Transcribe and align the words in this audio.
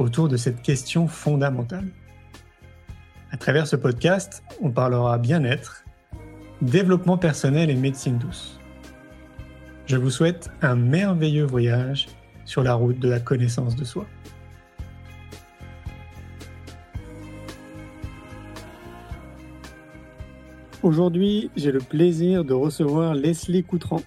autour 0.00 0.28
de 0.28 0.36
cette 0.36 0.62
question 0.62 1.06
fondamentale. 1.06 1.86
À 3.30 3.36
travers 3.36 3.66
ce 3.66 3.76
podcast, 3.76 4.42
on 4.60 4.70
parlera 4.70 5.18
bien-être, 5.18 5.84
développement 6.62 7.18
personnel 7.18 7.70
et 7.70 7.74
médecine 7.74 8.18
douce. 8.18 8.58
Je 9.86 9.96
vous 9.96 10.10
souhaite 10.10 10.50
un 10.62 10.74
merveilleux 10.74 11.44
voyage 11.44 12.08
sur 12.46 12.62
la 12.62 12.74
route 12.74 12.98
de 12.98 13.08
la 13.08 13.20
connaissance 13.20 13.76
de 13.76 13.84
soi. 13.84 14.06
Aujourd'hui, 20.82 21.50
j'ai 21.56 21.72
le 21.72 21.80
plaisir 21.80 22.42
de 22.44 22.54
recevoir 22.54 23.14
Leslie 23.14 23.64
Coutran. 23.64 24.00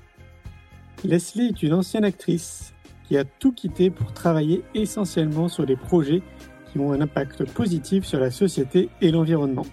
Leslie 1.04 1.50
est 1.50 1.62
une 1.62 1.74
ancienne 1.74 2.04
actrice 2.04 2.73
qui 3.04 3.18
a 3.18 3.24
tout 3.24 3.52
quitté 3.52 3.90
pour 3.90 4.14
travailler 4.14 4.64
essentiellement 4.74 5.48
sur 5.48 5.66
des 5.66 5.76
projets 5.76 6.22
qui 6.72 6.80
ont 6.80 6.92
un 6.92 7.02
impact 7.02 7.52
positif 7.52 8.06
sur 8.06 8.20
la 8.20 8.32
société 8.32 8.90
et 9.02 9.12
l'environnement. 9.12 9.66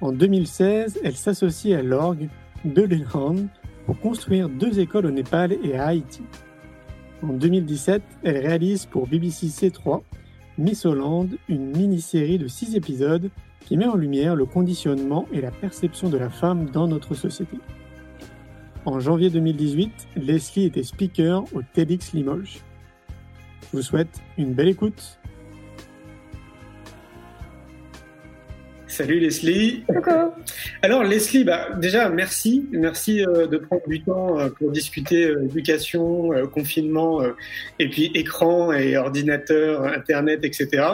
En 0.00 0.12
2016, 0.12 1.00
elle 1.04 1.16
s'associe 1.16 1.78
à 1.78 1.82
l'orgue 1.82 2.28
de 2.64 2.82
l'Irlande 2.82 3.48
pour 3.86 3.98
construire 4.00 4.48
deux 4.48 4.80
écoles 4.80 5.06
au 5.06 5.10
Népal 5.10 5.56
et 5.62 5.76
à 5.76 5.86
Haïti. 5.86 6.22
En 7.22 7.32
2017, 7.32 8.02
elle 8.24 8.38
réalise 8.38 8.86
pour 8.86 9.06
BBC 9.06 9.46
C3 9.46 10.02
Miss 10.58 10.86
Hollande, 10.86 11.36
une 11.48 11.76
mini-série 11.76 12.38
de 12.38 12.48
six 12.48 12.76
épisodes 12.76 13.30
qui 13.60 13.76
met 13.76 13.86
en 13.86 13.96
lumière 13.96 14.34
le 14.34 14.46
conditionnement 14.46 15.26
et 15.32 15.40
la 15.40 15.50
perception 15.50 16.08
de 16.08 16.16
la 16.16 16.30
femme 16.30 16.70
dans 16.70 16.88
notre 16.88 17.14
société. 17.14 17.58
En 18.86 19.00
janvier 19.00 19.30
2018, 19.30 19.90
Leslie 20.14 20.66
était 20.66 20.84
speaker 20.84 21.42
au 21.52 21.62
TEDx 21.74 22.12
Limoges. 22.12 22.60
Je 23.62 23.78
vous 23.78 23.82
souhaite 23.82 24.22
une 24.38 24.54
belle 24.54 24.68
écoute. 24.68 25.18
Salut 28.86 29.18
Leslie. 29.18 29.82
Coucou. 29.88 30.10
Alors 30.82 31.02
Leslie, 31.02 31.42
bah, 31.42 31.70
déjà 31.76 32.08
merci, 32.10 32.68
merci 32.70 33.26
euh, 33.26 33.48
de 33.48 33.58
prendre 33.58 33.82
du 33.88 34.04
temps 34.04 34.38
euh, 34.38 34.50
pour 34.50 34.70
discuter 34.70 35.26
euh, 35.26 35.46
éducation, 35.46 36.30
confinement 36.52 37.22
et 37.80 37.90
puis 37.90 38.12
écran 38.14 38.72
et 38.72 38.96
ordinateur, 38.96 39.82
internet, 39.82 40.44
etc. 40.44 40.84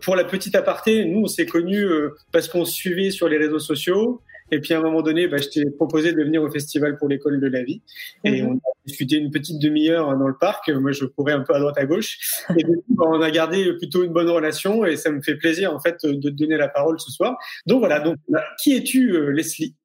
pour 0.00 0.14
la 0.14 0.22
petite 0.22 0.54
aparté, 0.54 1.04
nous 1.04 1.22
on 1.22 1.26
s'est 1.26 1.46
connus 1.46 1.88
parce 2.30 2.48
qu'on 2.48 2.64
se 2.64 2.72
suivait 2.72 3.10
sur 3.10 3.28
les 3.28 3.36
réseaux 3.36 3.58
sociaux. 3.58 4.22
Et 4.52 4.60
puis 4.60 4.74
à 4.74 4.78
un 4.78 4.82
moment 4.82 5.02
donné, 5.02 5.28
bah, 5.28 5.38
je 5.38 5.48
t'ai 5.48 5.70
proposé 5.70 6.12
de 6.12 6.22
venir 6.22 6.42
au 6.42 6.50
festival 6.50 6.96
pour 6.98 7.08
l'école 7.08 7.40
de 7.40 7.48
la 7.48 7.62
vie. 7.62 7.82
Et 8.24 8.42
mhm. 8.42 8.48
on 8.48 8.54
a 8.56 8.72
discuté 8.86 9.16
une 9.16 9.30
petite 9.30 9.60
demi-heure 9.60 10.16
dans 10.16 10.28
le 10.28 10.36
parc. 10.36 10.68
Moi, 10.68 10.92
je 10.92 11.04
courais 11.04 11.32
un 11.32 11.40
peu 11.40 11.54
à 11.54 11.58
droite 11.58 11.76
à 11.78 11.84
gauche. 11.84 12.18
Et 12.50 12.62
du 12.62 12.76
coup, 12.76 12.84
bah, 12.90 13.04
on 13.08 13.20
a 13.20 13.30
gardé 13.30 13.72
plutôt 13.74 14.04
une 14.04 14.12
bonne 14.12 14.30
relation. 14.30 14.84
Et 14.84 14.96
ça 14.96 15.10
me 15.10 15.20
fait 15.20 15.34
plaisir 15.34 15.74
en 15.74 15.80
fait 15.80 16.04
de 16.04 16.30
te 16.30 16.34
donner 16.34 16.56
la 16.56 16.68
parole 16.68 17.00
ce 17.00 17.10
soir. 17.10 17.36
Donc 17.66 17.80
voilà. 17.80 18.00
Donc 18.00 18.16
bah, 18.28 18.44
qui 18.62 18.76
es-tu, 18.76 19.10
euh, 19.10 19.30
Leslie? 19.30 19.74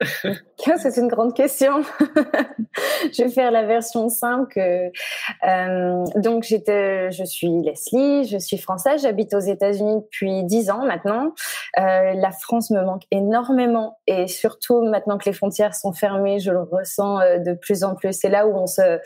C'est 0.78 0.98
une 0.98 1.08
grande 1.08 1.36
question. 1.36 1.82
je 3.12 3.24
vais 3.24 3.30
faire 3.30 3.52
la 3.52 3.66
version 3.66 4.10
simple. 4.10 4.60
Euh, 4.60 6.04
donc 6.18 6.44
j'étais, 6.44 7.12
je 7.12 7.24
suis 7.24 7.50
Leslie. 7.64 8.26
Je 8.26 8.38
suis 8.38 8.58
française. 8.58 9.02
J'habite 9.02 9.34
aux 9.34 9.40
États-Unis 9.40 10.02
depuis 10.04 10.44
dix 10.44 10.70
ans 10.70 10.86
maintenant. 10.86 11.34
Euh, 11.80 12.14
la 12.14 12.32
France 12.32 12.70
me 12.70 12.84
manque 12.84 13.04
énormément 13.12 14.00
et 14.08 14.28
sur 14.28 14.51
surtout 14.52 14.82
maintenant 14.82 15.18
que 15.18 15.26
les 15.26 15.34
frontières 15.34 15.76
sont 15.76 15.94
fermées, 15.94 16.40
je 16.40 16.52
le 16.52 16.62
ressens 16.62 17.22
euh, 17.22 17.38
de 17.38 17.54
plus 17.54 17.84
en 17.84 17.96
plus. 17.96 18.14
C'est 18.14 18.30
là 18.30 18.48
où 18.48 18.56
on 18.56 18.68
se, 18.68 19.00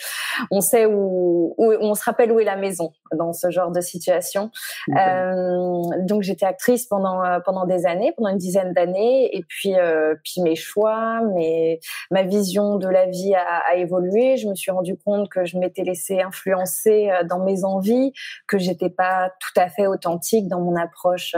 on 0.51 0.61
sait 0.61 0.85
où, 0.85 1.53
où, 1.57 1.73
on 1.79 1.94
se 1.94 2.03
rappelle 2.03 2.31
où 2.31 2.39
est 2.39 2.45
la 2.45 2.56
maison 2.56 2.91
dans 3.13 3.33
ce 3.33 3.50
genre 3.51 3.72
de 3.72 3.81
situation. 3.81 4.51
Euh, 4.97 5.81
donc 6.00 6.23
j'étais 6.23 6.45
actrice 6.45 6.85
pendant 6.85 7.23
euh, 7.23 7.39
pendant 7.39 7.66
des 7.66 7.85
années, 7.85 8.13
pendant 8.16 8.29
une 8.29 8.38
dizaine 8.38 8.73
d'années, 8.73 9.35
et 9.35 9.44
puis 9.47 9.75
euh, 9.75 10.16
puis 10.23 10.41
mes 10.41 10.56
choix, 10.56 11.22
mes 11.33 11.79
ma 12.12 12.23
vision 12.23 12.77
de 12.77 12.88
la 12.88 13.06
vie 13.06 13.35
a, 13.35 13.62
a, 13.72 13.75
évolué. 13.75 14.38
Je 14.38 14.47
me 14.47 14.56
suis 14.56 14.72
rendu 14.72 14.97
compte 14.97 15.29
que 15.29 15.45
je 15.45 15.57
m'étais 15.57 15.83
laissée 15.83 16.22
influencer 16.22 17.12
dans 17.29 17.39
mes 17.39 17.63
envies, 17.63 18.13
que 18.47 18.57
j'étais 18.57 18.89
pas 18.89 19.31
tout 19.39 19.59
à 19.59 19.69
fait 19.69 19.88
authentique 19.88 20.47
dans 20.47 20.59
mon 20.59 20.75
approche 20.75 21.35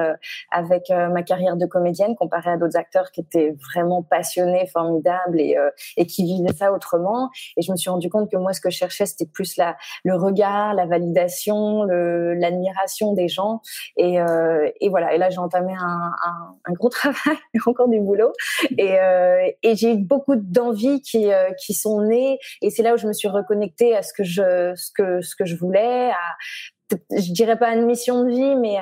avec 0.52 0.90
ma 0.90 1.24
carrière 1.24 1.58
de 1.58 1.66
comédienne 1.66 2.16
comparée 2.16 2.52
à 2.52 2.58
d'autres 2.58 2.78
acteurs 2.78 3.12
qui 3.12 3.22
étaient 3.22 3.56
vraiment 3.74 3.97
passionné, 4.04 4.68
formidable 4.68 5.40
et, 5.40 5.58
euh, 5.58 5.70
et 5.96 6.06
qui 6.06 6.24
vivait 6.24 6.54
ça 6.54 6.72
autrement. 6.72 7.30
Et 7.58 7.62
je 7.62 7.72
me 7.72 7.78
suis 7.78 7.90
rendu 7.90 8.10
compte 8.10 8.30
que 8.32 8.38
moi, 8.38 8.54
ce 8.54 8.62
que 8.62 8.70
je 8.70 8.78
cherchais, 8.78 9.06
c'était 9.06 9.26
plus 9.26 9.58
la, 9.58 9.78
le 10.04 10.16
regard, 10.16 10.74
la 10.74 10.86
validation, 10.86 11.84
l'admiration 11.84 13.14
des 13.14 13.28
gens. 13.28 13.62
Et, 13.98 14.20
euh, 14.20 14.70
et 14.80 14.90
voilà. 14.90 15.14
Et 15.14 15.18
là, 15.18 15.30
j'ai 15.30 15.40
entamé 15.40 15.74
un, 15.74 16.12
un, 16.66 16.74
gros 16.74 16.90
travail, 16.90 17.38
encore 17.66 17.90
du 17.90 18.00
boulot. 18.00 18.34
Et, 18.78 19.00
euh, 19.00 19.50
et 19.64 19.76
j'ai 19.76 19.94
eu 19.94 19.98
beaucoup 19.98 20.36
d'envies 20.36 21.02
qui, 21.02 21.30
qui 21.64 21.74
sont 21.74 22.02
nées. 22.02 22.40
Et 22.62 22.70
c'est 22.70 22.84
là 22.84 22.94
où 22.94 22.98
je 22.98 23.08
me 23.08 23.14
suis 23.14 23.28
reconnectée 23.28 23.96
à 23.96 24.02
ce 24.02 24.14
que 24.14 24.24
je, 24.24 24.74
ce 24.76 24.92
que, 24.94 25.22
ce 25.22 25.36
que 25.36 25.46
je 25.46 25.56
voulais, 25.56 26.12
à, 26.12 26.96
je 27.12 27.34
dirais 27.34 27.58
pas 27.58 27.68
à 27.68 27.76
une 27.76 27.86
mission 27.86 28.24
de 28.24 28.30
vie, 28.30 28.56
mais 28.56 28.78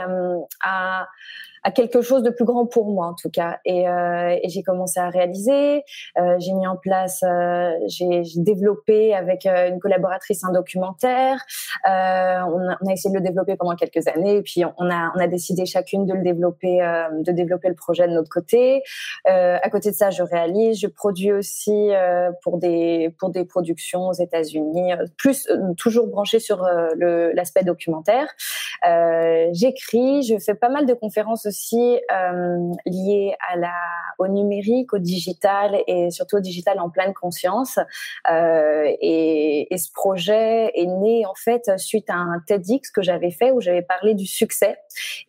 à 0.61 1.07
quelque 1.71 2.01
chose 2.01 2.23
de 2.23 2.29
plus 2.29 2.45
grand 2.45 2.65
pour 2.65 2.85
moi 2.85 3.07
en 3.07 3.13
tout 3.13 3.29
cas. 3.29 3.59
Et, 3.65 3.87
euh, 3.87 4.37
j'ai 4.45 4.63
commencé 4.63 4.99
à 4.99 5.09
réaliser. 5.09 5.83
Euh, 6.17 6.35
j'ai 6.39 6.53
mis 6.53 6.67
en 6.67 6.75
place, 6.75 7.23
euh, 7.23 7.71
j'ai 7.87 8.21
développé 8.35 9.13
avec 9.13 9.45
une 9.45 9.79
collaboratrice 9.79 10.43
un 10.43 10.51
documentaire. 10.51 11.43
On 11.85 11.89
a, 11.89 12.77
essayé 12.91 13.13
de 13.13 13.19
le 13.19 13.25
développer 13.25 13.55
pendant 13.55 13.75
quelques 13.75 14.07
années, 14.07 14.37
et 14.37 14.41
puis 14.41 14.63
on 14.65 14.89
a, 14.89 15.11
on 15.15 15.19
a 15.19 15.27
décidé 15.27 15.65
chacune 15.65 16.05
de 16.05 16.13
le 16.13 16.21
développer, 16.21 16.79
de 17.11 17.31
développer 17.31 17.69
le 17.69 17.75
projet 17.75 18.07
de 18.07 18.13
notre 18.13 18.29
côté. 18.29 18.83
à 19.25 19.69
côté 19.69 19.91
de 19.91 19.95
ça, 19.95 20.11
je 20.11 20.23
réalise, 20.23 20.79
je 20.79 20.87
produis 20.87 21.31
aussi 21.31 21.91
pour 22.43 22.57
des 22.57 23.13
pour 23.19 23.29
des 23.29 23.45
productions 23.45 24.07
aux 24.07 24.13
États-Unis, 24.13 24.93
plus 25.17 25.47
toujours 25.77 26.07
branché 26.07 26.39
sur 26.39 26.65
l'aspect 26.97 27.63
documentaire. 27.63 28.27
J'écris, 29.51 30.23
je 30.23 30.37
fais 30.37 30.55
pas 30.55 30.69
mal 30.69 30.85
de 30.85 30.93
conférences 30.93 31.47
aussi 31.55 31.99
euh, 32.11 32.57
lié 32.85 33.33
à 33.49 33.55
la, 33.55 33.73
au 34.19 34.27
numérique, 34.27 34.93
au 34.93 34.97
digital 34.97 35.77
et 35.87 36.11
surtout 36.11 36.37
au 36.37 36.39
digital 36.41 36.79
en 36.79 36.89
pleine 36.89 37.13
conscience. 37.13 37.79
Euh, 38.29 38.83
et, 39.01 39.73
et, 39.73 39.77
ce 39.77 39.91
projet 39.93 40.71
est 40.75 40.85
né 40.85 41.25
en 41.25 41.35
fait 41.35 41.71
suite 41.77 42.09
à 42.09 42.15
un 42.15 42.41
TEDx 42.45 42.91
que 42.91 43.01
j'avais 43.01 43.31
fait 43.31 43.51
où 43.51 43.61
j'avais 43.61 43.81
parlé 43.81 44.15
du 44.15 44.25
succès 44.25 44.77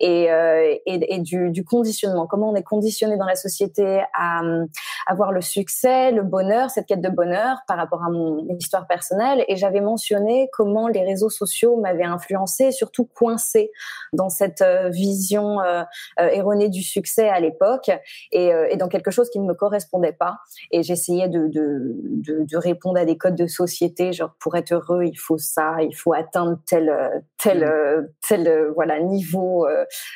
et, 0.01 0.31
euh, 0.33 0.75
et, 0.87 1.19
du, 1.21 1.51
du, 1.51 1.65
conditionnement. 1.65 2.27
Comment 2.27 2.51
on 2.51 2.55
est 2.55 2.63
conditionné 2.63 3.17
dans 3.17 3.27
la 3.27 3.37
société 3.37 4.03
à, 4.15 4.41
avoir 5.07 5.33
le 5.33 5.41
succès, 5.41 6.11
le 6.11 6.23
bonheur, 6.23 6.71
cette 6.71 6.87
quête 6.87 7.01
de 7.01 7.09
bonheur 7.09 7.59
par 7.69 7.77
rapport 7.77 8.03
à 8.03 8.11
mon 8.11 8.47
histoire 8.59 8.87
personnelle. 8.87 9.45
Et 9.49 9.57
j'avais 9.57 9.81
mentionné 9.81 10.49
comment 10.53 10.89
les 10.89 11.05
réseaux 11.05 11.31
sociaux 11.31 11.77
m'avaient 11.77 12.05
influencé, 12.05 12.73
surtout 12.73 13.05
coincé 13.05 13.71
dans 14.13 14.29
cette 14.29 14.63
euh, 14.63 14.89
vision 14.89 15.61
euh, 15.61 15.83
erronée 16.18 16.68
du 16.68 16.83
succès 16.83 17.28
à 17.28 17.41
l'époque 17.41 17.91
et, 18.33 18.53
euh, 18.53 18.66
et, 18.71 18.77
dans 18.77 18.89
quelque 18.89 19.10
chose 19.10 19.30
qui 19.30 19.39
ne 19.39 19.47
me 19.47 19.54
correspondait 19.54 20.13
pas. 20.13 20.39
Et 20.71 20.83
j'essayais 20.83 21.28
de, 21.28 21.48
de, 21.48 21.95
de, 21.97 22.45
de, 22.45 22.57
répondre 22.57 22.98
à 22.98 23.04
des 23.04 23.16
codes 23.16 23.36
de 23.36 23.47
société, 23.47 24.13
genre 24.13 24.34
pour 24.41 24.57
être 24.57 24.72
heureux, 24.72 25.04
il 25.04 25.18
faut 25.18 25.39
ça, 25.39 25.77
il 25.83 25.95
faut 25.95 26.13
atteindre 26.13 26.59
tel 26.66 26.92
tel 27.42 27.65
mm. 27.65 28.09
tel 28.28 28.71
voilà 28.74 29.01
niveau 29.01 29.66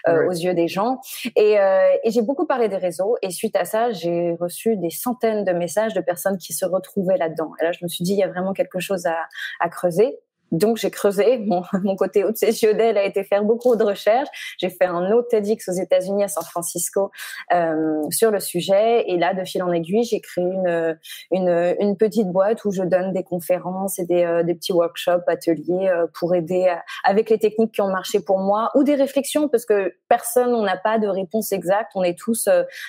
aux 0.06 0.32
yeux 0.32 0.54
des 0.54 0.68
gens. 0.68 1.00
Et, 1.36 1.56
et 2.04 2.10
j'ai 2.10 2.22
beaucoup 2.22 2.46
parlé 2.46 2.68
des 2.68 2.76
réseaux. 2.76 3.16
Et 3.22 3.30
suite 3.30 3.56
à 3.56 3.64
ça, 3.64 3.90
j'ai 3.92 4.36
reçu 4.40 4.76
des 4.76 4.90
centaines 4.90 5.44
de 5.44 5.52
messages 5.52 5.94
de 5.94 6.00
personnes 6.00 6.38
qui 6.38 6.52
se 6.52 6.64
retrouvaient 6.64 7.16
là-dedans. 7.16 7.52
Et 7.60 7.64
là, 7.64 7.72
je 7.72 7.84
me 7.84 7.88
suis 7.88 8.04
dit, 8.04 8.12
il 8.12 8.18
y 8.18 8.22
a 8.22 8.28
vraiment 8.28 8.52
quelque 8.52 8.80
chose 8.80 9.06
à, 9.06 9.16
à 9.60 9.68
creuser. 9.68 10.18
Donc 10.52 10.76
j'ai 10.76 10.90
creusé. 10.90 11.38
Mon, 11.38 11.62
mon 11.84 11.96
côté 11.96 12.24
obsessionnel 12.24 12.98
a 12.98 13.04
été 13.04 13.24
faire 13.24 13.44
beaucoup 13.44 13.76
de 13.76 13.84
recherches. 13.84 14.56
J'ai 14.58 14.70
fait 14.70 14.86
un 14.86 15.10
autre 15.12 15.28
TEDx 15.28 15.68
aux 15.68 15.72
États-Unis 15.72 16.24
à 16.24 16.28
San 16.28 16.44
Francisco 16.44 17.10
euh, 17.52 18.02
sur 18.10 18.30
le 18.30 18.40
sujet. 18.40 19.04
Et 19.08 19.16
là, 19.16 19.34
de 19.34 19.44
fil 19.44 19.62
en 19.62 19.72
aiguille, 19.72 20.04
j'ai 20.04 20.20
créé 20.20 20.44
une, 20.44 20.98
une, 21.30 21.76
une, 21.78 21.96
petite 21.96 22.28
boîte 22.28 22.64
où 22.64 22.70
je 22.70 22.82
donne 22.82 23.12
des 23.12 23.22
conférences 23.22 23.98
et 23.98 24.04
des, 24.04 24.24
euh, 24.24 24.42
des 24.42 24.54
petits 24.54 24.72
workshops, 24.72 25.24
ateliers 25.26 25.88
euh, 25.88 26.06
pour 26.14 26.34
aider 26.34 26.72
avec 27.04 27.30
les 27.30 27.38
techniques 27.38 27.72
qui 27.72 27.80
ont 27.80 27.90
marché 27.90 28.20
pour 28.20 28.38
moi 28.38 28.70
ou 28.74 28.84
des 28.84 28.94
réflexions 28.94 29.48
parce 29.48 29.64
que 29.64 29.94
personne, 30.08 30.54
on 30.54 30.62
n'a 30.62 30.76
pas 30.76 30.98
de 30.98 31.06
réponse 31.06 31.52
exacte. 31.52 31.92
On 31.94 32.02
est 32.02 32.18
tous 32.18 32.48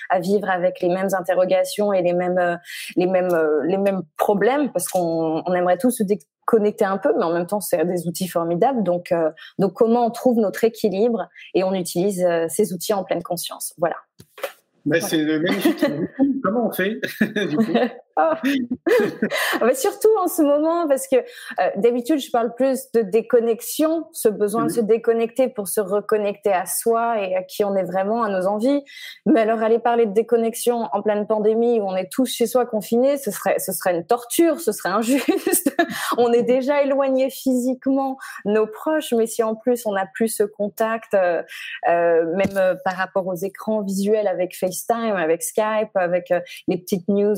à 0.09 0.19
vivre 0.19 0.49
avec 0.49 0.81
les 0.81 0.89
mêmes 0.89 1.09
interrogations 1.17 1.93
et 1.93 2.01
les 2.01 2.13
mêmes 2.13 2.59
les 2.95 3.07
mêmes 3.07 3.37
les 3.65 3.77
mêmes 3.77 4.01
problèmes 4.17 4.71
parce 4.71 4.87
qu'on 4.87 5.43
on 5.45 5.53
aimerait 5.53 5.77
tous 5.77 5.91
se 5.91 6.03
connecter 6.51 6.83
un 6.83 6.97
peu, 6.97 7.13
mais 7.17 7.23
en 7.23 7.31
même 7.31 7.47
temps, 7.47 7.61
c'est 7.61 7.85
des 7.85 8.07
outils 8.07 8.27
formidables. 8.27 8.83
Donc, 8.83 9.13
euh, 9.13 9.31
donc, 9.57 9.73
comment 9.73 10.05
on 10.05 10.11
trouve 10.11 10.37
notre 10.37 10.65
équilibre 10.65 11.29
et 11.53 11.63
on 11.63 11.73
utilise 11.73 12.21
euh, 12.25 12.47
ces 12.49 12.73
outils 12.73 12.93
en 12.93 13.05
pleine 13.05 13.23
conscience. 13.23 13.73
Voilà. 13.77 13.95
Bah, 14.85 14.99
c'est 14.99 15.23
magnifique. 15.23 15.85
Comment 16.43 16.67
on 16.67 16.71
fait 16.71 16.99
du 17.47 17.55
coup? 17.55 17.71
Ah. 18.15 18.39
Ah, 19.61 19.73
surtout 19.73 20.09
en 20.19 20.27
ce 20.27 20.41
moment, 20.41 20.87
parce 20.87 21.07
que 21.07 21.17
euh, 21.17 21.69
d'habitude, 21.77 22.19
je 22.19 22.31
parle 22.31 22.53
plus 22.55 22.91
de 22.93 23.01
déconnexion, 23.01 24.07
ce 24.11 24.29
besoin 24.29 24.65
de 24.65 24.71
se 24.71 24.81
déconnecter 24.81 25.49
pour 25.49 25.67
se 25.67 25.81
reconnecter 25.81 26.51
à 26.51 26.65
soi 26.65 27.21
et 27.21 27.35
à 27.35 27.43
qui 27.43 27.63
on 27.63 27.75
est 27.75 27.83
vraiment, 27.83 28.23
à 28.23 28.29
nos 28.29 28.47
envies. 28.47 28.83
Mais 29.25 29.41
alors, 29.41 29.61
aller 29.61 29.79
parler 29.79 30.05
de 30.05 30.13
déconnexion 30.13 30.87
en 30.91 31.01
pleine 31.01 31.27
pandémie 31.27 31.79
où 31.79 31.83
on 31.83 31.95
est 31.95 32.11
tous 32.11 32.25
chez 32.25 32.47
soi 32.47 32.65
confinés, 32.65 33.17
ce 33.17 33.31
serait, 33.31 33.59
ce 33.59 33.71
serait 33.71 33.95
une 33.95 34.05
torture, 34.05 34.59
ce 34.59 34.71
serait 34.71 34.89
injuste. 34.89 35.75
on 36.17 36.31
est 36.33 36.43
déjà 36.43 36.81
éloigné 36.83 37.29
physiquement 37.29 38.17
nos 38.45 38.67
proches, 38.67 39.13
mais 39.13 39.27
si 39.27 39.43
en 39.43 39.55
plus 39.55 39.85
on 39.85 39.93
n'a 39.93 40.07
plus 40.13 40.29
ce 40.29 40.43
contact, 40.43 41.13
euh, 41.13 41.43
euh, 41.89 42.25
même 42.35 42.77
par 42.83 42.95
rapport 42.95 43.27
aux 43.27 43.35
écrans 43.35 43.81
visuels 43.81 44.27
avec 44.27 44.57
FaceTime, 44.57 45.15
avec 45.15 45.43
Skype, 45.43 45.95
avec 45.95 46.33
les 46.67 46.77
petites 46.77 47.07
news 47.07 47.35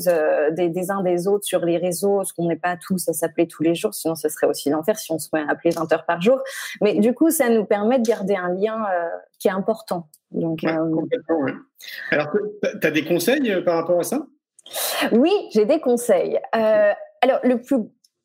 des 0.52 0.63
des, 0.68 0.90
uns 0.90 1.02
des 1.02 1.26
autres 1.28 1.44
sur 1.44 1.64
les 1.64 1.76
réseaux, 1.76 2.24
ce 2.24 2.32
qu'on 2.32 2.48
n'est 2.48 2.56
pas 2.56 2.76
tous 2.76 3.08
à 3.08 3.12
s'appeler 3.12 3.46
tous 3.46 3.62
les 3.62 3.74
jours, 3.74 3.94
sinon 3.94 4.14
ce 4.14 4.28
serait 4.28 4.46
aussi 4.46 4.70
l'enfer 4.70 4.98
si 4.98 5.12
on 5.12 5.18
se 5.18 5.28
met 5.32 5.40
à 5.40 5.50
appeler 5.50 5.70
20 5.70 5.92
heures 5.92 6.06
par 6.06 6.20
jour. 6.20 6.40
Mais 6.80 6.94
du 6.94 7.14
coup, 7.14 7.30
ça 7.30 7.48
nous 7.48 7.64
permet 7.64 7.98
de 7.98 8.06
garder 8.06 8.36
un 8.36 8.52
lien 8.52 8.84
euh, 8.92 9.08
qui 9.38 9.48
est 9.48 9.52
important. 9.52 10.08
Donc, 10.30 10.64
euh, 10.64 10.90
complètement, 10.90 11.46
Alors, 12.10 12.30
tu 12.32 12.86
as 12.86 12.90
des 12.90 13.04
conseils 13.04 13.52
euh, 13.52 13.62
par 13.62 13.76
rapport 13.76 14.00
à 14.00 14.04
ça? 14.04 14.26
Oui, 15.12 15.30
j'ai 15.52 15.66
des 15.66 15.80
conseils. 15.80 16.40
alors, 16.52 17.40
le 17.42 17.60
plus 17.60 17.76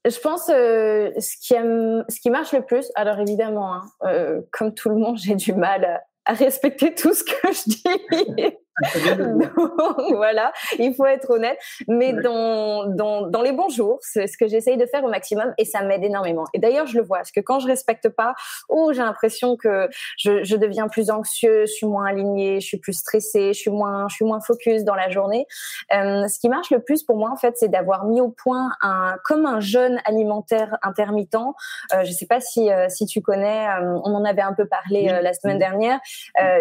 je 0.06 0.18
pense 0.18 0.46
ce 0.46 1.38
qui 1.42 1.54
ce 1.56 2.22
qui 2.22 2.30
marche 2.30 2.54
le 2.54 2.62
plus. 2.62 2.90
Alors 2.96 3.20
évidemment, 3.20 3.74
hein, 3.74 4.42
comme 4.52 4.74
tout 4.74 4.88
le 4.88 4.96
monde, 4.96 5.18
j'ai 5.18 5.36
du 5.36 5.54
mal 5.54 6.02
à 6.24 6.34
respecter 6.34 6.96
tout 6.96 7.14
ce 7.14 7.24
que 7.26 7.52
je 7.52 7.64
dis. 7.70 8.58
voilà, 10.12 10.52
il 10.78 10.94
faut 10.94 11.06
être 11.06 11.30
honnête. 11.32 11.58
Mais 11.88 12.14
dans, 12.14 12.86
dans, 12.86 13.28
dans, 13.28 13.42
les 13.42 13.52
bons 13.52 13.70
jours, 13.70 14.00
c'est 14.02 14.28
ce 14.28 14.38
que 14.38 14.48
j'essaye 14.48 14.78
de 14.78 14.86
faire 14.86 15.04
au 15.04 15.10
maximum 15.10 15.54
et 15.58 15.66
ça 15.66 15.82
m'aide 15.82 16.04
énormément. 16.04 16.46
Et 16.54 16.60
d'ailleurs, 16.60 16.88
je 16.88 16.98
le 16.98 17.04
vois, 17.04 17.18
parce 17.18 17.32
que 17.32 17.40
quand 17.40 17.60
je 17.60 17.68
respecte 17.68 18.10
pas, 18.10 18.36
oh, 18.68 18.92
j'ai 18.94 19.02
l'impression 19.02 19.56
que 19.56 19.88
je, 20.18 20.44
je, 20.44 20.56
deviens 20.56 20.88
plus 20.88 21.10
anxieux, 21.10 21.62
je 21.66 21.72
suis 21.72 21.88
moins 21.88 22.06
alignée, 22.06 22.60
je 22.60 22.66
suis 22.66 22.78
plus 22.78 22.94
stressée, 22.94 23.54
je 23.54 23.60
suis 23.60 23.72
moins, 23.72 24.08
je 24.10 24.16
suis 24.16 24.26
moins 24.26 24.42
focus 24.42 24.84
dans 24.84 24.96
la 24.96 25.10
journée. 25.10 25.48
Euh, 25.94 26.28
ce 26.28 26.38
qui 26.40 26.50
marche 26.50 26.70
le 26.70 26.80
plus 26.80 27.04
pour 27.04 27.16
moi, 27.16 27.32
en 27.32 27.38
fait, 27.38 27.56
c'est 27.58 27.70
d'avoir 27.70 28.06
mis 28.06 28.20
au 28.20 28.30
point 28.30 28.72
un, 28.82 29.16
comme 29.24 29.46
un 29.46 29.60
jeûne 29.60 30.02
alimentaire 30.06 30.78
intermittent. 30.82 31.30
Euh, 31.94 32.04
je 32.04 32.12
sais 32.12 32.26
pas 32.26 32.40
si, 32.40 32.72
euh, 32.72 32.88
si 32.90 33.06
tu 33.06 33.22
connais, 33.22 33.68
euh, 33.68 34.00
on 34.04 34.14
en 34.14 34.26
avait 34.26 34.42
un 34.42 34.54
peu 34.54 34.66
parlé 34.66 35.20
la 35.22 35.34
semaine 35.34 35.60
dernière. 35.60 36.00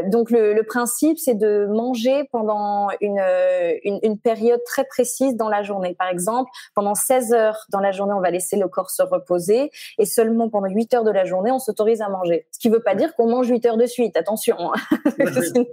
donc, 0.06 0.30
le, 0.30 0.52
le 0.52 0.62
principe, 0.62 1.18
c'est 1.18 1.34
de 1.34 1.66
manger 1.66 2.07
pendant 2.30 2.88
une, 3.00 3.22
une, 3.84 4.00
une, 4.02 4.18
période 4.18 4.60
très 4.64 4.84
précise 4.84 5.36
dans 5.36 5.48
la 5.48 5.62
journée. 5.62 5.94
Par 5.94 6.08
exemple, 6.08 6.50
pendant 6.74 6.94
16 6.94 7.32
heures 7.32 7.66
dans 7.70 7.80
la 7.80 7.92
journée, 7.92 8.12
on 8.14 8.20
va 8.20 8.30
laisser 8.30 8.56
le 8.56 8.68
corps 8.68 8.90
se 8.90 9.02
reposer 9.02 9.70
et 9.98 10.04
seulement 10.04 10.48
pendant 10.48 10.68
8 10.68 10.94
heures 10.94 11.04
de 11.04 11.10
la 11.10 11.24
journée, 11.24 11.50
on 11.50 11.58
s'autorise 11.58 12.02
à 12.02 12.08
manger. 12.08 12.46
Ce 12.50 12.58
qui 12.58 12.68
ne 12.68 12.74
veut 12.74 12.82
pas 12.82 12.94
dire 12.94 13.14
qu'on 13.14 13.28
mange 13.28 13.48
8 13.48 13.66
heures 13.66 13.76
de 13.76 13.86
suite, 13.86 14.16
attention, 14.16 14.56
hein. 14.58 14.98
sinon 15.42 15.66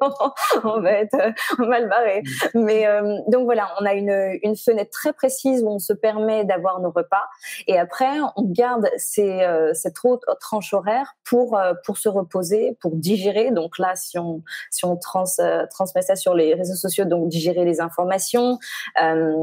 on 0.63 0.81
va 0.81 0.91
être 0.91 1.17
mal 1.59 1.89
barré. 1.89 2.23
Mais 2.53 2.87
euh, 2.87 3.17
donc 3.27 3.45
voilà, 3.45 3.69
on 3.79 3.85
a 3.85 3.93
une, 3.93 4.37
une 4.43 4.55
fenêtre 4.55 4.91
très 4.91 5.13
précise 5.13 5.63
où 5.63 5.69
on 5.69 5.79
se 5.79 5.93
permet 5.93 6.45
d'avoir 6.45 6.79
nos 6.79 6.91
repas 6.91 7.23
et 7.67 7.77
après 7.77 8.19
on 8.35 8.43
garde 8.43 8.89
ces, 8.97 9.41
euh, 9.41 9.73
cette 9.73 9.95
haute 10.03 10.23
tranche 10.39 10.73
horaire 10.73 11.15
pour, 11.23 11.57
euh, 11.57 11.73
pour 11.85 11.97
se 11.97 12.09
reposer, 12.09 12.77
pour 12.81 12.95
digérer. 12.95 13.51
Donc 13.51 13.77
là, 13.79 13.95
si 13.95 14.17
on, 14.17 14.43
si 14.71 14.85
on 14.85 14.95
trans, 14.97 15.25
transmet 15.69 16.01
ça 16.01 16.14
sur 16.15 16.33
les 16.33 16.53
réseaux 16.53 16.75
sociaux, 16.75 17.05
donc 17.05 17.29
digérer 17.29 17.65
les 17.65 17.81
informations, 17.81 18.57
euh, 19.01 19.33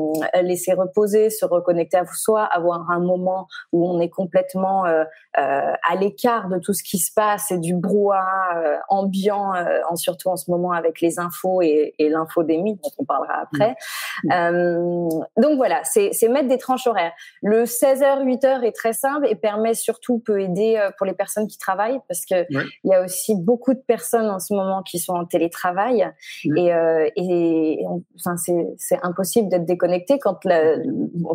laisser 0.43 0.73
reposer, 0.73 1.31
se 1.31 1.45
reconnecter 1.45 1.97
à 1.97 2.05
soi, 2.15 2.45
avoir 2.45 2.91
un 2.91 3.01
moment 3.01 3.49
où 3.73 3.89
on 3.89 4.01
est 4.01 4.09
complètement 4.09 4.87
euh, 4.87 5.05
euh, 5.39 5.73
à 5.89 5.97
l'écart 5.99 6.49
de 6.49 6.59
tout 6.59 6.73
ce 6.73 6.83
qui 6.83 6.99
se 6.99 7.13
passe 7.13 7.51
et 7.51 7.59
du 7.59 7.75
brouhaha 7.75 8.81
ambiant, 8.89 9.53
en, 9.89 9.97
surtout 9.97 10.29
en 10.29 10.37
ce 10.37 10.51
moment 10.51 10.73
avec 10.73 11.01
les 11.01 11.19
infos 11.19 11.63
et, 11.63 11.95
et 11.99 12.09
l'infodémie 12.09 12.75
dont 12.75 12.91
on 12.99 13.05
parlera 13.05 13.43
après. 13.43 13.77
Mmh. 14.25 15.09
donc 15.37 15.57
voilà, 15.57 15.81
c'est 15.85 16.13
mettre 16.29 16.49
des 16.49 16.59
tranches 16.59 16.87
horaires. 16.87 17.13
Le 17.43 17.65
16h, 17.65 18.25
8h 18.25 18.63
est 18.63 18.73
très 18.73 18.93
simple 18.93 19.27
et 19.27 19.35
permet 19.35 19.75
surtout, 19.75 20.19
peut 20.19 20.41
aider 20.41 20.81
pour 20.99 21.07
les 21.07 21.15
personnes 21.15 21.47
qui 21.47 21.59
travaillent 21.59 22.01
parce 22.09 22.25
que 22.27 22.47
il 22.51 22.91
y 22.91 22.95
a 22.95 23.03
aussi 23.03 23.35
beaucoup 23.35 23.75
de 23.75 23.81
personnes 23.81 24.31
en 24.31 24.39
ce 24.39 24.55
moment 24.55 24.83
qui 24.83 24.99
sont 24.99 25.15
en 25.15 25.25
télétravail 25.25 26.11
mmh. 26.45 26.57
Et 26.67 26.73
euh, 26.73 27.09
et, 27.17 27.85
enfin, 28.17 28.37
c'est 28.37 28.99
impossible 29.03 29.49
d'être 29.49 29.65
déconnecté 29.65 30.19
quand 30.19 30.41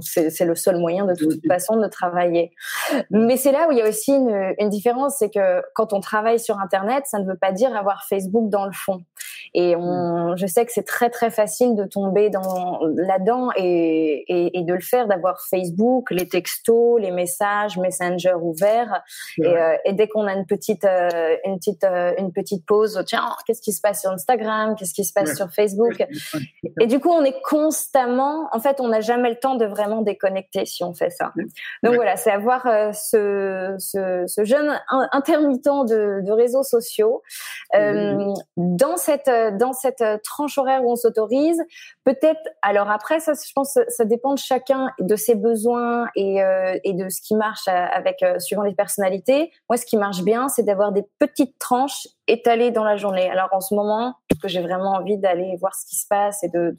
c'est 0.02 0.46
le 0.46 0.56
seul 0.56 0.78
moyen 0.78 1.06
de 1.06 1.16
toute 1.16 1.46
façon 1.48 1.78
de 1.78 1.88
travailler. 1.88 2.52
Mais 3.12 3.38
c'est 3.38 3.52
là 3.52 3.68
où 3.68 3.72
il 3.72 3.78
y 3.78 3.82
a 3.82 3.88
aussi 3.88 4.12
une, 4.12 4.54
une 4.60 4.70
différence, 4.70 5.18
c'est 5.20 5.30
que 5.30 5.62
quand 5.74 5.94
on 5.94 6.00
travaille 6.00 6.40
sur 6.40 6.60
Internet, 6.60 7.04
ça 7.08 7.20
ne 7.20 7.26
veut 7.26 7.38
pas 7.38 7.52
dire 7.52 7.76
avoir 7.76 8.06
Facebook 8.06 8.50
dans 8.50 8.66
le 8.66 8.74
fond. 8.74 9.02
Et 9.54 9.76
on, 9.76 10.36
je 10.36 10.46
sais 10.48 10.66
que 10.66 10.72
c'est 10.72 10.86
très 10.86 11.10
très 11.10 11.30
facile 11.30 11.76
de 11.76 11.86
tomber 11.86 12.30
dans 12.30 12.80
là-dedans 12.96 13.50
et, 13.56 14.24
et, 14.28 14.60
et, 14.60 14.64
de 14.64 14.74
le 14.74 14.82
faire, 14.82 15.08
d'avoir 15.08 15.42
Facebook, 15.42 16.12
les 16.12 16.28
textos, 16.28 17.00
les 17.00 17.12
messages, 17.12 17.78
Messenger 17.78 18.36
ouverts. 18.42 19.04
Et, 19.38 19.48
euh, 19.48 19.76
et, 19.86 19.94
dès 19.94 20.08
qu'on 20.08 20.28
a 20.28 20.34
une 20.34 20.46
petite 20.46 20.86
euh, 20.86 21.36
une 21.46 21.58
petite 21.58 21.86
une 22.18 22.32
petite 22.32 22.66
pause, 22.66 23.02
tiens, 23.06 23.30
qu'est-ce 23.46 23.62
qui 23.62 23.74
se 23.74 23.82
passe 23.82 24.02
sur 24.02 24.12
Instagram, 24.12 24.76
qu'est-ce 24.78 24.94
qui 24.94 25.04
se 25.04 25.14
passe 25.14 25.36
sur 25.36 25.50
Facebook? 25.52 26.06
Et 26.80 26.88
du 26.88 27.00
coup, 27.00 27.10
on 27.10 27.24
est 27.24 27.42
constamment, 27.42 28.48
en 28.52 28.60
fait, 28.60 28.80
on 28.80 28.88
n'a 28.88 29.02
jamais 29.02 29.30
le 29.30 29.38
temps 29.38 29.56
de 29.56 29.66
vraiment 29.66 30.02
déconnecter 30.02 30.66
si 30.66 30.84
on 30.84 30.94
fait 30.94 31.10
ça. 31.10 31.34
Donc 31.84 31.96
voilà, 31.96 32.16
c'est 32.18 32.32
avoir 32.32 32.66
euh, 32.68 32.92
ce, 32.94 33.76
ce, 33.80 34.24
ce, 34.28 34.44
jeune 34.44 34.80
intermittent 35.12 35.66
de, 35.66 36.22
de 36.24 36.32
réseaux 36.32 36.64
sociaux. 36.64 37.22
Euh, 37.76 38.34
dans 38.56 38.98
cette 38.98 39.28
dans 39.51 39.73
cette 39.73 40.04
tranche 40.23 40.57
horaire 40.57 40.83
où 40.83 40.92
on 40.92 40.95
s'autorise. 40.95 41.62
Peut-être. 42.04 42.42
Alors 42.62 42.90
après, 42.90 43.19
ça, 43.19 43.33
je 43.33 43.52
pense, 43.54 43.78
ça 43.88 44.06
dépend 44.06 44.33
de 44.33 44.40
chacun, 44.40 44.92
de 45.00 45.16
ses 45.16 45.35
besoins 45.35 46.07
et, 46.16 46.44
euh, 46.44 46.78
et 46.83 46.94
de 46.94 47.09
ce 47.09 47.21
qui 47.21 47.35
marche 47.35 47.68
avec 47.68 48.23
suivant 48.40 48.64
les 48.64 48.76
personnalités. 48.76 49.52
Moi, 49.69 49.78
ce 49.78 49.85
qui 49.85 49.97
marche 49.97 50.21
bien, 50.21 50.47
c'est 50.47 50.64
d'avoir 50.64 50.92
des 50.92 51.04
petites 51.19 51.57
tranches 51.59 52.07
étalées 52.28 52.71
dans 52.71 52.83
la 52.83 52.97
journée. 52.97 53.30
Alors 53.30 53.50
en 53.52 53.62
ce 53.62 53.73
moment, 53.73 54.16
que 54.42 54.47
j'ai 54.47 54.62
vraiment 54.62 54.94
envie 54.94 55.18
d'aller 55.18 55.56
voir 55.59 55.73
ce 55.76 55.85
qui 55.85 55.95
se 55.95 56.07
passe 56.07 56.44
et 56.44 56.50
de, 56.50 56.76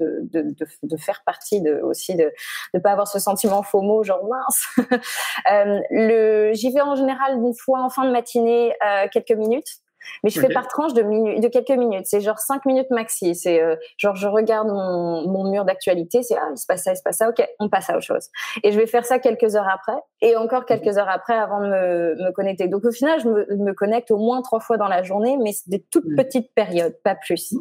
faire 0.98 1.22
partie 1.24 1.62
aussi 1.82 2.14
de 2.14 2.32
ne 2.74 2.80
pas 2.80 2.92
avoir 2.92 3.08
ce 3.08 3.18
sentiment 3.18 3.62
FOMO, 3.62 4.02
genre 4.02 4.24
mince. 4.28 4.66
euh, 5.50 6.50
j'y 6.52 6.70
vais 6.72 6.80
en 6.80 6.94
général 6.94 7.36
une 7.36 7.54
fois 7.54 7.82
en 7.82 7.90
fin 7.90 8.04
de 8.04 8.10
matinée, 8.10 8.74
euh, 8.84 9.06
quelques 9.10 9.32
minutes. 9.32 9.78
Mais 10.22 10.30
je 10.30 10.40
fais 10.40 10.48
par 10.48 10.68
tranche 10.68 10.94
de, 10.94 11.02
de 11.02 11.48
quelques 11.48 11.70
minutes. 11.70 12.06
C'est 12.06 12.20
genre 12.20 12.38
cinq 12.38 12.64
minutes 12.66 12.90
maxi. 12.90 13.34
C'est 13.34 13.62
euh, 13.62 13.76
genre 13.96 14.16
je 14.16 14.28
regarde 14.28 14.68
mon, 14.68 15.28
mon 15.28 15.50
mur 15.50 15.64
d'actualité. 15.64 16.22
C'est 16.22 16.36
ah 16.36 16.48
il 16.52 16.58
se 16.58 16.66
passe 16.66 16.84
ça, 16.84 16.92
il 16.92 16.96
se 16.96 17.02
passe 17.02 17.18
ça. 17.18 17.28
Ok, 17.28 17.46
on 17.58 17.68
passe 17.68 17.90
à 17.90 17.96
autre 17.96 18.06
chose. 18.06 18.28
Et 18.62 18.72
je 18.72 18.78
vais 18.78 18.86
faire 18.86 19.04
ça 19.04 19.18
quelques 19.18 19.56
heures 19.56 19.68
après 19.68 19.98
et 20.20 20.36
encore 20.36 20.64
quelques 20.64 20.98
heures 20.98 21.08
après 21.08 21.34
avant 21.34 21.60
de 21.60 21.68
me, 21.68 22.14
me 22.24 22.32
connecter. 22.32 22.68
Donc 22.68 22.84
au 22.84 22.92
final, 22.92 23.20
je 23.20 23.28
me, 23.28 23.46
me, 23.56 23.72
connecte 23.72 24.10
au 24.10 24.18
moins 24.18 24.42
trois 24.42 24.60
fois 24.60 24.76
dans 24.76 24.88
la 24.88 25.02
journée, 25.02 25.36
mais 25.42 25.52
c'est 25.52 25.68
des 25.68 25.84
toutes 25.90 26.16
petites 26.16 26.52
périodes, 26.54 26.96
pas 27.04 27.14
plus. 27.14 27.54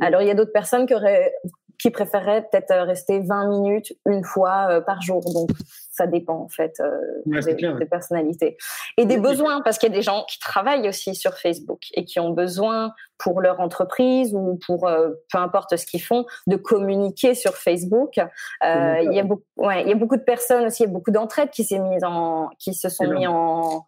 Alors 0.00 0.22
il 0.22 0.28
y 0.28 0.30
a 0.30 0.34
d'autres 0.34 0.52
personnes 0.52 0.86
qui 0.86 0.94
auraient 0.94 1.32
qui 1.78 1.90
préféreraient 1.90 2.42
peut-être 2.50 2.74
rester 2.86 3.20
20 3.20 3.48
minutes 3.48 3.92
une 4.06 4.24
fois 4.24 4.82
par 4.86 5.00
jour. 5.02 5.22
Donc 5.32 5.50
ça 5.92 6.06
dépend 6.06 6.40
en 6.40 6.48
fait 6.48 6.80
des, 7.26 7.86
personnalités 7.86 8.56
et 8.96 9.04
des 9.04 9.18
besoins 9.18 9.62
parce 9.62 9.78
qu'il 9.78 9.90
y 9.90 9.92
a 9.92 9.96
des 9.96 10.02
gens 10.02 10.24
qui 10.28 10.38
travaillent 10.38 10.88
aussi 10.88 11.14
sur 11.14 11.34
Facebook 11.34 11.80
et 11.94 12.04
qui 12.04 12.20
ont 12.20 12.30
besoin 12.30 12.92
pour 13.18 13.40
leur 13.40 13.60
entreprise 13.60 14.34
ou 14.34 14.58
pour 14.64 14.88
peu 15.32 15.38
importe 15.38 15.76
ce 15.76 15.86
qu'ils 15.86 16.02
font 16.02 16.24
de 16.46 16.56
communiquer 16.56 17.34
sur 17.34 17.54
Facebook. 17.56 18.18
il 18.62 19.10
y 19.12 19.20
a 19.20 19.24
beaucoup, 19.24 19.42
ouais, 19.56 19.82
il 19.82 19.88
y 19.88 19.92
a 19.92 19.96
beaucoup 19.96 20.16
de 20.16 20.22
personnes 20.22 20.66
aussi, 20.66 20.82
il 20.82 20.86
y 20.86 20.88
a 20.88 20.92
beaucoup 20.92 21.10
d'entraide 21.10 21.50
qui 21.50 21.64
s'est 21.64 21.80
mise 21.80 22.04
en, 22.04 22.48
qui 22.58 22.74
se 22.74 22.88
sont 22.88 23.08
mis 23.08 23.26
en 23.26 23.84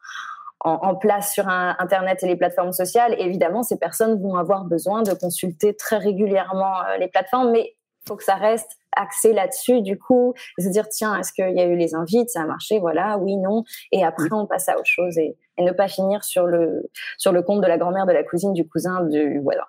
en, 0.62 0.94
place 0.94 1.32
sur 1.32 1.48
Internet 1.48 2.22
et 2.22 2.26
les 2.26 2.36
plateformes 2.36 2.72
sociales. 2.72 3.14
évidemment, 3.18 3.62
ces 3.62 3.78
personnes 3.78 4.20
vont 4.20 4.36
avoir 4.36 4.64
besoin 4.64 5.02
de 5.02 5.12
consulter 5.14 5.74
très 5.74 5.96
régulièrement 5.96 6.82
euh, 6.82 6.98
les 6.98 7.08
plateformes, 7.08 7.50
mais 7.50 7.76
faut 8.10 8.16
que 8.16 8.24
ça 8.24 8.34
reste 8.34 8.76
axé 8.96 9.32
là-dessus, 9.32 9.82
du 9.82 9.96
coup, 9.96 10.34
se 10.58 10.68
dire, 10.68 10.88
tiens, 10.88 11.16
est-ce 11.16 11.32
qu'il 11.32 11.56
y 11.56 11.60
a 11.60 11.64
eu 11.64 11.76
les 11.76 11.94
invites, 11.94 12.28
ça 12.28 12.42
a 12.42 12.44
marché, 12.44 12.80
voilà, 12.80 13.18
oui, 13.18 13.36
non, 13.36 13.62
et 13.92 14.04
après, 14.04 14.28
on 14.32 14.48
passe 14.48 14.68
à 14.68 14.74
autre 14.74 14.84
chose. 14.84 15.16
Et, 15.16 15.36
et 15.60 15.64
ne 15.64 15.72
pas 15.72 15.88
finir 15.88 16.24
sur 16.24 16.46
le, 16.46 16.88
sur 17.18 17.32
le 17.32 17.42
compte 17.42 17.60
de 17.60 17.66
la 17.66 17.78
grand-mère, 17.78 18.06
de 18.06 18.12
la 18.12 18.24
cousine, 18.24 18.52
du 18.52 18.66
cousin, 18.66 19.02
du 19.04 19.40
voilà. 19.40 19.66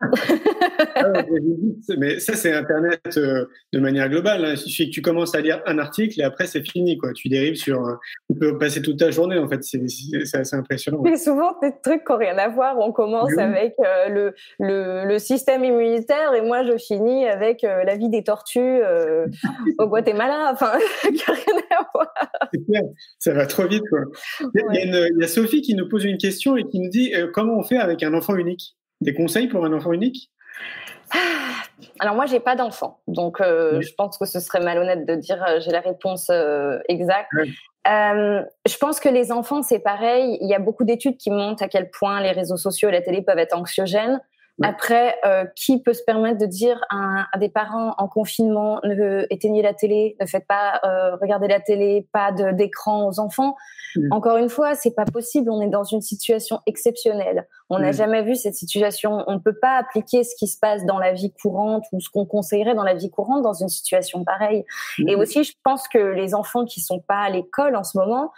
Ah 0.96 1.24
mais 1.98 2.20
ça, 2.20 2.34
c'est 2.36 2.54
Internet 2.54 3.02
euh, 3.18 3.46
de 3.74 3.80
manière 3.80 4.10
globale. 4.10 4.46
Hein. 4.46 4.52
Il 4.52 4.58
suffit 4.58 4.90
que 4.90 4.94
tu 4.94 5.02
commences 5.02 5.36
à 5.36 5.42
lire 5.42 5.62
un 5.66 5.80
article 5.80 6.20
et 6.20 6.24
après, 6.24 6.48
c'est 6.48 6.64
fini. 6.64 6.98
Quoi. 6.98 7.14
Tu 7.14 7.30
dérives 7.30 7.56
sur. 7.56 7.86
Euh, 7.86 7.96
tu 8.30 8.40
peux 8.40 8.58
passer 8.58 8.82
toute 8.82 8.98
ta 8.98 9.12
journée, 9.12 9.38
en 9.38 9.48
fait. 9.48 9.64
C'est 9.64 10.38
assez 10.38 10.56
impressionnant. 10.56 11.02
Mais 11.04 11.18
souvent, 11.18 11.58
des 11.62 11.72
trucs 11.84 12.06
qui 12.06 12.12
n'ont 12.12 12.18
rien 12.18 12.38
à 12.38 12.48
voir. 12.48 12.78
On 12.80 12.92
commence 12.92 13.38
avec 13.38 13.76
euh, 13.80 14.10
le, 14.10 14.36
le, 14.60 15.06
le, 15.06 15.20
système 15.20 15.64
immunitaire 15.64 16.34
et 16.34 16.42
moi, 16.42 16.64
je 16.64 16.78
finis 16.78 17.28
avec 17.28 17.62
la 17.62 17.96
vie 17.96 18.10
des 18.10 18.24
tortues 18.24 18.82
au 19.78 19.88
Guatemala. 19.88 20.50
Enfin, 20.54 20.74
qui 21.02 21.24
n'a 21.28 21.34
rien 21.34 21.62
à 21.72 21.88
voir. 21.94 22.14
C'est 22.54 22.66
clair. 22.66 22.84
Ça 23.20 23.34
va 23.34 23.46
trop 23.46 23.68
vite. 23.68 23.84
Quoi. 23.90 24.00
Il, 24.56 24.62
y 24.74 24.96
a 24.96 25.08
il 25.08 25.18
y 25.20 25.24
a 25.24 25.28
Sophie 25.28 25.62
qui 25.62 25.76
nous 25.76 25.81
pose 25.84 26.06
une 26.06 26.18
question 26.18 26.56
et 26.56 26.64
qui 26.68 26.80
nous 26.80 26.90
dit 26.90 27.14
euh, 27.14 27.28
comment 27.32 27.58
on 27.58 27.64
fait 27.64 27.78
avec 27.78 28.04
un 28.04 28.14
enfant 28.14 28.36
unique? 28.36 28.76
Des 29.02 29.14
conseils 29.14 29.48
pour 29.48 29.66
un 29.66 29.74
enfant 29.74 29.94
unique? 29.94 30.32
Ah, 31.14 31.18
alors 32.00 32.16
moi 32.16 32.26
j'ai 32.26 32.40
pas 32.40 32.56
d'enfant, 32.56 33.02
donc 33.08 33.42
euh, 33.42 33.82
je 33.82 33.94
pense 33.96 34.18
que 34.18 34.26
ce 34.26 34.40
serait 34.40 34.62
malhonnête 34.62 35.06
de 35.06 35.16
dire 35.16 35.44
euh, 35.44 35.60
j'ai 35.60 35.72
la 35.72 35.82
réponse 35.82 36.32
exacte. 36.88 37.32
je 37.86 38.78
pense 38.80 39.00
que 39.00 39.10
les 39.10 39.32
enfants 39.32 39.62
c'est 39.62 39.80
pareil. 39.80 40.38
Il 40.42 40.48
y 40.48 40.54
a 40.54 40.60
beaucoup 40.60 40.84
d'études 40.84 41.18
qui 41.18 41.32
montrent 41.32 41.64
à 41.64 41.68
quel 41.68 41.90
point 41.90 42.22
les 42.22 42.32
réseaux 42.32 42.58
sociaux 42.58 42.90
et 42.90 42.92
la 42.92 43.02
télé 43.02 43.22
peuvent 43.22 43.40
être 43.40 43.58
anxiogènes. 43.58 44.22
Après, 44.63 45.15
euh, 45.25 45.46
qui 45.55 45.81
peut 45.81 45.93
se 45.93 46.03
permettre 46.03 46.38
de 46.38 46.46
dire 46.46 46.79
à, 46.89 47.25
des 47.39 47.50
parents 47.50 47.96
en 47.98 48.08
confinement 48.08 48.79
ne 48.84 49.25
éteignez 49.29 49.62
la 49.62 49.74
télé, 49.74 50.15
ne 50.20 50.25
faites 50.25 50.46
pas 50.48 50.79
euh, 50.84 51.15
regarder 51.15 51.48
la 51.48 51.60
télé, 51.60 52.08
pas 52.12 52.31
d'écran 52.31 53.08
aux 53.08 53.20
enfants 53.20 53.55
mm. 53.96 54.12
Encore 54.12 54.38
une 54.38 54.50
fois, 54.50 54.75
c'est 54.75 54.96
pas 54.96 55.05
possible. 55.05 55.50
On 55.50 55.62
est 55.62 55.70
dans 55.70 55.84
une 55.84 56.01
situation 56.01 56.60
exceptionnelle. 56.67 57.48
On 57.70 57.79
n'a 57.79 57.89
mm. 57.89 57.93
jamais 57.93 58.22
vu 58.24 58.36
cette 58.36 58.55
situation. 58.55 59.24
On 59.27 59.34
ne 59.34 59.39
peut 59.39 59.58
pas 59.60 59.77
appliquer 59.77 60.24
ce 60.24 60.36
qui 60.36 60.48
se 60.48 60.60
passe 60.60 60.86
dans 60.86 61.00
la 61.00 61.13
vie 61.13 61.34
courante 61.41 61.86
ou 61.91 62.00
ce 62.00 62.10
qu'on 62.10 62.25
conseillerait 62.25 62.75
dans 62.75 62.84
la 62.84 62.93
vie 62.93 63.10
courante 63.10 63.41
dans 63.41 63.53
une 63.53 63.70
situation 63.70 64.24
pareille. 64.24 64.63
Mm. 65.00 65.10
Et 65.10 65.15
aussi, 65.15 65.43
je 65.43 65.53
pense 65.63 65.88
que 65.88 65.98
les 65.98 66.36
enfants 66.36 66.65
qui 66.65 66.81
sont 66.81 67.00
pas 67.00 67.20
à 67.20 67.29
l'école 67.29 67.75
en 67.75 67.84
ce 67.84 67.98
moment, 67.98 68.31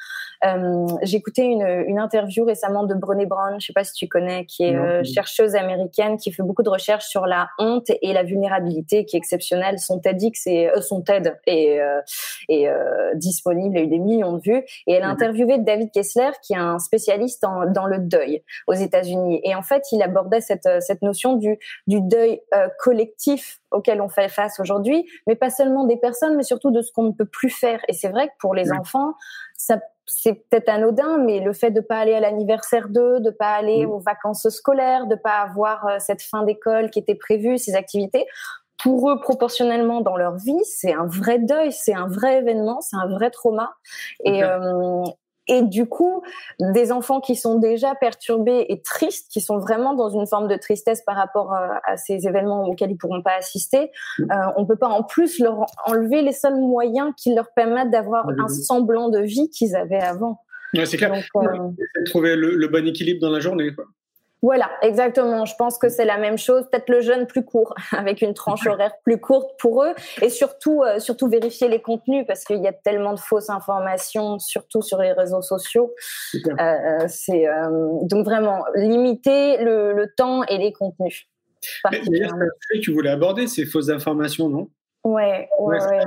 euh, 0.46 0.88
j'ai 1.04 1.18
écouté 1.18 1.44
une, 1.44 1.86
une, 1.88 2.00
interview 2.00 2.44
récemment 2.44 2.84
de 2.84 2.94
Brené 2.96 3.26
Brown, 3.26 3.60
je 3.60 3.68
sais 3.68 3.74
pas 3.74 3.86
si 3.86 3.94
tu 3.94 4.08
connais, 4.08 4.46
qui 4.46 4.64
est 4.64 4.76
euh, 4.76 5.02
chercheuse 5.04 5.56
américaine 5.56 6.03
qui 6.18 6.32
fait 6.32 6.44
beaucoup 6.44 6.64
de 6.64 6.70
recherches 6.70 7.06
sur 7.06 7.26
la 7.26 7.50
honte 7.60 7.90
et 8.02 8.14
la 8.14 8.24
vulnérabilité, 8.24 9.06
qui 9.06 9.16
est 9.16 9.20
exceptionnelle. 9.20 9.80
Son 9.80 10.00
TEDx 10.00 10.48
et 10.48 10.70
euh, 10.70 10.82
son 10.82 11.02
TED 11.02 11.38
est, 11.48 11.80
euh, 11.80 12.02
est 12.50 12.68
disponible, 13.16 13.78
il 13.78 13.82
a 13.82 13.84
eu 13.84 13.88
des 13.88 14.00
millions 14.00 14.34
de 14.34 14.42
vues. 14.42 14.64
Et 14.88 14.94
elle 14.94 15.04
a 15.04 15.10
interviewé 15.10 15.58
David 15.58 15.92
Kessler, 15.92 16.32
qui 16.42 16.54
est 16.54 16.58
un 16.58 16.80
spécialiste 16.80 17.44
en, 17.44 17.66
dans 17.66 17.86
le 17.86 18.00
deuil 18.00 18.44
aux 18.68 18.74
États-Unis. 18.74 19.42
Et 19.44 19.56
en 19.56 19.64
fait, 19.64 19.84
il 19.92 20.02
abordait 20.02 20.42
cette, 20.42 20.68
cette 20.80 21.02
notion 21.02 21.36
du, 21.36 21.58
du 21.88 22.02
deuil 22.02 22.42
collectif 22.80 23.60
auquel 23.72 24.02
on 24.02 24.10
fait 24.10 24.30
face 24.30 24.60
aujourd'hui, 24.60 25.06
mais 25.28 25.36
pas 25.36 25.50
seulement 25.50 25.86
des 25.86 25.98
personnes, 25.98 26.36
mais 26.36 26.44
surtout 26.44 26.72
de 26.72 26.82
ce 26.82 26.92
qu'on 26.92 27.04
ne 27.04 27.12
peut 27.12 27.26
plus 27.26 27.50
faire. 27.50 27.80
Et 27.88 27.94
c'est 27.94 28.10
vrai 28.10 28.28
que 28.28 28.34
pour 28.40 28.54
les 28.54 28.72
enfants, 28.72 29.14
ça 29.56 29.80
c'est 30.06 30.34
peut-être 30.34 30.70
anodin, 30.70 31.18
mais 31.18 31.40
le 31.40 31.54
fait 31.54 31.72
de 31.72 31.82
pas 31.82 31.98
aller 31.98 32.14
à 32.14 32.20
l'anniversaire 32.20 32.90
d'eux, 32.90 33.20
de 33.20 33.30
pas 33.30 33.52
aller 33.52 33.86
aux 33.86 34.00
vacances 34.00 34.48
scolaires, 34.50 35.08
de 35.08 35.16
pas 35.16 35.40
avoir 35.42 35.88
euh, 35.88 35.96
cette 36.00 36.22
fin 36.22 36.44
d'école 36.44 36.90
qui 36.90 37.00
était 37.00 37.16
prévue, 37.16 37.58
ces 37.58 37.76
activités, 37.76 38.26
pour 38.82 39.10
eux, 39.10 39.20
proportionnellement 39.20 40.02
dans 40.02 40.18
leur 40.18 40.36
vie, 40.36 40.64
c'est 40.66 40.94
un 40.94 41.06
vrai 41.06 41.40
deuil, 41.40 41.72
c'est 41.72 41.94
un 41.94 42.08
vrai 42.08 42.40
événement, 42.40 42.82
c'est 42.82 42.98
un 42.98 43.08
vrai 43.08 43.30
trauma. 43.30 43.74
Et, 44.26 44.44
euh, 44.44 45.04
et 45.48 45.62
du 45.62 45.88
coup, 45.88 46.24
des 46.60 46.92
enfants 46.92 47.20
qui 47.20 47.36
sont 47.36 47.60
déjà 47.60 47.96
perturbés 47.96 48.66
et 48.70 48.82
tristes, 48.82 49.30
qui 49.32 49.42
sont 49.42 49.58
vraiment 49.58 49.94
dans 49.94 50.10
une 50.10 50.28
forme 50.28 50.48
de 50.48 50.56
tristesse 50.56 51.02
par 51.06 51.16
rapport 51.16 51.54
euh, 51.54 51.68
à 51.86 51.98
ces 51.98 52.28
événements 52.28 52.66
auxquels 52.66 52.92
ils 52.92 52.98
pourront 52.98 53.22
pas 53.22 53.36
assister, 53.38 53.92
mm. 54.20 54.32
euh, 54.32 54.36
on 54.58 54.66
peut 54.66 54.78
pas 54.78 54.88
en 54.88 55.04
plus 55.04 55.40
leur 55.40 55.66
enlever 55.86 56.22
les 56.22 56.32
seuls 56.32 56.60
moyens 56.60 57.12
qui 57.18 57.34
leur 57.34 57.52
permettent 57.56 57.92
d'avoir 57.92 58.28
un 58.30 58.48
semblant 58.48 59.10
de 59.10 59.20
vie 59.20 59.50
qu'ils 59.50 59.76
avaient 59.76 60.02
avant. 60.02 60.40
Ouais, 60.74 60.86
c'est 60.86 60.98
clair. 60.98 61.12
Donc, 61.12 61.24
euh... 61.36 62.04
trouver 62.06 62.36
le, 62.36 62.56
le, 62.56 62.68
bon 62.68 62.88
équilibre 62.88 63.22
dans 63.22 63.30
la 63.30 63.40
journée. 63.40 63.74
Quoi. 63.76 63.86
Voilà, 64.44 64.70
exactement. 64.82 65.46
Je 65.46 65.56
pense 65.56 65.78
que 65.78 65.88
c'est 65.88 66.04
la 66.04 66.18
même 66.18 66.38
chose. 66.38 66.66
Peut-être 66.70 66.90
le 66.90 67.00
jeûne 67.00 67.26
plus 67.28 67.46
court, 67.46 67.74
avec 67.94 68.22
une 68.22 68.34
tranche 68.34 68.68
horaire 68.68 68.92
plus 69.04 69.18
courte 69.18 69.58
pour 69.58 69.84
eux, 69.84 69.94
et 70.22 70.30
surtout, 70.30 70.84
euh, 70.84 71.00
surtout 71.00 71.30
vérifier 71.30 71.70
les 71.70 71.82
contenus 71.82 72.26
parce 72.28 72.44
qu'il 72.44 72.62
y 72.62 72.68
a 72.68 72.74
tellement 72.74 73.14
de 73.14 73.20
fausses 73.20 73.50
informations, 73.50 74.40
surtout 74.40 74.82
sur 74.82 75.02
les 75.02 75.14
réseaux 75.14 75.42
sociaux. 75.42 75.96
Euh, 76.36 77.06
c'est 77.08 77.48
euh, 77.48 77.88
donc 78.04 78.26
vraiment 78.26 78.66
limiter 78.76 79.64
le, 79.64 79.94
le, 79.94 80.14
temps 80.14 80.44
et 80.44 80.58
les 80.58 80.74
contenus. 80.74 81.26
D'ailleurs, 81.90 82.36
c'est 82.70 82.80
que 82.80 82.84
tu 82.84 82.92
voulais 82.92 83.12
aborder 83.12 83.48
ces 83.48 83.66
fausses 83.66 83.90
informations, 83.90 84.50
non? 84.50 84.70
Ouais, 85.06 85.48
ouais, 85.58 85.82
ouais. 85.82 86.06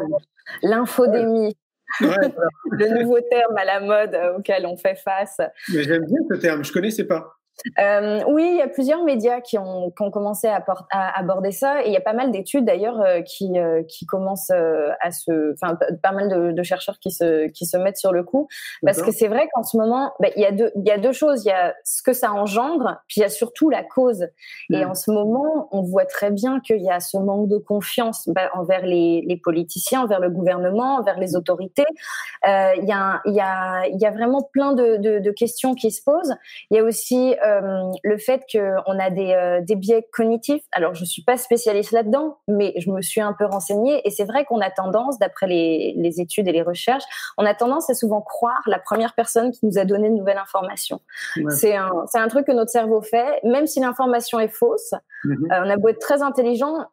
L'infodémie. 0.62 1.56
Ouais, 2.02 2.08
le 2.70 3.00
nouveau 3.00 3.18
terme 3.20 3.56
à 3.56 3.64
la 3.64 3.80
mode 3.80 4.18
auquel 4.36 4.66
on 4.66 4.76
fait 4.76 4.96
face. 4.96 5.40
Mais 5.72 5.84
j'aime 5.84 6.04
bien 6.04 6.18
ce 6.30 6.36
terme, 6.36 6.62
je 6.62 6.72
connaissais 6.72 7.04
pas. 7.04 7.36
Euh, 7.78 8.22
oui, 8.28 8.48
il 8.52 8.56
y 8.56 8.62
a 8.62 8.68
plusieurs 8.68 9.02
médias 9.02 9.40
qui 9.40 9.58
ont, 9.58 9.90
qui 9.90 10.02
ont 10.02 10.10
commencé 10.10 10.46
à, 10.46 10.62
à, 10.90 11.18
aborder 11.18 11.52
ça 11.52 11.82
et 11.82 11.86
il 11.88 11.92
y 11.92 11.96
a 11.96 12.00
pas 12.00 12.12
mal 12.12 12.30
d'études 12.30 12.64
d'ailleurs 12.64 13.00
euh, 13.00 13.22
qui, 13.22 13.58
euh, 13.58 13.82
qui 13.82 14.06
commencent 14.06 14.50
euh, 14.50 14.90
à 15.00 15.10
se, 15.10 15.52
enfin 15.54 15.78
pas 16.02 16.12
mal 16.12 16.28
de, 16.28 16.52
de, 16.52 16.62
chercheurs 16.62 16.98
qui 16.98 17.10
se, 17.10 17.48
qui 17.48 17.66
se 17.66 17.76
mettent 17.76 17.96
sur 17.96 18.12
le 18.12 18.22
coup 18.24 18.48
parce 18.82 19.02
que 19.02 19.10
c'est 19.10 19.28
vrai 19.28 19.48
qu'en 19.52 19.62
ce 19.62 19.76
moment, 19.76 20.12
ben, 20.20 20.30
il 20.36 20.42
y 20.42 20.46
a 20.46 20.52
deux, 20.52 20.70
il 20.76 20.86
y 20.86 20.90
a 20.90 20.98
deux 20.98 21.12
choses, 21.12 21.44
il 21.44 21.48
y 21.48 21.52
a 21.52 21.74
ce 21.84 22.02
que 22.02 22.12
ça 22.12 22.32
engendre, 22.32 23.00
puis 23.08 23.20
il 23.20 23.22
y 23.22 23.24
a 23.24 23.28
surtout 23.28 23.70
la 23.70 23.82
cause. 23.82 24.28
Et 24.70 24.84
mm. 24.84 24.90
en 24.90 24.94
ce 24.94 25.10
moment, 25.10 25.68
on 25.72 25.82
voit 25.82 26.06
très 26.06 26.30
bien 26.30 26.60
qu'il 26.60 26.82
y 26.82 26.90
a 26.90 27.00
ce 27.00 27.16
manque 27.16 27.48
de 27.48 27.58
confiance 27.58 28.28
ben, 28.28 28.48
envers 28.54 28.84
les, 28.84 29.24
les, 29.26 29.36
politiciens, 29.36 30.02
envers 30.02 30.20
le 30.20 30.30
gouvernement, 30.30 30.96
envers 30.96 31.18
les 31.18 31.36
autorités. 31.36 31.86
il 32.44 32.84
y 32.84 32.92
a, 32.92 33.20
il 33.24 33.34
y 33.34 33.40
a, 33.40 33.86
il 33.88 33.98
y 34.00 34.06
a 34.06 34.10
vraiment 34.10 34.42
plein 34.42 34.72
de, 34.72 34.96
de, 34.96 35.18
de 35.18 35.30
questions 35.30 35.74
qui 35.74 35.90
se 35.90 36.02
posent. 36.02 36.36
Il 36.70 36.76
y 36.76 36.80
a 36.80 36.84
aussi 36.84 37.34
euh, 37.46 37.92
le 38.02 38.18
fait 38.18 38.42
qu'on 38.50 38.98
a 38.98 39.10
des, 39.10 39.32
euh, 39.32 39.60
des, 39.62 39.76
biais 39.76 40.06
cognitifs. 40.12 40.62
Alors, 40.72 40.94
je 40.94 41.04
suis 41.04 41.22
pas 41.22 41.36
spécialiste 41.36 41.92
là-dedans, 41.92 42.38
mais 42.48 42.74
je 42.78 42.90
me 42.90 43.00
suis 43.00 43.20
un 43.20 43.32
peu 43.32 43.46
renseignée 43.46 44.00
et 44.04 44.10
c'est 44.10 44.24
vrai 44.24 44.44
qu'on 44.44 44.60
a 44.60 44.70
tendance, 44.70 45.18
d'après 45.18 45.46
les, 45.46 45.94
les, 45.96 46.20
études 46.20 46.48
et 46.48 46.52
les 46.52 46.62
recherches, 46.62 47.04
on 47.38 47.46
a 47.46 47.54
tendance 47.54 47.88
à 47.90 47.94
souvent 47.94 48.20
croire 48.20 48.62
la 48.66 48.78
première 48.78 49.14
personne 49.14 49.50
qui 49.52 49.64
nous 49.64 49.78
a 49.78 49.84
donné 49.84 50.08
une 50.08 50.16
nouvelle 50.16 50.38
information. 50.38 51.00
C'est 51.50 51.76
un, 51.76 51.90
un 52.14 52.28
truc 52.28 52.46
que 52.46 52.52
notre 52.52 52.70
cerveau 52.70 53.00
fait, 53.02 53.40
même 53.44 53.66
si 53.66 53.80
l'information 53.80 54.40
est 54.40 54.48
fausse. 54.48 54.94
Mm-hmm. 55.24 55.52
Euh, 55.52 55.64
on 55.64 55.70
a 55.70 55.76
beau 55.76 55.88
être 55.88 56.00
très 56.00 56.22
intelligent, 56.22 56.86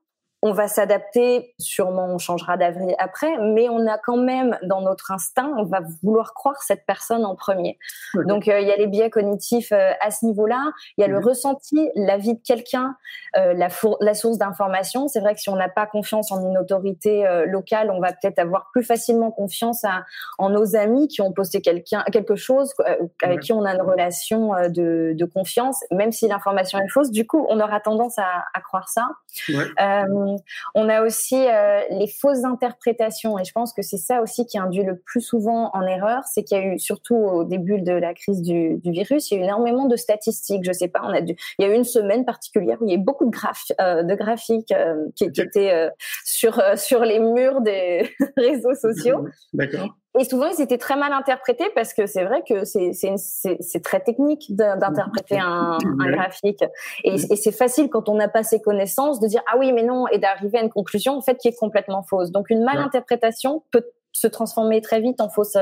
on 0.46 0.52
va 0.52 0.68
s'adapter, 0.68 1.56
sûrement 1.58 2.06
on 2.06 2.18
changera 2.18 2.58
d'avis 2.58 2.94
après, 3.00 3.38
mais 3.40 3.70
on 3.70 3.88
a 3.88 3.98
quand 3.98 4.18
même 4.18 4.58
dans 4.64 4.82
notre 4.82 5.12
instinct, 5.12 5.50
on 5.58 5.64
va 5.64 5.80
vouloir 6.04 6.34
croire 6.34 6.62
cette 6.62 6.86
personne 6.86 7.24
en 7.24 7.34
premier. 7.34 7.80
Donc 8.26 8.50
euh, 8.50 8.60
il 8.60 8.68
y 8.68 8.72
a 8.72 8.76
les 8.76 8.88
biais 8.88 9.10
cognitifs 9.10 9.72
euh, 9.72 9.92
à 10.02 10.12
ce 10.12 10.26
niveau-là, 10.26 10.74
il 10.98 11.02
y 11.02 11.06
a 11.06 11.08
le 11.08 11.20
mhm. 11.20 11.28
ressenti, 11.28 11.90
la 11.96 12.18
vie 12.18 12.34
de 12.34 12.42
quelqu'un, 12.46 12.98
euh, 13.38 13.54
la, 13.54 13.70
la, 14.02 14.14
source 14.14 14.38
d'information. 14.38 15.08
C'est 15.08 15.22
vrai 15.22 15.34
que 15.34 15.40
si 15.40 15.48
on 15.48 15.56
n'a 15.56 15.70
pas 15.70 15.86
confiance 15.86 16.30
en 16.34 16.46
une 16.46 16.58
autorité 16.58 17.26
locale, 17.48 17.90
on 17.90 18.02
va 18.02 18.12
peut-être 18.12 18.40
avoir 18.40 18.70
plus 18.74 18.84
facilement 18.84 19.32
confiance 19.32 19.86
à, 19.86 20.04
en 20.40 20.50
nos 20.50 20.76
amis 20.76 21.08
qui 21.08 21.22
ont 21.22 21.32
posté 21.32 21.62
quelqu'un 21.62 22.04
quelque 22.12 22.36
chose 22.36 22.74
avec 23.22 23.40
qui 23.40 23.54
on 23.54 23.64
a 23.64 23.74
une 23.74 23.82
relation 23.82 24.52
de, 24.70 25.14
de 25.16 25.26
confiance, 25.26 25.80
même 25.90 26.12
si 26.12 26.28
l'information 26.28 26.80
est 26.80 26.90
fausse. 26.90 27.12
Du 27.12 27.26
coup, 27.26 27.48
on 27.50 27.62
aura 27.62 27.80
tendance 27.80 28.20
à, 28.20 28.44
à 28.54 28.60
croire 28.60 28.90
ça. 28.90 29.08
Ouais. 29.48 30.33
On 30.75 30.90
a 30.90 31.02
aussi 31.02 31.36
euh, 31.36 31.82
les 31.90 32.08
fausses 32.08 32.44
interprétations 32.44 33.38
et 33.40 33.44
je 33.44 33.52
pense 33.52 33.74
que 33.74 33.82
c'est 33.82 33.98
ça 33.98 34.22
aussi 34.22 34.46
qui 34.46 34.58
induit 34.58 34.84
le 34.84 34.98
plus 34.98 35.22
souvent 35.22 35.70
en 35.74 35.82
erreur, 35.84 36.24
c'est 36.25 36.44
qu'il 36.44 36.58
y 36.58 36.62
a 36.62 36.66
eu 36.66 36.80
surtout 36.80 37.16
au 37.16 37.44
début 37.44 37.82
de 37.82 37.94
la 37.94 38.13
crise 38.13 38.42
du, 38.42 38.78
du, 38.78 38.92
virus, 38.92 39.32
il 39.32 39.36
y 39.36 39.38
a 39.38 39.42
eu 39.42 39.44
énormément 39.46 39.86
de 39.86 39.96
statistiques. 39.96 40.63
Je 40.63 40.72
sais 40.72 40.88
pas, 40.88 41.02
on 41.04 41.13
a 41.13 41.22
dû, 41.22 41.36
il 41.60 41.66
y 41.66 41.70
a 41.70 41.72
eu 41.72 41.75
une 41.75 41.84
semaine 41.84 42.25
particulière 42.25 42.82
où 42.82 42.86
il 42.86 42.92
y 42.92 42.96
a 42.96 42.98
eu 42.98 43.04
beaucoup 43.04 43.25
de, 43.25 43.32
graph, 43.32 43.72
euh, 43.82 44.04
de 44.04 44.16
graphiques 44.16 44.72
euh, 44.72 45.06
qui, 45.16 45.32
qui, 45.32 45.42
étaient 45.42 45.90
sur 46.24 46.62
sur 46.75 47.02
les 47.02 47.20
murs 47.20 47.62
des 47.62 48.10
réseaux 48.38 48.75
sociaux. 48.75 49.28
D'accord. 49.54 49.96
Et 50.20 50.25
souvent, 50.25 50.48
ils 50.48 50.62
étaient 50.62 50.77
très 50.77 50.96
mal 50.96 51.12
interprétés 51.12 51.70
parce 51.74 51.93
que 51.93 52.05
c'est 52.05 52.24
vrai 52.24 52.43
que 52.48 52.63
c'est 52.65 53.84
très 53.84 54.00
technique 54.00 54.55
d'interpréter 54.55 55.39
un, 55.39 55.77
un, 56.00 56.12
graphique. 56.12 56.63
Et, 57.03 57.15
et 57.15 57.36
c'est 57.36 57.51
facile 57.51 57.89
quand 57.89 58.10
on 58.10 58.15
n'a 58.15 58.27
pas 58.27 58.43
ces 58.43 58.62
connaissances 58.62 59.20
de 59.20 59.27
dire 59.27 59.41
ah 59.51 59.58
oui 59.58 59.72
mais 59.72 59.84
non 59.84 60.08
et 60.08 60.20
d'arriver 60.20 60.60
à 60.60 60.62
une 60.62 60.70
conclusion 60.70 61.17
en 61.17 61.22
fait 61.22 61.38
qui 61.38 61.48
est 61.48 61.58
complètement 61.58 62.03
fausse. 62.03 62.32
Donc 62.32 62.50
une 62.50 62.63
mal 62.63 62.77
interprétation 62.77 63.63
peut 63.72 63.86
se 64.12 64.27
transformer 64.27 64.82
très 64.82 65.01
vite 65.01 65.20
en 65.20 65.29
fausse 65.29 65.58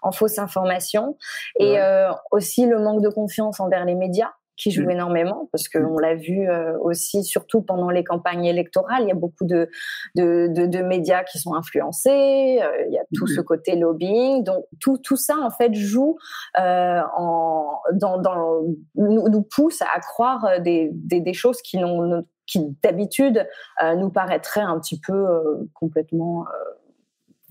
en 0.00 0.12
fausse 0.12 0.38
information. 0.38 1.16
Et 1.58 1.78
euh, 1.78 2.10
aussi 2.30 2.66
le 2.66 2.78
manque 2.78 3.02
de 3.02 3.10
confiance 3.10 3.60
envers 3.60 3.84
les 3.84 3.94
médias 3.94 4.32
qui 4.56 4.70
joue 4.70 4.88
énormément 4.88 5.48
parce 5.52 5.68
qu'on 5.68 5.98
l'a 5.98 6.14
vu 6.14 6.48
euh, 6.48 6.76
aussi, 6.80 7.24
surtout 7.24 7.62
pendant 7.62 7.90
les 7.90 8.04
campagnes 8.04 8.44
électorales, 8.44 9.02
il 9.02 9.08
y 9.08 9.12
a 9.12 9.16
beaucoup 9.16 9.44
de, 9.44 9.68
de, 10.14 10.48
de, 10.48 10.66
de 10.66 10.78
médias 10.82 11.24
qui 11.24 11.38
sont 11.38 11.54
influencés, 11.54 12.60
euh, 12.62 12.86
il 12.86 12.92
y 12.92 12.98
a 12.98 13.04
tout 13.14 13.26
ce 13.26 13.40
côté 13.40 13.76
lobbying, 13.76 14.44
donc 14.44 14.64
tout, 14.80 14.98
tout 14.98 15.16
ça 15.16 15.36
en 15.38 15.50
fait 15.50 15.74
joue 15.74 16.16
euh, 16.58 17.00
en, 17.16 17.80
dans, 17.92 18.18
dans, 18.18 18.62
nous, 18.94 19.28
nous 19.28 19.42
pousse 19.42 19.82
à 19.82 20.00
croire 20.00 20.60
des, 20.60 20.90
des, 20.92 21.20
des 21.20 21.34
choses 21.34 21.62
qui 21.62 21.78
n'ont 21.78 22.24
qui 22.44 22.76
d'habitude 22.82 23.46
euh, 23.82 23.94
nous 23.94 24.10
paraîtraient 24.10 24.60
un 24.60 24.78
petit 24.80 25.00
peu 25.00 25.12
euh, 25.12 25.70
complètement 25.74 26.44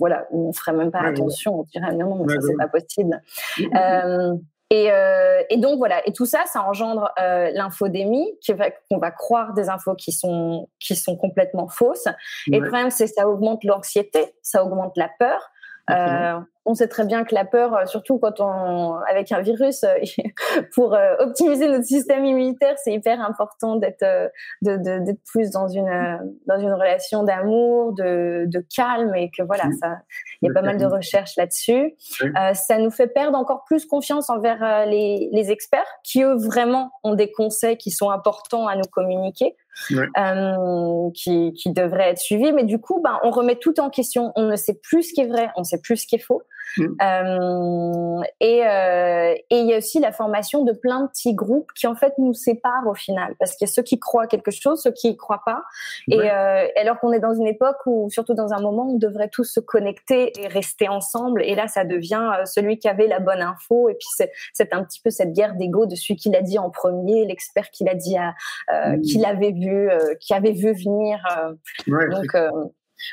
voilà, 0.02 0.26
on 0.32 0.52
ferait 0.52 0.74
même 0.74 0.90
pas 0.90 1.02
attention, 1.02 1.60
on 1.60 1.64
dirait 1.64 1.94
non, 1.94 2.16
non, 2.16 2.28
ça 2.28 2.42
c'est 2.42 2.58
pas 2.58 2.68
possible. 2.68 3.22
Euh, 3.60 4.34
et, 4.72 4.90
euh, 4.90 5.44
et, 5.50 5.58
donc 5.58 5.80
voilà, 5.80 6.02
et 6.08 6.14
tout 6.14 6.26
ça, 6.26 6.46
ça 6.46 6.64
engendre 6.64 7.12
euh, 7.20 7.52
l'infodémie, 7.54 8.26
qu'on 8.48 8.56
va, 8.56 8.72
qu 8.72 9.00
va 9.00 9.12
croire 9.12 9.54
des 9.54 9.68
infos 9.68 9.96
qui 9.96 10.14
sont 10.14 10.70
qui 10.80 10.96
sont 10.96 11.18
complètement 11.18 11.68
fausses. 11.68 12.06
Ouais. 12.48 12.56
Et 12.56 12.60
le 12.60 12.70
problème, 12.70 12.90
c'est 12.90 13.08
ça 13.08 13.28
augmente 13.28 13.66
l'anxiété, 13.66 14.34
ça 14.42 14.64
augmente 14.64 14.94
la 14.96 15.10
peur. 15.20 15.52
Euh, 15.92 16.40
on 16.66 16.76
sait 16.76 16.88
très 16.88 17.06
bien 17.06 17.24
que 17.24 17.34
la 17.34 17.44
peur, 17.44 17.88
surtout 17.88 18.20
quand 18.20 18.40
on 18.40 18.96
avec 19.10 19.32
un 19.32 19.42
virus, 19.42 19.84
pour 20.76 20.94
euh, 20.94 21.16
optimiser 21.20 21.68
notre 21.68 21.86
système 21.86 22.24
immunitaire, 22.24 22.76
c'est 22.78 22.94
hyper 22.94 23.20
important 23.22 23.78
d'être 23.78 24.04
euh, 24.04 24.30
d'être 24.62 25.24
plus 25.26 25.50
dans 25.50 25.68
une 25.68 26.36
dans 26.46 26.60
une 26.60 26.74
relation 26.74 27.24
d'amour, 27.24 27.94
de, 27.94 28.46
de, 28.46 28.66
calme 28.76 29.16
et 29.16 29.32
que 29.36 29.42
voilà, 29.44 29.64
ça, 29.80 29.98
il 30.42 30.48
y 30.48 30.50
a 30.50 30.54
pas 30.54 30.62
mal 30.62 30.78
de 30.78 30.86
recherches 30.86 31.36
là-dessus. 31.36 31.96
Euh, 32.24 32.54
ça 32.54 32.78
nous 32.78 32.92
fait 32.92 33.08
perdre 33.08 33.38
encore 33.38 33.64
plus 33.66 33.86
confiance 33.86 34.30
envers 34.30 34.86
les, 34.86 35.30
les 35.32 35.52
experts 35.52 35.82
qui 36.04 36.22
eux 36.22 36.36
vraiment 36.36 36.92
ont 37.04 37.16
des 37.16 37.32
conseils 37.32 37.78
qui 37.78 37.90
sont 37.90 38.12
importants 38.12 38.68
à 38.68 38.76
nous 38.76 38.88
communiquer. 38.92 39.56
Euh, 39.92 41.10
qui, 41.14 41.54
qui 41.54 41.72
devrait 41.72 42.10
être 42.10 42.20
suivi. 42.20 42.52
Mais 42.52 42.64
du 42.64 42.80
coup, 42.80 43.02
ben, 43.02 43.20
on 43.24 43.32
remet 43.32 43.56
tout 43.56 43.80
en 43.80 43.90
question. 43.90 44.32
On 44.36 44.44
ne 44.44 44.56
sait 44.56 44.76
plus 44.76 45.04
ce 45.04 45.14
qui 45.14 45.22
est 45.22 45.28
vrai, 45.28 45.50
on 45.56 45.62
ne 45.62 45.66
sait 45.66 45.80
plus 45.80 45.98
ce 45.98 46.08
qui 46.08 46.16
est 46.16 46.20
faux. 46.20 46.44
Mmh. 46.78 46.84
Euh, 47.02 48.22
et 48.40 48.66
euh, 48.66 49.34
et 49.50 49.60
il 49.60 49.68
y 49.68 49.74
a 49.74 49.78
aussi 49.78 50.00
la 50.00 50.12
formation 50.12 50.64
de 50.64 50.72
plein 50.72 51.02
de 51.02 51.08
petits 51.08 51.34
groupes 51.34 51.72
qui 51.74 51.86
en 51.86 51.96
fait 51.96 52.14
nous 52.18 52.34
séparent 52.34 52.88
au 52.88 52.94
final, 52.94 53.36
parce 53.40 53.56
qu'il 53.56 53.68
y 53.68 53.70
a 53.70 53.74
ceux 53.74 53.82
qui 53.82 54.00
croient 54.00 54.28
quelque 54.28 54.52
chose, 54.52 54.82
ceux 54.82 54.92
qui 54.92 55.10
y 55.10 55.18
croient 55.18 55.42
pas. 55.46 55.64
Ouais. 56.08 56.16
Et 56.16 56.32
euh, 56.32 56.68
alors 56.78 57.00
qu'on 57.00 57.12
est 57.12 57.20
dans 57.20 57.34
une 57.34 57.48
époque 57.48 57.78
où, 57.86 58.10
surtout 58.10 58.36
dans 58.36 58.54
un 58.54 58.62
moment, 58.62 58.86
où 58.86 58.96
on 58.96 58.98
devrait 58.98 59.30
tous 59.30 59.44
se 59.44 59.60
connecter 59.60 60.32
et 60.40 60.48
rester 60.48 60.88
ensemble. 60.88 61.44
Et 61.44 61.56
là, 61.56 61.68
ça 61.68 61.84
devient 61.84 62.32
celui 62.46 62.78
qui 62.78 62.88
avait 62.88 63.08
la 63.08 63.20
bonne 63.20 63.42
info. 63.42 63.90
Et 63.90 63.96
puis 63.96 64.08
c'est 64.54 64.74
un 64.74 64.84
petit 64.84 65.02
peu 65.02 65.10
cette 65.10 65.34
guerre 65.34 65.56
d'ego 65.56 65.86
de 65.86 65.96
celui 65.96 66.16
qui 66.16 66.30
l'a 66.30 66.42
dit 66.42 66.58
en 66.58 66.70
premier, 66.70 67.26
l'expert 67.26 67.70
qui 67.72 67.84
l'a 67.84 67.96
dit, 67.96 68.18
à, 68.18 68.34
mmh. 68.72 69.02
qui 69.02 69.18
l'avait 69.18 69.52
vu, 69.62 69.90
euh, 69.90 70.16
qui 70.20 70.34
avait 70.34 70.54
vu 70.54 70.74
venir. 70.74 71.20
Ouais, 71.88 72.10
donc 72.10 72.36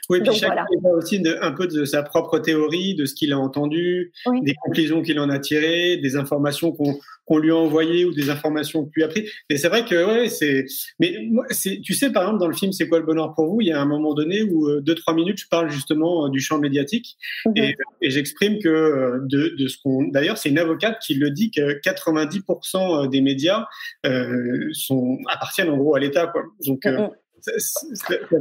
oui, 0.09 0.21
puis 0.21 0.35
chacun 0.35 0.64
voilà. 0.80 0.97
aussi 0.97 1.21
de, 1.21 1.37
un 1.40 1.52
peu 1.52 1.66
de 1.66 1.85
sa 1.85 2.02
propre 2.02 2.38
théorie, 2.38 2.95
de 2.95 3.04
ce 3.04 3.14
qu'il 3.14 3.33
a 3.33 3.38
entendu, 3.38 4.12
oui. 4.26 4.40
des 4.42 4.54
conclusions 4.64 5.02
qu'il 5.02 5.18
en 5.21 5.28
a 5.30 5.38
tirées, 5.38 5.97
des 5.97 6.16
informations 6.16 6.73
qu'on 6.73 6.99
qu 7.28 7.40
lui 7.40 7.50
a 7.50 7.57
envoyées 7.57 8.04
ou 8.04 8.12
des 8.12 8.30
informations 8.30 8.85
que 8.85 8.90
lui 8.95 9.02
a 9.04 9.09
prises. 9.09 9.30
Et 9.50 9.57
c'est 9.57 9.68
vrai 9.68 9.85
que, 9.85 9.95
ouais, 10.04 10.28
c'est. 10.28 10.64
Mais 10.99 11.14
moi, 11.30 11.45
tu 11.50 11.95
sais, 11.95 12.11
par 12.11 12.23
exemple, 12.23 12.40
dans 12.40 12.49
le 12.49 12.54
film 12.54 12.73
C'est 12.73 12.88
quoi 12.88 12.99
le 12.99 13.07
bonheur 13.07 13.35
pour 13.35 13.47
vous 13.47 13.61
Il 13.61 13.68
y 13.68 13.73
a 13.73 13.80
un 13.80 13.87
moment 13.87 14.14
donné 14.14 14.42
où, 14.42 14.68
euh, 14.68 14.80
deux, 14.80 14.95
trois 14.95 15.14
minutes, 15.14 15.38
je 15.38 15.49
parle 15.49 15.71
justement 15.71 16.26
euh, 16.26 16.30
du 16.30 16.40
champ 16.40 16.59
médiatique 16.59 17.16
mm 17.45 17.50
-hmm. 17.52 17.64
et, 17.64 17.76
et 18.02 18.11
j'exprime 18.11 18.59
que 18.59 18.68
euh, 18.68 19.18
de, 19.23 19.54
de 19.59 19.68
ce 19.68 19.76
qu'on. 19.83 20.09
D'ailleurs, 20.09 20.38
c'est 20.38 20.49
une 20.49 20.59
avocate 20.59 20.97
qui 21.04 21.14
le 21.14 21.30
dit 21.30 21.50
que 21.50 21.80
90% 21.80 23.09
des 23.11 23.21
médias 23.21 23.66
euh, 24.07 24.68
sont, 24.73 25.18
appartiennent 25.28 25.71
en 25.71 25.76
gros 25.76 25.95
à 25.95 26.00
l'État, 26.00 26.26
quoi. 26.33 26.42
Donc, 26.66 26.85
mm 26.85 26.90
-hmm. 26.90 27.11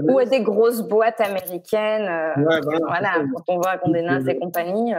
Ou 0.10 0.20
à 0.20 0.26
des 0.26 0.42
grosses 0.42 0.82
boîtes 0.82 1.22
américaines. 1.22 2.08
Euh, 2.08 2.42
ouais, 2.42 2.62
voilà, 2.64 2.80
voilà 2.88 3.14
quand 3.34 3.44
on 3.48 3.60
voit 3.60 3.78
qu'on 3.78 3.92
dénonce 3.92 4.28
et 4.28 4.38
compagnie. 4.38 4.94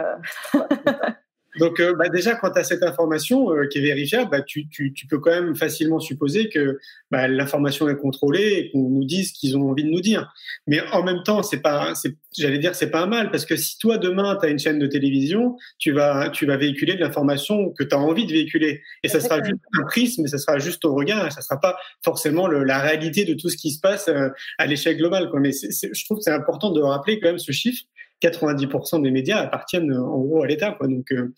Donc, 1.59 1.79
euh, 1.79 1.93
bah, 1.93 2.09
déjà, 2.09 2.35
quand 2.35 2.51
tu 2.51 2.59
as 2.59 2.63
cette 2.63 2.83
information 2.83 3.51
euh, 3.51 3.67
qui 3.67 3.79
est 3.79 3.81
vérifiable, 3.81 4.31
bah, 4.31 4.41
tu, 4.41 4.67
tu, 4.69 4.93
tu, 4.93 5.07
peux 5.07 5.19
quand 5.19 5.31
même 5.31 5.55
facilement 5.55 5.99
supposer 5.99 6.49
que 6.49 6.79
bah, 7.11 7.27
l'information 7.27 7.89
est 7.89 7.97
contrôlée 7.97 8.53
et 8.53 8.71
qu'on 8.71 8.89
nous 8.89 9.03
dise 9.03 9.29
ce 9.29 9.33
qu'ils 9.33 9.57
ont 9.57 9.69
envie 9.69 9.83
de 9.83 9.89
nous 9.89 10.01
dire. 10.01 10.33
Mais 10.67 10.81
en 10.91 11.03
même 11.03 11.21
temps, 11.23 11.43
c'est 11.43 11.61
pas, 11.61 11.93
j'allais 12.37 12.59
dire, 12.59 12.75
c'est 12.75 12.89
pas 12.89 13.01
un 13.01 13.07
mal 13.07 13.31
parce 13.31 13.45
que 13.45 13.55
si 13.55 13.77
toi 13.77 13.97
demain 13.97 14.37
tu 14.39 14.45
as 14.45 14.49
une 14.49 14.59
chaîne 14.59 14.79
de 14.79 14.87
télévision, 14.87 15.57
tu 15.77 15.91
vas, 15.91 16.29
tu 16.29 16.45
vas 16.45 16.57
véhiculer 16.57 16.95
de 16.95 16.99
l'information 16.99 17.71
que 17.71 17.83
tu 17.83 17.93
as 17.93 17.99
envie 17.99 18.25
de 18.25 18.31
véhiculer 18.31 18.81
et 19.03 19.09
ça 19.09 19.19
sera 19.19 19.43
juste 19.43 19.59
un 19.77 19.83
prisme, 19.83 20.25
et 20.25 20.27
ça 20.27 20.37
sera 20.37 20.59
juste 20.59 20.81
ton 20.81 20.93
regard, 20.93 21.31
ça 21.31 21.41
sera 21.41 21.59
pas 21.59 21.77
forcément 22.03 22.47
le, 22.47 22.63
la 22.63 22.79
réalité 22.79 23.25
de 23.25 23.33
tout 23.33 23.49
ce 23.49 23.57
qui 23.57 23.71
se 23.71 23.79
passe 23.79 24.07
euh, 24.07 24.29
à 24.57 24.65
l'échelle 24.65 24.97
globale. 24.97 25.29
Quoi. 25.29 25.39
Mais 25.39 25.51
c 25.51 25.67
est, 25.67 25.71
c 25.71 25.87
est, 25.87 25.93
je 25.93 26.05
trouve 26.05 26.17
que 26.17 26.23
c'est 26.23 26.31
important 26.31 26.71
de 26.71 26.81
rappeler 26.81 27.19
quand 27.19 27.27
même 27.27 27.39
ce 27.39 27.51
chiffre 27.51 27.83
90% 28.21 29.01
des 29.01 29.11
médias 29.11 29.39
appartiennent 29.39 29.93
en 29.93 30.19
gros 30.19 30.43
à 30.43 30.47
l'État. 30.47 30.71
Quoi. 30.71 30.87
Donc, 30.87 31.11
euh, 31.11 31.33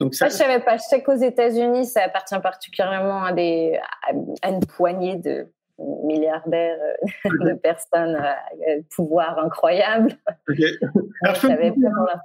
donc 0.00 0.14
ça. 0.14 0.28
Je 0.28 0.34
savais 0.34 0.60
pas. 0.60 0.76
Je 0.76 0.82
sais 0.82 1.02
qu'aux 1.02 1.16
États-Unis, 1.16 1.86
ça 1.86 2.02
appartient 2.02 2.38
particulièrement 2.42 3.24
à 3.24 3.32
des 3.32 3.78
à 4.42 4.50
une 4.50 4.60
poignée 4.60 5.16
de 5.16 5.46
milliardaires 5.78 6.78
de 7.24 7.54
personnes 7.54 8.16
à 8.16 8.36
pouvoir 8.94 9.38
incroyable. 9.38 10.16
Okay. 10.48 10.72
Alors, 11.22 11.36
je 11.36 11.40
savais 11.40 11.70
pas 11.70 12.22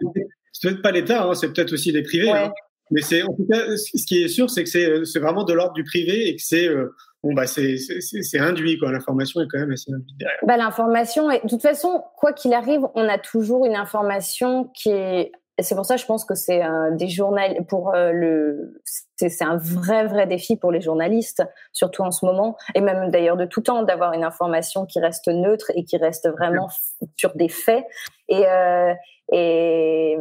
c'est 0.53 0.67
peut-être 0.67 0.81
pas 0.81 0.91
l'État, 0.91 1.23
hein, 1.23 1.33
c'est 1.33 1.51
peut-être 1.51 1.73
aussi 1.73 1.91
les 1.91 2.03
privés. 2.03 2.31
Ouais. 2.31 2.37
Hein. 2.37 2.51
Mais 2.91 3.01
c'est 3.01 3.23
en 3.23 3.33
tout 3.33 3.47
cas, 3.49 3.77
ce 3.77 4.05
qui 4.05 4.21
est 4.21 4.27
sûr, 4.27 4.49
c'est 4.49 4.63
que 4.65 5.05
c'est 5.05 5.19
vraiment 5.19 5.45
de 5.45 5.53
l'ordre 5.53 5.73
du 5.73 5.83
privé 5.83 6.27
et 6.27 6.35
que 6.35 6.41
c'est 6.41 6.67
euh, 6.67 6.93
bon 7.23 7.33
bah 7.33 7.47
c'est 7.47 8.39
induit 8.39 8.77
quoi. 8.77 8.91
L'information 8.91 9.41
est 9.41 9.47
quand 9.47 9.59
même 9.59 9.71
assez 9.71 9.91
induite 9.91 10.17
derrière. 10.17 10.39
Bah 10.45 10.57
l'information, 10.57 11.27
de 11.27 11.47
toute 11.47 11.61
façon, 11.61 12.03
quoi 12.17 12.33
qu'il 12.33 12.53
arrive, 12.53 12.81
on 12.95 13.07
a 13.07 13.17
toujours 13.17 13.65
une 13.65 13.75
information 13.75 14.65
qui 14.73 14.89
est 14.89 15.31
c'est 15.59 15.75
pour 15.75 15.85
ça 15.85 15.97
je 15.97 16.05
pense 16.05 16.25
que 16.25 16.35
c'est 16.35 16.63
euh, 16.63 16.91
des 16.91 17.07
journal 17.07 17.65
pour 17.67 17.93
euh, 17.93 18.11
le 18.11 18.81
c'est 19.15 19.43
un 19.43 19.57
vrai 19.57 20.07
vrai 20.07 20.25
défi 20.25 20.55
pour 20.55 20.71
les 20.71 20.81
journalistes 20.81 21.43
surtout 21.71 22.03
en 22.03 22.11
ce 22.11 22.25
moment 22.25 22.57
et 22.73 22.81
même 22.81 23.11
d'ailleurs 23.11 23.37
de 23.37 23.45
tout 23.45 23.61
temps 23.61 23.83
d'avoir 23.83 24.13
une 24.13 24.23
information 24.23 24.85
qui 24.85 24.99
reste 24.99 25.27
neutre 25.27 25.71
et 25.75 25.83
qui 25.83 25.97
reste 25.97 26.27
vraiment 26.29 26.69
sur 27.15 27.35
des 27.35 27.49
faits 27.49 27.85
et 28.27 28.47
euh, 28.47 28.93
et, 29.33 30.17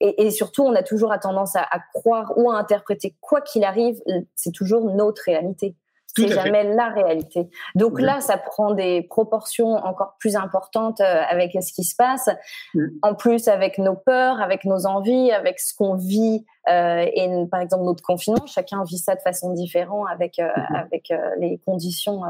et, 0.00 0.26
et, 0.26 0.30
surtout, 0.30 0.62
on 0.62 0.74
a 0.74 0.82
toujours 0.82 1.12
à 1.12 1.18
tendance 1.18 1.54
à, 1.56 1.60
à 1.60 1.78
croire 1.92 2.32
ou 2.38 2.50
à 2.50 2.56
interpréter 2.56 3.14
quoi 3.20 3.42
qu'il 3.42 3.64
arrive, 3.64 4.00
c'est 4.34 4.52
toujours 4.52 4.94
notre 4.94 5.20
réalité. 5.26 5.76
C'est 6.16 6.28
jamais 6.28 6.62
fait. 6.62 6.74
la 6.74 6.88
réalité. 6.88 7.48
Donc 7.74 7.94
oui. 7.96 8.02
là, 8.02 8.20
ça 8.20 8.38
prend 8.38 8.72
des 8.72 9.02
proportions 9.02 9.74
encore 9.74 10.16
plus 10.18 10.36
importantes 10.36 11.00
euh, 11.00 11.22
avec 11.28 11.52
ce 11.52 11.72
qui 11.72 11.84
se 11.84 11.94
passe. 11.96 12.28
Oui. 12.74 12.84
En 13.02 13.14
plus, 13.14 13.48
avec 13.48 13.78
nos 13.78 13.96
peurs, 13.96 14.40
avec 14.40 14.64
nos 14.64 14.86
envies, 14.86 15.32
avec 15.32 15.60
ce 15.60 15.74
qu'on 15.74 15.94
vit 15.94 16.44
euh, 16.68 17.06
et 17.12 17.28
par 17.50 17.60
exemple 17.60 17.84
notre 17.84 18.02
confinement, 18.02 18.46
chacun 18.46 18.82
vit 18.84 18.98
ça 18.98 19.14
de 19.14 19.20
façon 19.20 19.52
différente 19.52 20.06
avec 20.10 20.38
euh, 20.38 20.48
oui. 20.56 20.62
avec 20.76 21.10
euh, 21.10 21.30
les 21.38 21.60
conditions 21.64 22.22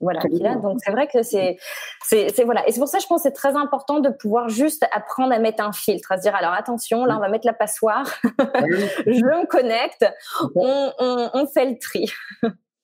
voilà 0.00 0.20
qu'il 0.20 0.46
a. 0.46 0.56
Donc 0.56 0.80
c'est 0.84 0.90
vrai 0.90 1.06
que 1.06 1.22
c'est 1.22 1.56
c'est 2.02 2.44
voilà 2.44 2.68
et 2.68 2.72
c'est 2.72 2.78
pour 2.78 2.88
ça 2.88 2.98
je 2.98 3.06
pense 3.06 3.22
c'est 3.22 3.32
très 3.32 3.56
important 3.56 4.00
de 4.00 4.10
pouvoir 4.10 4.50
juste 4.50 4.84
apprendre 4.92 5.32
à 5.32 5.38
mettre 5.38 5.64
un 5.64 5.72
filtre, 5.72 6.12
à 6.12 6.18
se 6.18 6.22
dire 6.22 6.34
alors 6.34 6.52
attention 6.52 7.06
là 7.06 7.16
on 7.16 7.20
va 7.20 7.28
mettre 7.28 7.46
la 7.46 7.54
passoire, 7.54 8.04
je 8.22 9.24
me 9.24 9.46
connecte, 9.46 10.04
on, 10.54 10.92
on, 10.98 11.30
on 11.32 11.46
fait 11.46 11.64
le 11.64 11.78
tri. 11.78 12.12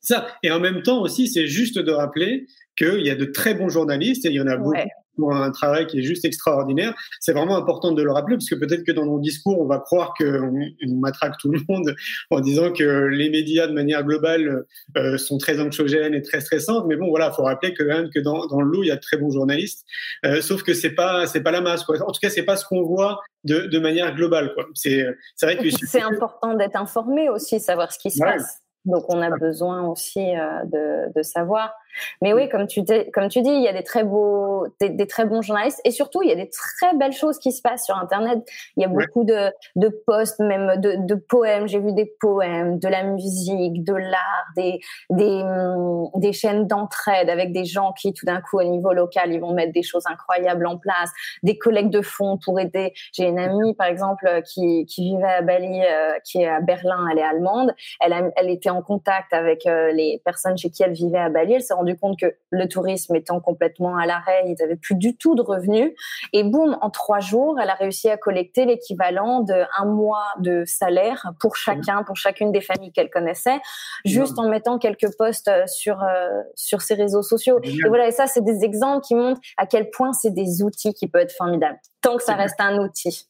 Ça. 0.00 0.26
Et 0.42 0.50
en 0.50 0.60
même 0.60 0.82
temps 0.82 1.02
aussi, 1.02 1.28
c'est 1.28 1.46
juste 1.46 1.78
de 1.78 1.92
rappeler 1.92 2.46
qu'il 2.76 3.06
y 3.06 3.10
a 3.10 3.14
de 3.14 3.26
très 3.26 3.54
bons 3.54 3.68
journalistes 3.68 4.24
et 4.24 4.28
il 4.28 4.34
y 4.34 4.40
en 4.40 4.46
a 4.46 4.56
beaucoup. 4.56 4.70
Ouais. 4.70 4.88
pour 5.16 5.34
un 5.34 5.50
travail 5.50 5.86
qui 5.86 5.98
est 5.98 6.02
juste 6.02 6.24
extraordinaire. 6.24 6.94
C'est 7.20 7.32
vraiment 7.32 7.56
important 7.56 7.92
de 7.92 8.02
le 8.02 8.10
rappeler 8.10 8.36
parce 8.36 8.48
que 8.48 8.54
peut-être 8.54 8.84
que 8.84 8.92
dans 8.92 9.04
nos 9.04 9.18
discours, 9.18 9.60
on 9.60 9.66
va 9.66 9.78
croire 9.78 10.14
qu'on 10.16 10.54
on 10.86 10.94
matraque 10.96 11.36
tout 11.38 11.50
le 11.50 11.60
monde 11.68 11.94
en 12.30 12.40
disant 12.40 12.72
que 12.72 13.06
les 13.08 13.28
médias 13.28 13.66
de 13.66 13.74
manière 13.74 14.02
globale 14.02 14.64
euh, 14.96 15.18
sont 15.18 15.36
très 15.36 15.60
anxiogènes 15.60 16.14
et 16.14 16.22
très 16.22 16.40
stressantes. 16.40 16.86
Mais 16.88 16.96
bon, 16.96 17.08
voilà, 17.10 17.30
faut 17.32 17.42
rappeler 17.42 17.74
que, 17.74 17.82
même 17.82 18.08
que 18.08 18.20
dans, 18.20 18.46
dans 18.46 18.62
le 18.62 18.70
lot, 18.70 18.82
il 18.82 18.86
y 18.86 18.90
a 18.92 18.96
de 18.96 19.00
très 19.00 19.18
bons 19.18 19.30
journalistes. 19.30 19.84
Euh, 20.24 20.40
sauf 20.40 20.62
que 20.62 20.72
c'est 20.72 20.94
pas 20.94 21.26
c'est 21.26 21.42
pas 21.42 21.50
la 21.50 21.60
masse. 21.60 21.84
Quoi. 21.84 21.96
En 22.02 22.12
tout 22.12 22.20
cas, 22.22 22.30
c'est 22.30 22.44
pas 22.44 22.56
ce 22.56 22.64
qu'on 22.64 22.82
voit 22.82 23.20
de, 23.44 23.66
de 23.66 23.78
manière 23.78 24.14
globale. 24.14 24.54
Quoi. 24.54 24.68
C'est 24.72 25.04
c'est 25.36 25.44
vrai 25.44 25.58
que 25.58 25.68
c'est 25.70 26.00
important 26.00 26.54
d'être 26.54 26.76
informé 26.76 27.28
aussi, 27.28 27.60
savoir 27.60 27.92
ce 27.92 27.98
qui 27.98 28.10
se 28.10 28.20
passe. 28.20 28.59
Donc 28.84 29.04
on 29.08 29.20
a 29.20 29.30
besoin 29.30 29.86
aussi 29.86 30.36
euh, 30.36 30.64
de, 30.64 31.12
de, 31.14 31.22
savoir. 31.22 31.74
Mais 32.22 32.32
oui, 32.32 32.48
comme 32.48 32.66
tu, 32.66 32.82
comme 33.12 33.28
tu 33.28 33.42
dis, 33.42 33.50
il 33.50 33.62
y 33.62 33.68
a 33.68 33.72
des 33.72 33.82
très 33.82 34.04
beaux, 34.04 34.66
des, 34.80 35.06
très 35.06 35.24
bons 35.24 35.42
journalistes 35.42 35.80
et 35.84 35.90
surtout 35.90 36.22
il 36.22 36.28
y 36.28 36.32
a 36.32 36.36
des 36.36 36.48
très 36.48 36.94
belles 36.96 37.12
choses 37.12 37.38
qui 37.38 37.52
se 37.52 37.62
passent 37.62 37.84
sur 37.84 37.96
Internet. 37.96 38.38
Il 38.76 38.82
y 38.82 38.84
a 38.84 38.88
beaucoup 38.88 39.24
de, 39.24 39.50
de 39.76 39.88
posts, 40.06 40.40
même 40.40 40.80
de, 40.80 40.94
de 40.98 41.14
poèmes. 41.14 41.66
J'ai 41.66 41.78
vu 41.78 41.92
des 41.92 42.12
poèmes, 42.20 42.78
de 42.78 42.88
la 42.88 43.02
musique, 43.04 43.84
de 43.84 43.94
l'art, 43.94 44.46
des, 44.56 44.80
des, 45.10 45.42
hum, 45.42 46.08
des 46.16 46.32
chaînes 46.32 46.66
d'entraide 46.66 47.28
avec 47.28 47.52
des 47.52 47.64
gens 47.64 47.92
qui 47.92 48.12
tout 48.12 48.26
d'un 48.26 48.40
coup 48.40 48.58
au 48.58 48.64
niveau 48.64 48.92
local 48.92 49.32
ils 49.32 49.40
vont 49.40 49.52
mettre 49.52 49.72
des 49.72 49.82
choses 49.82 50.04
incroyables 50.06 50.66
en 50.66 50.78
place, 50.78 51.10
des 51.42 51.58
collègues 51.58 51.90
de 51.90 52.02
fonds 52.02 52.38
pour 52.44 52.58
aider. 52.60 52.92
J'ai 53.12 53.24
une 53.24 53.38
amie 53.38 53.74
par 53.74 53.86
exemple 53.86 54.42
qui, 54.46 54.86
qui 54.86 55.02
vivait 55.02 55.24
à 55.24 55.42
Bali, 55.42 55.82
euh, 55.82 56.12
qui 56.24 56.42
est 56.42 56.48
à 56.48 56.60
Berlin, 56.60 57.06
elle 57.10 57.18
est 57.18 57.22
allemande. 57.22 57.74
Elle, 58.00 58.12
a, 58.12 58.22
elle 58.36 58.50
était 58.50 58.70
en 58.70 58.82
contact 58.82 59.32
avec 59.32 59.66
euh, 59.66 59.92
les 59.92 60.20
personnes 60.24 60.56
chez 60.56 60.70
qui 60.70 60.82
elle 60.82 60.92
vivait 60.92 61.18
à 61.18 61.28
Bali. 61.28 61.54
Elle 61.54 61.62
s'est 61.62 61.74
rendue 61.80 61.96
compte 61.96 62.18
que 62.18 62.36
le 62.50 62.68
tourisme 62.68 63.14
étant 63.16 63.40
complètement 63.40 63.96
à 63.96 64.06
l'arrêt, 64.06 64.44
ils 64.46 64.56
n'avaient 64.60 64.76
plus 64.76 64.94
du 64.94 65.16
tout 65.16 65.34
de 65.34 65.42
revenus. 65.42 65.92
Et 66.32 66.44
boum, 66.44 66.76
en 66.80 66.90
trois 66.90 67.20
jours, 67.20 67.58
elle 67.60 67.70
a 67.70 67.74
réussi 67.74 68.08
à 68.08 68.16
collecter 68.16 68.64
l'équivalent 68.64 69.40
d'un 69.40 69.84
mois 69.84 70.26
de 70.38 70.64
salaire 70.66 71.32
pour 71.40 71.56
chacun, 71.56 72.02
pour 72.02 72.16
chacune 72.16 72.52
des 72.52 72.60
familles 72.60 72.92
qu'elle 72.92 73.10
connaissait, 73.10 73.60
juste 74.04 74.38
en 74.38 74.48
mettant 74.48 74.78
quelques 74.78 75.16
posts 75.16 75.48
euh, 75.48 75.66
sur 75.66 76.02
euh, 76.02 76.42
sur 76.54 76.82
ses 76.82 76.94
réseaux 76.94 77.22
sociaux. 77.22 77.58
Et 77.62 77.88
voilà, 77.88 78.08
et 78.08 78.12
ça, 78.12 78.26
c'est 78.26 78.44
des 78.44 78.64
exemples 78.64 79.04
qui 79.06 79.14
montrent 79.14 79.40
à 79.56 79.66
quel 79.66 79.90
point 79.90 80.12
c'est 80.12 80.30
des 80.30 80.62
outils 80.62 80.94
qui 80.94 81.08
peuvent 81.08 81.22
être 81.22 81.32
formidables, 81.32 81.78
tant 82.00 82.16
que 82.16 82.22
ça 82.22 82.34
reste 82.34 82.60
un 82.60 82.78
outil. 82.78 83.26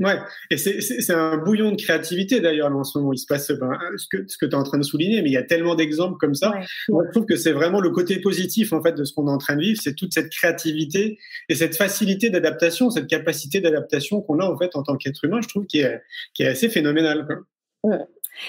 Ouais, 0.00 0.18
et 0.50 0.56
c'est 0.56 1.12
un 1.12 1.36
bouillon 1.36 1.70
de 1.70 1.76
créativité 1.76 2.40
d'ailleurs 2.40 2.74
en 2.74 2.82
ce 2.82 2.98
moment. 2.98 3.12
Il 3.12 3.18
se 3.18 3.26
passe 3.26 3.52
ben, 3.52 3.78
ce 3.96 4.06
que, 4.10 4.24
ce 4.26 4.36
que 4.36 4.46
tu 4.46 4.52
es 4.52 4.54
en 4.56 4.64
train 4.64 4.78
de 4.78 4.82
souligner, 4.82 5.22
mais 5.22 5.28
il 5.28 5.32
y 5.32 5.36
a 5.36 5.44
tellement 5.44 5.74
d'exemples 5.74 6.16
comme 6.18 6.34
ça. 6.34 6.52
Moi, 6.88 7.04
je 7.06 7.10
trouve 7.12 7.26
que 7.26 7.36
c'est 7.36 7.52
vraiment 7.52 7.80
le 7.80 7.90
côté 7.90 8.18
positif 8.20 8.72
en 8.72 8.82
fait 8.82 8.92
de 8.92 9.04
ce 9.04 9.12
qu'on 9.12 9.28
est 9.28 9.30
en 9.30 9.38
train 9.38 9.54
de 9.54 9.60
vivre, 9.60 9.80
c'est 9.80 9.94
toute 9.94 10.12
cette 10.12 10.30
créativité 10.30 11.18
et 11.48 11.54
cette 11.54 11.76
facilité 11.76 12.30
d'adaptation, 12.30 12.90
cette 12.90 13.06
capacité 13.06 13.60
d'adaptation 13.60 14.22
qu'on 14.22 14.40
a 14.40 14.44
en 14.44 14.58
fait 14.58 14.74
en 14.74 14.82
tant 14.82 14.96
qu'être 14.96 15.24
humain. 15.24 15.40
Je 15.40 15.48
trouve 15.48 15.66
qui 15.66 15.80
est, 15.80 16.02
qui 16.34 16.42
est 16.42 16.48
assez 16.48 16.68
phénoménal. 16.68 17.26
Quoi. 17.26 17.98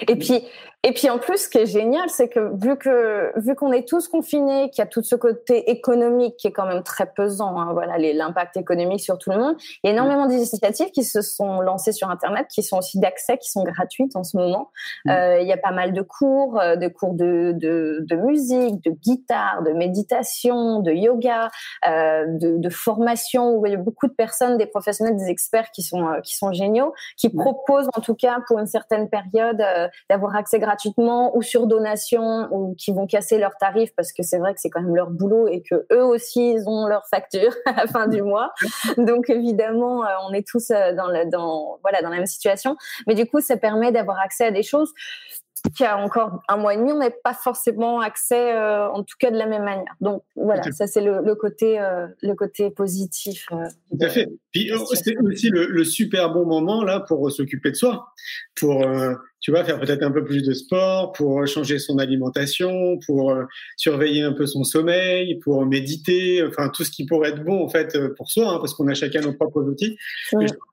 Et 0.07 0.15
puis, 0.15 0.45
et 0.85 0.91
puis 0.91 1.09
en 1.09 1.17
plus, 1.17 1.37
ce 1.37 1.49
qui 1.49 1.59
est 1.59 1.65
génial, 1.65 2.09
c'est 2.09 2.27
que 2.27 2.51
vu 2.61 2.77
que 2.77 3.31
vu 3.39 3.55
qu'on 3.55 3.71
est 3.71 3.87
tous 3.87 4.09
confinés, 4.09 4.69
qu'il 4.69 4.81
y 4.81 4.85
a 4.85 4.85
tout 4.85 5.01
ce 5.01 5.15
côté 5.15 5.71
économique 5.71 6.35
qui 6.35 6.47
est 6.47 6.51
quand 6.51 6.65
même 6.65 6.83
très 6.83 7.05
pesant, 7.05 7.57
hein, 7.57 7.71
voilà, 7.71 7.97
l'impact 7.97 8.57
économique 8.57 8.99
sur 8.99 9.17
tout 9.17 9.29
le 9.29 9.37
monde, 9.37 9.55
il 9.81 9.87
y 9.87 9.89
a 9.89 9.93
énormément 9.93 10.25
d'initiatives 10.25 10.91
qui 10.91 11.05
se 11.05 11.21
sont 11.21 11.61
lancées 11.61 11.93
sur 11.93 12.09
Internet, 12.09 12.47
qui 12.49 12.63
sont 12.63 12.79
aussi 12.79 12.99
d'accès, 12.99 13.37
qui 13.37 13.49
sont 13.49 13.63
gratuites 13.63 14.17
en 14.17 14.25
ce 14.25 14.35
moment. 14.35 14.71
Mmh. 15.05 15.09
Euh, 15.11 15.39
il 15.39 15.47
y 15.47 15.53
a 15.53 15.57
pas 15.57 15.71
mal 15.71 15.93
de 15.93 16.01
cours, 16.01 16.59
euh, 16.59 16.75
de 16.75 16.89
cours 16.89 17.13
de, 17.13 17.53
de, 17.55 17.99
de, 18.01 18.15
musique, 18.17 18.83
de 18.83 18.91
guitare, 18.91 19.63
de 19.63 19.71
méditation, 19.71 20.81
de 20.81 20.91
yoga, 20.91 21.49
euh, 21.87 22.25
de, 22.27 22.57
de, 22.57 22.69
formation, 22.69 23.55
où 23.55 23.65
il 23.65 23.71
y 23.71 23.75
a 23.75 23.77
beaucoup 23.77 24.07
de 24.07 24.13
personnes, 24.13 24.57
des 24.57 24.65
professionnels, 24.65 25.15
des 25.15 25.29
experts 25.29 25.71
qui 25.71 25.81
sont 25.81 26.09
euh, 26.09 26.19
qui 26.19 26.35
sont 26.35 26.51
géniaux, 26.51 26.93
qui 27.15 27.29
mmh. 27.29 27.39
proposent 27.39 27.89
en 27.95 28.01
tout 28.01 28.15
cas 28.15 28.39
pour 28.47 28.59
une 28.59 28.67
certaine 28.67 29.07
période 29.07 29.63
euh, 29.75 29.87
d'avoir 30.09 30.35
accès 30.35 30.59
gratuit 30.59 30.73
gratuitement 30.73 31.35
ou 31.35 31.41
sur 31.41 31.67
donation 31.67 32.47
ou 32.51 32.75
qui 32.75 32.91
vont 32.91 33.05
casser 33.05 33.37
leurs 33.37 33.57
tarifs 33.57 33.93
parce 33.95 34.11
que 34.11 34.23
c'est 34.23 34.39
vrai 34.39 34.53
que 34.53 34.59
c'est 34.59 34.69
quand 34.69 34.81
même 34.81 34.95
leur 34.95 35.09
boulot 35.09 35.47
et 35.47 35.61
que 35.61 35.85
eux 35.91 36.03
aussi 36.03 36.53
ils 36.53 36.67
ont 36.67 36.87
leur 36.87 37.05
facture 37.07 37.53
à 37.65 37.73
la 37.73 37.87
fin 37.87 38.07
du 38.07 38.21
mois. 38.21 38.53
Donc 38.97 39.29
évidemment, 39.29 40.03
euh, 40.03 40.09
on 40.27 40.33
est 40.33 40.47
tous 40.47 40.71
euh, 40.71 40.93
dans, 40.93 41.07
le, 41.07 41.29
dans 41.29 41.79
voilà 41.83 42.01
dans 42.01 42.09
la 42.09 42.17
même 42.17 42.25
situation. 42.25 42.75
Mais 43.07 43.15
du 43.15 43.25
coup, 43.25 43.41
ça 43.41 43.57
permet 43.57 43.91
d'avoir 43.91 44.19
accès 44.19 44.45
à 44.45 44.51
des 44.51 44.63
choses 44.63 44.93
qui 45.77 45.85
a 45.85 45.97
encore 45.97 46.41
un 46.49 46.57
mois 46.57 46.73
et 46.73 46.77
demi, 46.77 46.91
on 46.91 46.97
n'avait 46.97 47.15
pas 47.23 47.33
forcément 47.33 48.01
accès, 48.01 48.53
euh, 48.53 48.89
en 48.89 49.01
tout 49.03 49.15
cas 49.17 49.31
de 49.31 49.37
la 49.37 49.45
même 49.45 49.63
manière. 49.63 49.95
Donc 50.01 50.23
voilà, 50.35 50.61
ça 50.73 50.87
c'est 50.87 50.99
le, 50.99 51.21
le, 51.21 51.35
côté, 51.35 51.79
le 52.21 52.33
côté 52.33 52.69
positif. 52.69 53.47
tout 53.49 53.97
à 54.01 54.09
fait. 54.09 54.27
Puis 54.53 54.71
c'est 54.93 55.17
aussi 55.17 55.49
le, 55.49 55.65
le, 55.65 55.83
super 55.83 56.31
bon 56.31 56.45
moment 56.45 56.83
là 56.83 56.99
pour 56.99 57.31
s'occuper 57.31 57.71
de 57.71 57.75
soi, 57.75 58.13
pour 58.55 58.85
tu 59.43 59.51
vois, 59.51 59.65
faire 59.65 59.77
peut-être 59.77 60.03
un 60.03 60.11
peu 60.11 60.23
plus 60.23 60.41
de 60.41 60.53
sport, 60.53 61.11
pour 61.11 61.45
changer 61.45 61.77
son 61.77 61.97
alimentation, 61.97 62.97
pour 63.05 63.31
euh, 63.31 63.43
surveiller 63.75 64.21
un 64.21 64.31
peu 64.31 64.45
son 64.45 64.63
sommeil, 64.63 65.37
pour 65.39 65.65
méditer, 65.65 66.41
enfin 66.47 66.69
tout 66.69 66.85
ce 66.85 66.91
qui 66.91 67.05
pourrait 67.05 67.31
être 67.31 67.43
bon 67.43 67.61
en 67.61 67.67
fait 67.67 67.93
euh, 67.95 68.13
pour 68.15 68.31
soi, 68.31 68.53
hein, 68.53 68.57
parce 68.59 68.73
qu'on 68.73 68.87
a 68.87 68.93
chacun 68.93 69.19
nos 69.19 69.33
propres 69.33 69.61
outils. 69.63 69.97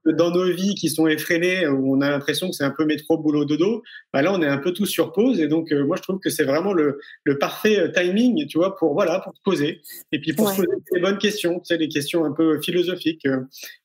dans 0.07 0.31
nos 0.31 0.45
vies 0.53 0.77
qui 0.77 0.89
sont 0.89 1.09
effrénées, 1.09 1.67
où 1.67 1.97
on 1.97 2.01
a 2.01 2.11
l'impression 2.11 2.49
que 2.49 2.55
c'est 2.55 2.63
un 2.63 2.71
peu 2.71 2.85
métro 2.85 3.19
boulot 3.19 3.45
dodo, 3.45 3.83
bah 4.13 4.23
là 4.23 4.33
on 4.33 4.41
est 4.41 4.47
un 4.47 4.59
peu 4.59 4.73
tous 4.73 4.87
sur 4.87 5.13
pause. 5.13 5.41
Et 5.41 5.49
donc 5.49 5.73
euh, 5.73 5.85
moi 5.85 5.97
je 5.97 6.03
trouve 6.03 6.21
que 6.21 6.31
c'est 6.31 6.45
vraiment 6.45 6.73
le, 6.73 7.01
le, 7.25 7.39
parfait 7.39 7.91
timing, 7.91 8.47
tu 8.47 8.59
vois, 8.59 8.77
pour 8.77 8.95
voilà 8.95 9.19
pour 9.19 9.35
se 9.35 9.41
poser. 9.43 9.83
Et 10.13 10.21
puis 10.21 10.33
pour 10.33 10.49
se 10.49 10.55
poser 10.55 10.69
des 10.93 11.01
bonnes 11.01 11.19
questions, 11.19 11.59
tu 11.59 11.65
sais, 11.65 11.77
les 11.77 11.89
questions 11.89 12.25
un 12.25 12.33
peu 12.33 12.61
philosophiques. 12.61 13.27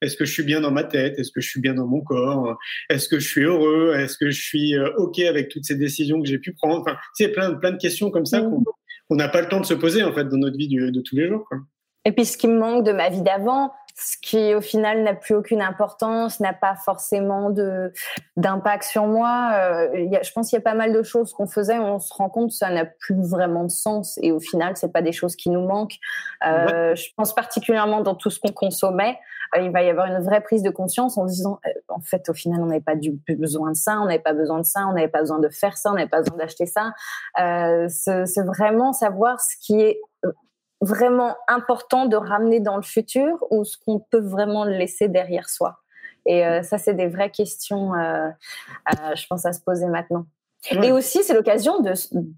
Est-ce 0.02 0.16
que 0.16 0.26
je 0.26 0.32
suis 0.32 0.44
bien 0.44 0.62
dans 0.62 0.72
ma 0.72 0.84
tête? 0.84 1.18
Est-ce 1.20 1.32
que 1.32 1.42
je 1.42 1.50
suis 1.50 1.62
bien 1.62 1.74
dans 1.74 1.88
mon 1.88 2.02
corps? 2.02 2.58
Est-ce 2.90 3.08
que 3.10 3.20
je 3.20 3.28
suis 3.28 3.44
heureux? 3.44 3.94
Est-ce 3.96 4.18
que 4.18 4.30
je 4.30 4.42
suis 4.42 4.76
euh, 4.76 4.90
ok 4.98 5.20
avec 5.20 5.50
toutes 5.50 5.66
ces 5.66 5.76
décisions 5.76 6.22
que 6.22 6.28
j'ai 6.28 6.40
pu 6.40 6.54
prendre? 6.54 6.82
Enfin, 6.82 6.98
c'est 7.14 7.30
plein, 7.30 7.54
plein 7.56 7.72
de 7.72 7.78
questions 7.78 8.12
comme 8.12 8.26
ça 8.26 8.42
mm. 8.42 8.64
qu'on 9.10 9.16
n'a 9.16 9.30
pas 9.30 9.42
le 9.42 9.48
temps 9.48 9.62
de 9.62 9.66
se 9.66 9.74
poser 9.74 10.04
en 10.04 10.14
fait 10.14 10.26
dans 10.26 10.38
notre 10.38 10.58
vie 10.58 10.68
de 10.68 11.02
tous 11.02 11.16
les 11.16 11.28
jours. 11.28 11.46
Quoi. 11.48 11.60
Et 12.06 12.12
puis 12.12 12.26
ce 12.26 12.38
qui 12.38 12.48
me 12.48 12.60
manque 12.60 12.86
de 12.86 12.92
ma 12.92 13.10
vie 13.10 13.24
d'avant, 13.24 13.72
ce 13.98 14.18
qui 14.22 14.54
au 14.54 14.62
final 14.62 15.04
n'a 15.04 15.14
plus 15.14 15.36
aucune 15.36 15.62
importance, 15.62 16.40
n'a 16.42 16.54
pas 16.54 16.76
forcément 16.76 17.50
de 17.50 17.94
d'impact 18.36 18.84
sur 18.84 19.08
moi. 19.08 19.52
Euh, 19.54 20.00
y 20.00 20.18
a, 20.18 20.22
je 20.22 20.32
pense 20.34 20.50
qu'il 20.50 20.58
y 20.58 20.60
a 20.60 20.64
pas 20.64 20.74
mal 20.74 20.94
de 20.94 21.02
choses 21.02 21.34
qu'on 21.34 21.48
faisait, 21.48 21.80
on 21.80 22.00
se 22.00 22.14
rend 22.14 22.30
compte 22.30 22.50
que 22.50 22.56
ça 22.56 22.70
n'a 22.70 22.86
plus 22.86 23.22
vraiment 23.22 23.64
de 23.64 23.72
sens 23.72 24.20
et 24.22 24.34
au 24.34 24.40
final 24.40 24.76
c'est 24.76 24.92
pas 24.92 25.02
des 25.02 25.14
choses 25.14 25.36
qui 25.36 25.50
nous 25.50 25.66
manquent. 25.66 25.98
Euh, 26.46 26.94
Je 26.96 27.08
pense 27.16 27.34
particulièrement 27.34 28.02
dans 28.02 28.16
tout 28.16 28.30
ce 28.30 28.40
qu'on 28.40 28.52
consommait, 28.52 29.18
euh, 29.56 29.62
il 29.62 29.72
va 29.72 29.84
y 29.84 29.90
avoir 29.90 30.08
une 30.08 30.20
vraie 30.20 30.42
prise 30.42 30.62
de 30.62 30.70
conscience 30.70 31.18
en 31.18 31.26
disant 31.26 31.60
euh, 31.66 31.70
en 31.88 32.02
fait 32.02 32.28
au 32.30 32.34
final 32.34 32.62
on 32.62 32.66
n'avait 32.66 32.82
pas 32.82 32.96
du 32.96 33.18
besoin 33.30 33.72
de 33.72 33.78
ça, 33.78 34.00
on 34.02 34.06
n'avait 34.06 34.20
pas 34.20 34.34
besoin 34.34 34.60
de 34.60 34.66
ça, 34.66 34.88
on 34.88 34.94
n'avait 34.94 35.08
pas 35.08 35.22
besoin 35.22 35.40
de 35.40 35.50
faire 35.50 35.78
ça, 35.78 35.92
on 35.92 35.94
n'avait 35.94 36.10
pas 36.10 36.20
besoin 36.20 36.38
d'acheter 36.38 36.66
ça. 36.66 36.94
Euh, 37.40 37.88
c'est 37.90 38.46
vraiment 38.46 38.94
savoir 38.94 39.40
ce 39.40 39.56
qui 39.60 39.82
est 39.82 40.02
vraiment 40.82 41.36
important 41.48 42.06
de 42.06 42.16
ramener 42.16 42.60
dans 42.60 42.76
le 42.76 42.84
futur 42.84 43.46
ou 43.50 43.64
ce 43.64 43.78
qu'on 43.78 44.00
peut 44.00 44.20
vraiment 44.20 44.66
laisser 44.66 45.08
derrière 45.08 45.50
soi? 45.50 45.80
Et 46.26 46.46
euh, 46.46 46.64
ça, 46.64 46.78
c'est 46.78 46.94
des 46.94 47.08
vraies 47.08 47.30
questions, 47.30 47.94
euh, 47.94 48.30
euh, 48.30 49.16
je 49.16 49.28
pense, 49.28 49.46
à 49.46 49.54
se 49.54 49.62
poser 49.62 49.88
maintenant. 49.88 50.26
Et 50.72 50.92
aussi, 50.92 51.24
c'est 51.24 51.36
l'occasion 51.36 51.80
de, 51.82 51.94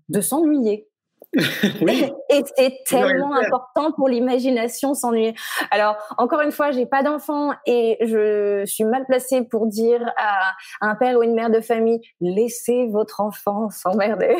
de 0.10 0.22
s'ennuyer. 0.22 0.90
oui. 1.82 2.12
Et 2.30 2.44
c'est 2.56 2.84
tellement 2.86 3.36
important 3.36 3.92
pour 3.92 4.08
l'imagination 4.08 4.94
s'ennuyer. 4.94 5.36
Alors, 5.72 5.98
encore 6.18 6.42
une 6.42 6.52
fois, 6.52 6.72
j'ai 6.72 6.86
pas 6.86 7.04
d'enfant 7.04 7.52
et 7.66 7.98
je 8.02 8.64
suis 8.66 8.86
mal 8.86 9.06
placée 9.06 9.44
pour 9.44 9.68
dire 9.68 10.02
à 10.18 10.54
un 10.82 10.96
père 10.96 11.18
ou 11.18 11.24
une 11.24 11.34
mère 11.34 11.50
de 11.50 11.60
famille, 11.60 12.00
laissez 12.22 12.88
votre 12.88 13.20
enfant 13.20 13.70
s'emmerder 13.70 14.36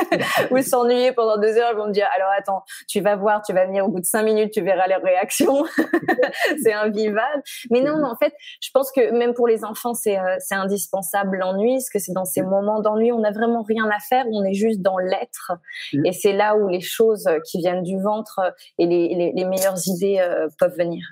ou 0.50 0.60
s'ennuyer 0.62 1.12
pendant 1.12 1.38
deux 1.38 1.56
heures. 1.56 1.70
Ils 1.72 1.78
vont 1.78 1.88
me 1.88 1.92
dire, 1.92 2.08
alors 2.16 2.30
attends, 2.36 2.64
tu 2.88 3.00
vas 3.00 3.16
voir, 3.16 3.42
tu 3.42 3.52
vas 3.52 3.66
venir 3.66 3.86
au 3.86 3.88
bout 3.88 4.00
de 4.00 4.04
cinq 4.04 4.24
minutes, 4.24 4.52
tu 4.52 4.62
verras 4.62 4.88
leur 4.88 5.02
réaction. 5.02 5.64
c'est 6.62 6.72
invivable. 6.72 7.42
Mais 7.70 7.80
non, 7.80 8.02
en 8.04 8.16
fait, 8.16 8.34
je 8.60 8.70
pense 8.74 8.90
que 8.90 9.12
même 9.12 9.32
pour 9.34 9.46
les 9.46 9.64
enfants, 9.64 9.94
c'est 9.94 10.18
euh, 10.18 10.36
c'est 10.38 10.54
indispensable 10.54 11.38
l'ennui, 11.38 11.74
parce 11.74 11.90
que 11.90 11.98
c'est 11.98 12.12
dans 12.12 12.24
ces 12.24 12.42
moments 12.42 12.80
d'ennui, 12.80 13.12
on 13.12 13.20
n'a 13.20 13.30
vraiment 13.30 13.62
rien 13.62 13.88
à 13.88 13.98
faire, 14.00 14.24
on 14.30 14.44
est 14.44 14.54
juste 14.54 14.80
dans 14.82 14.98
l'être. 14.98 15.52
Et 16.04 16.12
c'est 16.12 16.31
là 16.32 16.56
où 16.56 16.68
les 16.68 16.80
choses 16.80 17.28
qui 17.44 17.58
viennent 17.58 17.82
du 17.82 18.00
ventre 18.00 18.40
et 18.78 18.86
les, 18.86 19.32
les, 19.34 19.44
meilleures 19.44 19.78
idées 19.86 20.18
euh, 20.20 20.48
peuvent 20.58 20.76
venir. 20.76 21.04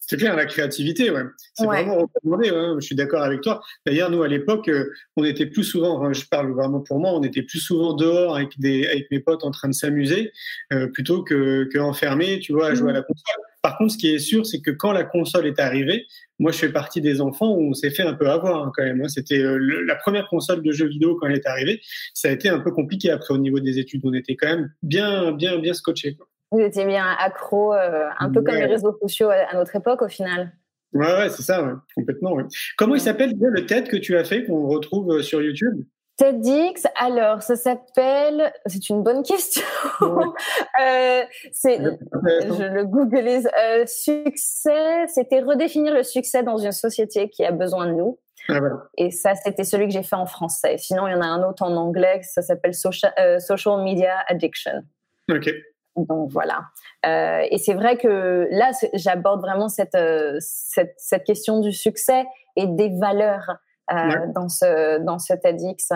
C'est 0.00 0.16
clair, 0.16 0.36
la 0.36 0.46
créativité, 0.46 1.10
ouais. 1.10 1.22
C'est 1.54 1.64
vraiment 1.64 1.96
recommandé, 1.98 2.50
ouais. 2.50 2.74
je 2.80 2.84
suis 2.84 2.96
d'accord 2.96 3.22
avec 3.22 3.40
toi. 3.40 3.62
D'ailleurs, 3.86 4.10
nous, 4.10 4.22
à 4.22 4.28
l'époque, 4.28 4.68
euh, 4.68 4.92
on 5.16 5.24
était 5.24 5.46
plus 5.46 5.64
souvent, 5.64 6.12
je 6.12 6.26
parle 6.26 6.52
vraiment 6.52 6.80
pour 6.80 6.98
moi, 6.98 7.12
on 7.12 7.22
était 7.22 7.42
plus 7.42 7.60
souvent 7.60 7.94
dehors 7.94 8.36
avec, 8.36 8.58
des, 8.58 8.86
avec 8.86 9.10
mes 9.10 9.20
potes 9.20 9.44
en 9.44 9.50
train 9.50 9.68
de 9.68 9.74
s'amuser 9.74 10.32
euh, 10.72 10.88
plutôt 10.88 11.22
que, 11.22 11.68
que 11.72 11.78
enfermés, 11.78 12.40
tu 12.40 12.52
vois, 12.52 12.68
à 12.68 12.74
jouer 12.74 12.90
à 12.90 12.94
la 12.94 13.02
console. 13.02 13.42
Par 13.62 13.78
contre, 13.78 13.92
ce 13.92 13.98
qui 13.98 14.12
est 14.12 14.18
sûr, 14.18 14.44
c'est 14.44 14.60
que 14.60 14.72
quand 14.72 14.90
la 14.90 15.04
console 15.04 15.46
est 15.46 15.60
arrivée, 15.60 16.06
moi, 16.40 16.50
je 16.50 16.58
fais 16.58 16.72
partie 16.72 17.00
des 17.00 17.20
enfants 17.20 17.54
où 17.54 17.70
on 17.70 17.72
s'est 17.72 17.90
fait 17.90 18.02
un 18.02 18.14
peu 18.14 18.28
avoir 18.28 18.64
hein, 18.64 18.72
quand 18.74 18.82
même. 18.82 19.00
Hein. 19.00 19.08
C'était 19.08 19.38
euh, 19.38 19.56
la 19.86 19.94
première 19.94 20.28
console 20.28 20.62
de 20.62 20.72
jeux 20.72 20.88
vidéo 20.88 21.14
quand 21.14 21.28
elle 21.28 21.36
est 21.36 21.46
arrivée. 21.46 21.80
Ça 22.12 22.28
a 22.28 22.32
été 22.32 22.48
un 22.48 22.58
peu 22.58 22.72
compliqué 22.72 23.10
après 23.10 23.32
au 23.32 23.38
niveau 23.38 23.60
des 23.60 23.78
études. 23.78 24.02
On 24.04 24.12
était 24.12 24.34
quand 24.34 24.48
même 24.48 24.72
bien, 24.82 25.30
bien, 25.30 25.58
bien 25.58 25.74
scotché. 25.74 26.18
Vous 26.50 26.58
étiez 26.58 26.84
bien 26.84 27.06
accro, 27.18 27.72
euh, 27.72 28.08
un 28.18 28.30
peu 28.30 28.42
comme 28.42 28.56
les 28.56 28.66
réseaux 28.66 28.98
sociaux 29.00 29.30
à, 29.30 29.54
notre 29.54 29.76
époque 29.76 30.02
au 30.02 30.08
final. 30.08 30.52
Ouais, 30.92 31.06
ouais, 31.06 31.30
c'est 31.30 31.42
ça, 31.42 31.64
ouais, 31.64 31.72
complètement. 31.94 32.36
Comment 32.76 32.96
il 32.96 33.00
s'appelle 33.00 33.32
le 33.40 33.64
TED 33.64 33.88
que 33.88 33.96
tu 33.96 34.16
as 34.18 34.24
fait, 34.24 34.44
qu'on 34.44 34.66
retrouve 34.66 35.10
euh, 35.12 35.22
sur 35.22 35.40
YouTube? 35.40 35.84
TEDx, 36.16 36.86
alors 36.96 37.42
ça 37.42 37.56
s'appelle, 37.56 38.52
c'est 38.66 38.90
une 38.90 39.02
bonne 39.02 39.22
question. 39.22 39.64
euh, 40.02 41.22
c'est, 41.52 41.78
je 41.78 42.72
le 42.72 42.84
googlise. 42.84 43.48
Euh, 43.58 43.84
succès, 43.86 45.06
c'était 45.08 45.40
redéfinir 45.40 45.94
le 45.94 46.02
succès 46.02 46.42
dans 46.42 46.58
une 46.58 46.72
société 46.72 47.28
qui 47.28 47.44
a 47.44 47.50
besoin 47.50 47.86
de 47.86 47.92
nous. 47.92 48.18
Ah. 48.48 48.60
Et 48.96 49.10
ça, 49.10 49.34
c'était 49.34 49.64
celui 49.64 49.86
que 49.86 49.92
j'ai 49.92 50.02
fait 50.02 50.16
en 50.16 50.26
français. 50.26 50.76
Sinon, 50.78 51.06
il 51.06 51.12
y 51.12 51.14
en 51.14 51.20
a 51.20 51.26
un 51.26 51.42
autre 51.42 51.62
en 51.62 51.74
anglais, 51.76 52.20
ça 52.22 52.42
s'appelle 52.42 52.74
social, 52.74 53.12
euh, 53.18 53.38
social 53.38 53.82
Media 53.82 54.22
Addiction. 54.28 54.82
Ok. 55.30 55.50
Donc 55.96 56.30
voilà. 56.30 56.64
Euh, 57.06 57.46
et 57.50 57.58
c'est 57.58 57.74
vrai 57.74 57.98
que 57.98 58.48
là, 58.50 58.70
j'aborde 58.94 59.40
vraiment 59.40 59.68
cette, 59.68 59.94
euh, 59.94 60.36
cette, 60.40 60.94
cette, 60.96 61.24
question 61.24 61.60
du 61.60 61.72
succès 61.72 62.24
et 62.56 62.66
des 62.66 62.90
valeurs 62.98 63.58
euh, 63.92 64.26
dans 64.34 64.48
ce 64.48 64.98
dans 64.98 65.18
ce 65.18 65.34
TEDx. 65.34 65.92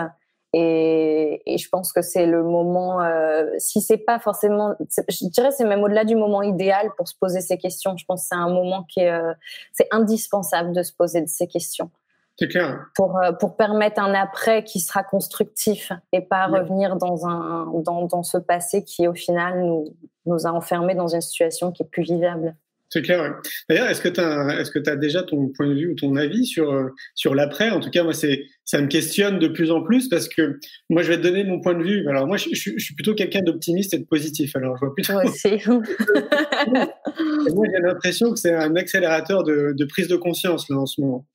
Et, 0.53 1.41
et 1.45 1.57
je 1.57 1.69
pense 1.69 1.91
que 1.91 2.01
c'est 2.01 2.25
le 2.25 2.41
moment, 2.41 3.01
euh, 3.01 3.45
si 3.57 3.81
c'est 3.81 3.97
pas 3.97 4.17
forcément, 4.17 4.75
je 4.79 5.27
dirais 5.27 5.51
c'est 5.51 5.65
même 5.65 5.83
au-delà 5.83 6.05
du 6.05 6.15
moment 6.15 6.41
idéal 6.41 6.89
pour 6.95 7.07
se 7.09 7.15
poser 7.19 7.41
ces 7.41 7.57
questions. 7.57 7.97
Je 7.97 8.05
pense 8.05 8.21
que 8.21 8.27
c'est 8.29 8.35
un 8.35 8.49
moment 8.49 8.85
qui 8.85 9.01
est, 9.01 9.11
euh, 9.11 9.33
c'est 9.73 9.87
indispensable 9.91 10.71
de 10.71 10.83
se 10.83 10.93
poser 10.93 11.27
ces 11.27 11.47
questions. 11.47 11.91
C'est 12.39 12.47
clair. 12.47 12.85
Pour, 12.95 13.17
euh, 13.17 13.33
pour 13.33 13.57
permettre 13.57 14.01
un 14.01 14.13
après 14.13 14.63
qui 14.63 14.79
sera 14.79 15.03
constructif 15.03 15.91
et 16.13 16.21
pas 16.21 16.47
revenir 16.47 16.95
dans, 16.95 17.27
un, 17.27 17.65
dans, 17.83 18.05
dans 18.05 18.23
ce 18.23 18.37
passé 18.37 18.83
qui, 18.83 19.07
au 19.07 19.13
final, 19.13 19.63
nous, 19.63 19.85
nous 20.25 20.47
a 20.47 20.51
enfermés 20.51 20.95
dans 20.95 21.07
une 21.07 21.21
situation 21.21 21.71
qui 21.71 21.83
est 21.83 21.87
plus 21.87 22.03
vivable. 22.03 22.55
C'est 22.89 23.01
clair. 23.01 23.41
D'ailleurs, 23.69 23.89
est-ce 23.89 24.01
que 24.01 24.07
tu 24.07 24.21
as, 24.21 24.61
est-ce 24.61 24.71
que 24.71 24.79
as 24.89 24.95
déjà 24.95 25.23
ton 25.23 25.49
point 25.49 25.67
de 25.67 25.73
vue 25.73 25.91
ou 25.91 25.95
ton 25.95 26.15
avis 26.15 26.45
sur 26.45 26.71
euh, 26.71 26.87
sur 27.15 27.35
l'après? 27.35 27.69
En 27.69 27.81
tout 27.81 27.89
cas, 27.89 28.03
moi, 28.03 28.13
c'est 28.13 28.45
ça 28.63 28.81
me 28.81 28.87
questionne 28.87 29.39
de 29.39 29.47
plus 29.49 29.71
en 29.71 29.83
plus 29.83 30.07
parce 30.07 30.29
que 30.29 30.59
moi, 30.89 31.01
je 31.01 31.09
vais 31.09 31.17
te 31.17 31.23
donner 31.23 31.43
mon 31.43 31.59
point 31.59 31.73
de 31.73 31.83
vue. 31.83 32.07
Alors 32.07 32.27
moi, 32.27 32.37
je, 32.37 32.49
je, 32.53 32.77
suis 32.77 32.95
plutôt 32.95 33.13
quelqu'un 33.13 33.41
d'optimiste 33.41 33.93
et 33.93 33.99
de 33.99 34.05
positif. 34.05 34.55
Alors, 34.55 34.77
je 34.77 34.85
vois 34.85 34.95
plutôt. 34.95 35.13
Moi 35.13 35.25
aussi. 35.25 35.49
moi, 35.67 37.65
j'ai 37.73 37.81
l'impression 37.81 38.31
que 38.31 38.39
c'est 38.39 38.53
un 38.53 38.75
accélérateur 38.77 39.43
de, 39.43 39.73
de 39.77 39.85
prise 39.85 40.07
de 40.07 40.15
conscience 40.15 40.69
là 40.69 40.77
en 40.77 40.85
ce 40.85 41.01
moment 41.01 41.25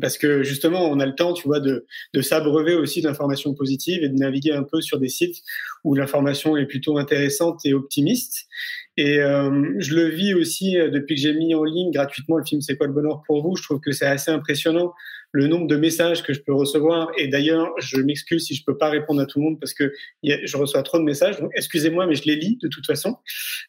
parce 0.00 0.16
que 0.16 0.42
justement, 0.42 0.88
on 0.88 1.00
a 1.00 1.06
le 1.06 1.14
temps, 1.14 1.34
tu 1.34 1.46
vois, 1.46 1.60
de, 1.60 1.86
de 2.14 2.22
s'abreuver 2.22 2.74
aussi 2.74 3.02
d'informations 3.02 3.54
positives 3.54 4.02
et 4.02 4.08
de 4.08 4.14
naviguer 4.14 4.52
un 4.52 4.62
peu 4.62 4.80
sur 4.80 4.98
des 4.98 5.08
sites 5.08 5.42
où 5.84 5.94
l'information 5.94 6.56
est 6.56 6.66
plutôt 6.66 6.98
intéressante 6.98 7.60
et 7.64 7.74
optimiste. 7.74 8.46
Et 8.96 9.20
euh, 9.20 9.74
je 9.78 9.94
le 9.94 10.08
vis 10.08 10.34
aussi 10.34 10.78
euh, 10.78 10.90
depuis 10.90 11.14
que 11.14 11.20
j'ai 11.20 11.32
mis 11.34 11.54
en 11.54 11.64
ligne 11.64 11.90
gratuitement 11.90 12.36
le 12.36 12.44
film 12.44 12.60
C'est 12.60 12.76
quoi 12.76 12.86
le 12.86 12.92
bonheur 12.92 13.22
pour 13.26 13.42
vous. 13.42 13.56
Je 13.56 13.62
trouve 13.62 13.80
que 13.80 13.92
c'est 13.92 14.06
assez 14.06 14.30
impressionnant 14.30 14.92
le 15.32 15.46
nombre 15.46 15.66
de 15.66 15.76
messages 15.76 16.22
que 16.22 16.32
je 16.32 16.40
peux 16.40 16.52
recevoir. 16.52 17.10
Et 17.16 17.26
d'ailleurs, 17.26 17.72
je 17.78 18.00
m'excuse 18.00 18.46
si 18.46 18.54
je 18.54 18.62
peux 18.64 18.76
pas 18.76 18.90
répondre 18.90 19.20
à 19.20 19.26
tout 19.26 19.38
le 19.38 19.46
monde 19.46 19.58
parce 19.58 19.72
que 19.72 19.92
je 20.22 20.56
reçois 20.56 20.82
trop 20.82 20.98
de 20.98 21.04
messages. 21.04 21.40
Donc, 21.40 21.50
excusez-moi, 21.56 22.06
mais 22.06 22.14
je 22.14 22.24
les 22.24 22.36
lis 22.36 22.58
de 22.62 22.68
toute 22.68 22.86
façon. 22.86 23.16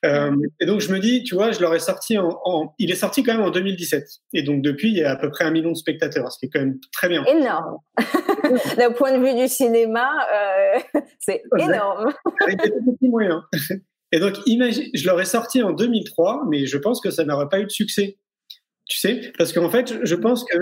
Euh, 0.05 0.35
et 0.59 0.65
donc, 0.65 0.81
je 0.81 0.91
me 0.91 0.99
dis, 0.99 1.23
tu 1.23 1.35
vois, 1.35 1.51
je 1.51 1.61
leur 1.61 1.73
ai 1.73 1.79
sorti 1.79 2.17
en, 2.17 2.37
en, 2.43 2.73
il 2.79 2.91
est 2.91 2.95
sorti 2.95 3.23
quand 3.23 3.33
même 3.33 3.43
en 3.43 3.49
2017. 3.49 4.05
Et 4.33 4.43
donc, 4.43 4.61
depuis, 4.61 4.89
il 4.89 4.97
y 4.97 5.03
a 5.03 5.11
à 5.11 5.15
peu 5.15 5.29
près 5.29 5.45
un 5.45 5.51
million 5.51 5.71
de 5.71 5.77
spectateurs, 5.77 6.31
ce 6.31 6.39
qui 6.39 6.45
est 6.47 6.49
quand 6.49 6.59
même 6.59 6.79
très 6.91 7.07
bien. 7.07 7.23
Énorme. 7.25 7.77
D'un 8.77 8.91
point 8.91 9.17
de 9.17 9.23
vue 9.23 9.41
du 9.41 9.47
cinéma, 9.47 10.09
euh, 10.33 10.99
c'est 11.19 11.43
énorme. 11.57 12.13
Avec 12.41 12.61
des 12.61 12.91
petits 12.91 13.07
moyens. 13.07 13.41
Et 14.13 14.19
donc, 14.19 14.37
imagine, 14.45 14.85
je 14.93 15.05
leur 15.07 15.19
ai 15.19 15.25
sorti 15.25 15.63
en 15.63 15.73
2003, 15.73 16.43
mais 16.47 16.67
je 16.67 16.77
pense 16.77 17.01
que 17.01 17.09
ça 17.09 17.25
n'aurait 17.25 17.49
pas 17.49 17.59
eu 17.59 17.65
de 17.65 17.71
succès. 17.71 18.19
Tu 18.87 18.99
sais, 18.99 19.31
parce 19.39 19.53
qu'en 19.53 19.71
fait, 19.71 19.95
je 20.03 20.13
pense 20.13 20.43
que 20.43 20.57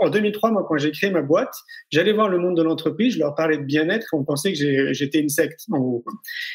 en 0.00 0.10
2003, 0.10 0.50
moi, 0.50 0.66
quand 0.68 0.76
j'ai 0.76 0.90
créé 0.90 1.10
ma 1.10 1.22
boîte, 1.22 1.54
j'allais 1.90 2.12
voir 2.12 2.28
le 2.28 2.38
monde 2.38 2.58
de 2.58 2.62
l'entreprise, 2.62 3.14
je 3.14 3.20
leur 3.20 3.34
parlais 3.34 3.56
de 3.56 3.62
bien-être, 3.62 4.08
on 4.12 4.22
pensait 4.22 4.52
que 4.52 4.92
j'étais 4.92 5.20
une 5.20 5.30
secte. 5.30 5.60
En 5.72 6.02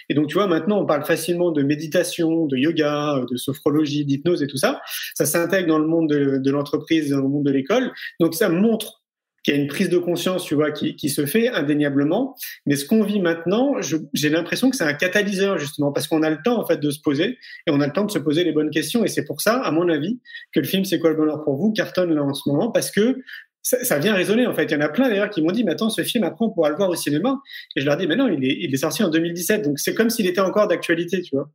Et 0.09 0.13
donc, 0.13 0.27
tu 0.27 0.35
vois, 0.35 0.45
maintenant, 0.45 0.79
on 0.79 0.85
parle 0.85 1.03
facilement 1.03 1.51
de 1.51 1.63
méditation, 1.63 2.45
de 2.45 2.57
yoga, 2.57 3.25
de 3.27 3.35
sophrologie, 3.35 4.05
d'hypnose 4.05 4.43
et 4.43 4.47
tout 4.47 4.57
ça. 4.57 4.81
Ça 5.15 5.25
s'intègre 5.25 5.69
dans 5.69 5.79
le 5.79 5.87
monde 5.87 6.09
de, 6.09 6.37
de 6.37 6.51
l'entreprise, 6.51 7.09
dans 7.09 7.21
le 7.21 7.29
monde 7.29 7.45
de 7.45 7.51
l'école. 7.51 7.91
Donc, 8.19 8.35
ça 8.35 8.49
montre 8.49 9.01
qu'il 9.43 9.55
y 9.55 9.57
a 9.57 9.61
une 9.61 9.67
prise 9.67 9.89
de 9.89 9.97
conscience, 9.97 10.43
tu 10.45 10.55
vois, 10.55 10.71
qui, 10.71 10.95
qui 10.95 11.09
se 11.09 11.25
fait 11.25 11.49
indéniablement. 11.49 12.35
Mais 12.65 12.75
ce 12.75 12.85
qu'on 12.85 13.03
vit 13.03 13.21
maintenant, 13.21 13.75
j'ai 14.13 14.29
l'impression 14.29 14.69
que 14.69 14.75
c'est 14.75 14.83
un 14.83 14.93
catalyseur 14.93 15.57
justement 15.57 15.91
parce 15.91 16.07
qu'on 16.07 16.23
a 16.23 16.29
le 16.29 16.39
temps 16.43 16.59
en 16.59 16.65
fait 16.65 16.77
de 16.77 16.89
se 16.91 16.99
poser 16.99 17.37
et 17.67 17.71
on 17.71 17.81
a 17.81 17.87
le 17.87 17.93
temps 17.93 18.05
de 18.05 18.11
se 18.11 18.19
poser 18.19 18.43
les 18.43 18.51
bonnes 18.51 18.69
questions. 18.69 19.03
Et 19.03 19.07
c'est 19.07 19.25
pour 19.25 19.41
ça, 19.41 19.55
à 19.61 19.71
mon 19.71 19.89
avis, 19.89 20.19
que 20.51 20.59
le 20.59 20.65
film 20.65 20.85
C'est 20.85 20.99
quoi 20.99 21.09
le 21.09 21.15
bonheur 21.15 21.43
pour 21.43 21.55
vous 21.55 21.71
cartonne 21.71 22.13
là 22.13 22.23
en 22.23 22.33
ce 22.33 22.49
moment 22.49 22.71
parce 22.71 22.91
que 22.91 23.21
ça, 23.61 23.83
ça 23.83 23.99
vient 23.99 24.13
résonner 24.13 24.47
en 24.47 24.53
fait. 24.53 24.65
Il 24.65 24.71
y 24.71 24.75
en 24.75 24.81
a 24.81 24.89
plein 24.89 25.09
d'ailleurs 25.09 25.29
qui 25.29 25.41
m'ont 25.41 25.51
dit, 25.51 25.63
mais 25.63 25.71
attends, 25.71 25.89
ce 25.89 26.03
film 26.03 26.23
après 26.23 26.45
on 26.45 26.49
pourra 26.49 26.69
le 26.69 26.75
voir 26.75 26.89
au 26.89 26.95
cinéma. 26.95 27.39
Et 27.75 27.81
je 27.81 27.85
leur 27.85 27.97
dis, 27.97 28.07
mais 28.07 28.15
non, 28.15 28.27
il 28.27 28.43
est, 28.43 28.57
il 28.61 28.73
est 28.73 28.77
sorti 28.77 29.03
en 29.03 29.09
2017, 29.09 29.63
donc 29.63 29.79
c'est 29.79 29.93
comme 29.93 30.09
s'il 30.09 30.27
était 30.27 30.41
encore 30.41 30.67
d'actualité, 30.67 31.21
tu 31.21 31.35
vois. 31.35 31.49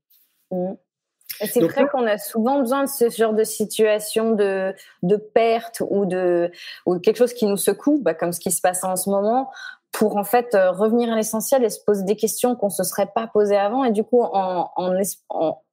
Et 1.41 1.47
c'est 1.47 1.61
vrai 1.61 1.87
qu'on 1.89 2.07
a 2.07 2.19
souvent 2.19 2.61
besoin 2.61 2.85
de 2.85 2.89
ce 2.89 3.11
genre 3.11 3.35
de 3.35 3.45
situation 3.45 4.33
de, 4.33 4.75
de 5.03 5.17
perte 5.17 5.83
ou 5.89 6.07
de 6.07 6.51
ou 6.87 6.99
quelque 6.99 7.17
chose 7.17 7.33
qui 7.33 7.47
nous 7.47 7.57
secoue, 7.57 8.01
bah, 8.03 8.15
comme 8.15 8.33
ce 8.33 8.41
qui 8.41 8.51
se 8.51 8.61
passe 8.61 8.85
en 8.85 8.97
ce 8.97 9.11
moment, 9.11 9.51
pour 9.93 10.17
en 10.17 10.25
fait 10.25 10.55
euh, 10.55 10.73
revenir 10.73 11.13
à 11.13 11.17
l'essentiel 11.17 11.65
et 11.65 11.71
se 11.71 11.81
poser 11.81 12.05
des 12.05 12.17
questions 12.17 12.57
qu'on 12.57 12.71
se 12.71 12.83
serait 12.83 13.11
pas 13.15 13.27
posées 13.27 13.57
avant. 13.57 13.85
Et 13.85 13.93
du 13.93 14.05
coup, 14.05 14.23
en, 14.23 14.71
en, 14.77 14.95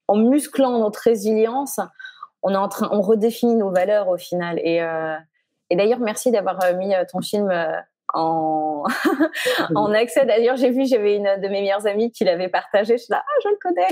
en, 0.07 0.15
musclant 0.15 0.77
notre 0.79 0.99
résilience, 0.99 1.79
on 2.43 2.53
est 2.53 2.57
en 2.57 2.67
train, 2.67 2.89
on 2.91 3.01
redéfinit 3.01 3.55
nos 3.55 3.71
valeurs 3.71 4.09
au 4.09 4.17
final. 4.17 4.59
Et, 4.63 4.81
euh, 4.81 5.15
et 5.69 5.75
d'ailleurs, 5.75 5.99
merci 5.99 6.31
d'avoir 6.31 6.63
euh, 6.63 6.75
mis 6.75 6.93
ton 7.11 7.21
film 7.21 7.51
en, 8.13 8.83
en 9.75 9.93
accès. 9.93 10.25
D'ailleurs, 10.25 10.57
j'ai 10.57 10.69
vu, 10.69 10.85
j'avais 10.85 11.15
une 11.15 11.39
de 11.41 11.47
mes 11.47 11.61
meilleures 11.61 11.87
amies 11.87 12.11
qui 12.11 12.23
l'avait 12.23 12.49
partagé. 12.49 12.97
Je 12.97 13.03
suis 13.03 13.11
là, 13.11 13.23
ah, 13.25 13.39
je 13.43 13.49
le 13.49 13.57
connais. 13.61 13.87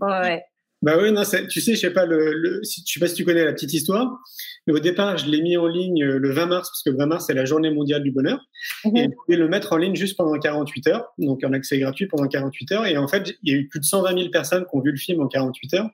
Ah, 0.00 0.22
ouais. 0.22 0.44
Bah 0.82 0.98
oui, 1.00 1.10
non, 1.10 1.22
tu 1.48 1.60
sais, 1.60 1.74
je 1.74 1.80
sais 1.80 1.90
pas, 1.90 2.04
le, 2.04 2.32
le, 2.34 2.60
je 2.62 2.82
sais 2.84 3.00
pas 3.00 3.08
si 3.08 3.14
tu 3.14 3.24
connais 3.24 3.44
la 3.44 3.54
petite 3.54 3.72
histoire, 3.72 4.18
mais 4.66 4.74
au 4.74 4.78
départ, 4.78 5.16
je 5.16 5.26
l'ai 5.30 5.40
mis 5.40 5.56
en 5.56 5.66
ligne 5.66 6.04
euh, 6.04 6.18
le 6.18 6.30
20 6.30 6.46
mars, 6.46 6.68
parce 6.68 6.82
que 6.82 6.90
le 6.90 6.96
20 6.96 7.06
mars, 7.06 7.24
c'est 7.26 7.34
la 7.34 7.46
journée 7.46 7.70
mondiale 7.70 8.02
du 8.02 8.10
bonheur. 8.10 8.40
Mhm. 8.84 8.96
Et 8.96 9.04
je 9.04 9.08
pouvais 9.10 9.36
le 9.38 9.48
mettre 9.48 9.72
en 9.72 9.78
ligne 9.78 9.94
juste 9.94 10.16
pendant 10.16 10.38
48 10.38 10.86
heures, 10.88 11.06
donc 11.18 11.42
en 11.44 11.52
accès 11.54 11.78
gratuit 11.78 12.06
pendant 12.06 12.28
48 12.28 12.72
heures. 12.72 12.86
Et 12.86 12.98
en 12.98 13.08
fait, 13.08 13.34
il 13.42 13.52
y 13.52 13.56
a 13.56 13.58
eu 13.58 13.68
plus 13.68 13.80
de 13.80 13.84
120 13.86 14.18
000 14.18 14.30
personnes 14.30 14.64
qui 14.64 14.76
ont 14.76 14.80
vu 14.80 14.90
le 14.90 14.98
film 14.98 15.20
en 15.22 15.28
48 15.28 15.74
heures. 15.74 15.88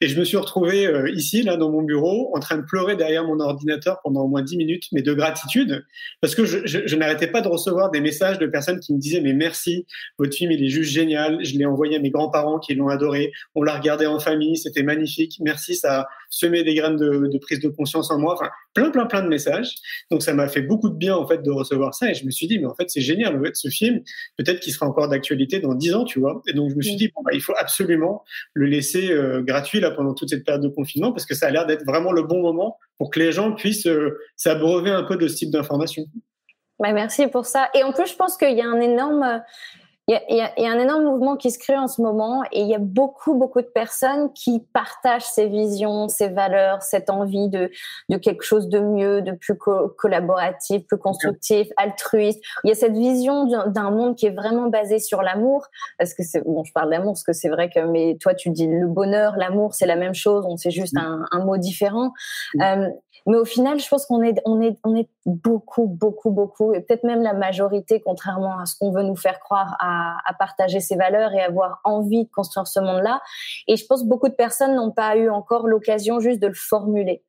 Et 0.00 0.06
je 0.06 0.18
me 0.18 0.24
suis 0.24 0.36
retrouvé 0.36 0.86
euh, 0.86 1.10
ici, 1.10 1.42
là, 1.42 1.56
dans 1.56 1.70
mon 1.70 1.82
bureau, 1.82 2.30
en 2.36 2.40
train 2.40 2.56
de 2.56 2.62
pleurer 2.62 2.94
derrière 2.94 3.24
mon 3.24 3.40
ordinateur 3.40 3.98
pendant 4.04 4.22
au 4.22 4.28
moins 4.28 4.42
10 4.42 4.56
minutes, 4.58 4.84
mais 4.92 5.02
de 5.02 5.12
gratitude, 5.12 5.84
parce 6.20 6.36
que 6.36 6.44
je, 6.44 6.58
je, 6.66 6.86
je 6.86 6.96
n'arrêtais 6.96 7.26
pas 7.26 7.40
de 7.40 7.48
recevoir 7.48 7.90
des 7.90 8.00
messages 8.00 8.38
de 8.38 8.46
personnes 8.46 8.78
qui 8.78 8.94
me 8.94 8.98
disaient, 8.98 9.20
mais 9.20 9.32
merci, 9.32 9.86
votre 10.18 10.36
film, 10.36 10.52
il 10.52 10.62
est 10.62 10.68
juste 10.68 10.92
génial. 10.92 11.44
Je 11.44 11.58
l'ai 11.58 11.66
envoyé 11.66 11.96
à 11.96 11.98
mes 11.98 12.10
grands-parents 12.10 12.60
qui 12.60 12.74
l'ont 12.74 12.88
adoré. 12.88 13.32
On 13.56 13.62
l'a 13.62 13.76
regardé 13.76 14.06
en 14.06 14.19
famille, 14.20 14.56
c'était 14.56 14.82
magnifique. 14.82 15.38
Merci, 15.40 15.74
ça 15.74 16.00
a 16.00 16.08
semé 16.28 16.62
des 16.62 16.74
graines 16.74 16.96
de, 16.96 17.26
de, 17.26 17.38
prise 17.38 17.60
de 17.60 17.68
conscience 17.68 18.10
en 18.10 18.18
moi. 18.18 18.34
Enfin, 18.34 18.50
plein, 18.74 18.90
plein, 18.90 19.06
plein 19.06 19.22
de 19.22 19.28
messages. 19.28 19.74
Donc, 20.10 20.22
ça 20.22 20.32
m'a 20.34 20.46
fait 20.48 20.62
beaucoup 20.62 20.88
de 20.88 20.94
bien, 20.94 21.16
en 21.16 21.26
fait, 21.26 21.42
de 21.42 21.50
recevoir 21.50 21.94
ça. 21.94 22.10
Et 22.10 22.14
je 22.14 22.24
me 22.24 22.30
suis 22.30 22.46
dit, 22.46 22.58
mais 22.58 22.66
en 22.66 22.74
fait, 22.74 22.88
c'est 22.90 23.00
génial. 23.00 23.36
En 23.36 23.42
fait, 23.42 23.56
ce 23.56 23.68
film, 23.68 24.00
peut-être 24.36 24.60
qu'il 24.60 24.72
sera 24.72 24.86
encore 24.86 25.08
d'actualité 25.08 25.58
dans 25.58 25.74
dix 25.74 25.94
ans, 25.94 26.04
tu 26.04 26.20
vois. 26.20 26.42
Et 26.46 26.52
donc, 26.52 26.70
je 26.70 26.76
me 26.76 26.82
suis 26.82 26.96
dit, 26.96 27.10
bon, 27.14 27.22
bah, 27.22 27.32
il 27.34 27.40
faut 27.42 27.54
absolument 27.58 28.24
le 28.54 28.66
laisser 28.66 29.10
euh, 29.10 29.42
gratuit, 29.42 29.80
là, 29.80 29.90
pendant 29.90 30.14
toute 30.14 30.30
cette 30.30 30.44
période 30.44 30.62
de 30.62 30.68
confinement, 30.68 31.12
parce 31.12 31.26
que 31.26 31.34
ça 31.34 31.46
a 31.46 31.50
l'air 31.50 31.66
d'être 31.66 31.84
vraiment 31.84 32.12
le 32.12 32.22
bon 32.22 32.40
moment 32.40 32.78
pour 32.98 33.10
que 33.10 33.18
les 33.18 33.32
gens 33.32 33.52
puissent 33.52 33.86
euh, 33.86 34.18
s'abreuver 34.36 34.90
un 34.90 35.02
peu 35.02 35.16
de 35.16 35.26
ce 35.26 35.36
type 35.36 35.50
d'information. 35.50 36.04
Bah, 36.80 36.92
merci 36.92 37.26
pour 37.28 37.44
ça. 37.44 37.68
Et 37.74 37.82
en 37.82 37.92
plus, 37.92 38.06
je 38.06 38.16
pense 38.16 38.36
qu'il 38.38 38.56
y 38.56 38.62
a 38.62 38.66
un 38.66 38.80
énorme, 38.80 39.42
il 40.10 40.14
y, 40.14 40.40
a, 40.40 40.52
il 40.56 40.64
y, 40.64 40.66
a, 40.66 40.72
un 40.72 40.78
énorme 40.80 41.04
mouvement 41.04 41.36
qui 41.36 41.52
se 41.52 41.58
crée 41.58 41.78
en 41.78 41.86
ce 41.86 42.02
moment 42.02 42.42
et 42.50 42.62
il 42.62 42.66
y 42.66 42.74
a 42.74 42.80
beaucoup, 42.80 43.34
beaucoup 43.34 43.60
de 43.60 43.66
personnes 43.66 44.32
qui 44.32 44.58
partagent 44.72 45.24
ces 45.24 45.46
visions, 45.46 46.08
ces 46.08 46.28
valeurs, 46.28 46.82
cette 46.82 47.10
envie 47.10 47.48
de, 47.48 47.70
de 48.08 48.16
quelque 48.16 48.42
chose 48.42 48.68
de 48.68 48.80
mieux, 48.80 49.22
de 49.22 49.30
plus 49.30 49.56
co 49.56 49.88
collaboratif, 49.96 50.84
plus 50.88 50.98
constructif, 50.98 51.68
altruiste. 51.76 52.42
Il 52.64 52.68
y 52.68 52.72
a 52.72 52.74
cette 52.74 52.96
vision 52.96 53.46
d'un 53.68 53.90
monde 53.92 54.16
qui 54.16 54.26
est 54.26 54.34
vraiment 54.34 54.66
basé 54.66 54.98
sur 54.98 55.22
l'amour. 55.22 55.68
Parce 55.96 56.12
que 56.12 56.24
c'est, 56.24 56.42
bon, 56.44 56.64
je 56.64 56.72
parle 56.72 56.90
d'amour 56.90 57.12
parce 57.12 57.22
que 57.22 57.32
c'est 57.32 57.48
vrai 57.48 57.70
que, 57.70 57.78
mais 57.78 58.16
toi, 58.20 58.34
tu 58.34 58.50
dis 58.50 58.66
le 58.66 58.88
bonheur, 58.88 59.34
l'amour, 59.36 59.74
c'est 59.74 59.86
la 59.86 59.96
même 59.96 60.14
chose. 60.14 60.44
On 60.48 60.56
sait 60.56 60.72
juste 60.72 60.96
un, 60.96 61.24
un 61.30 61.44
mot 61.44 61.56
différent. 61.56 62.10
Euh, 62.60 62.88
mais 63.26 63.36
au 63.36 63.44
final, 63.44 63.78
je 63.78 63.88
pense 63.88 64.06
qu'on 64.06 64.22
est, 64.22 64.40
on 64.44 64.60
est, 64.60 64.78
on 64.84 64.94
est 64.96 65.08
beaucoup, 65.26 65.86
beaucoup, 65.86 66.30
beaucoup, 66.30 66.72
et 66.74 66.80
peut-être 66.80 67.04
même 67.04 67.22
la 67.22 67.34
majorité, 67.34 68.00
contrairement 68.00 68.58
à 68.58 68.66
ce 68.66 68.76
qu'on 68.78 68.90
veut 68.90 69.02
nous 69.02 69.16
faire 69.16 69.40
croire, 69.40 69.76
à, 69.78 70.16
à, 70.26 70.34
partager 70.34 70.80
ces 70.80 70.96
valeurs 70.96 71.32
et 71.32 71.40
avoir 71.40 71.80
envie 71.84 72.24
de 72.24 72.30
construire 72.30 72.66
ce 72.66 72.80
monde-là. 72.80 73.20
Et 73.68 73.76
je 73.76 73.86
pense 73.86 74.02
que 74.02 74.08
beaucoup 74.08 74.28
de 74.28 74.34
personnes 74.34 74.74
n'ont 74.74 74.92
pas 74.92 75.16
eu 75.16 75.30
encore 75.30 75.66
l'occasion 75.66 76.20
juste 76.20 76.40
de 76.40 76.48
le 76.48 76.54
formuler. 76.54 77.22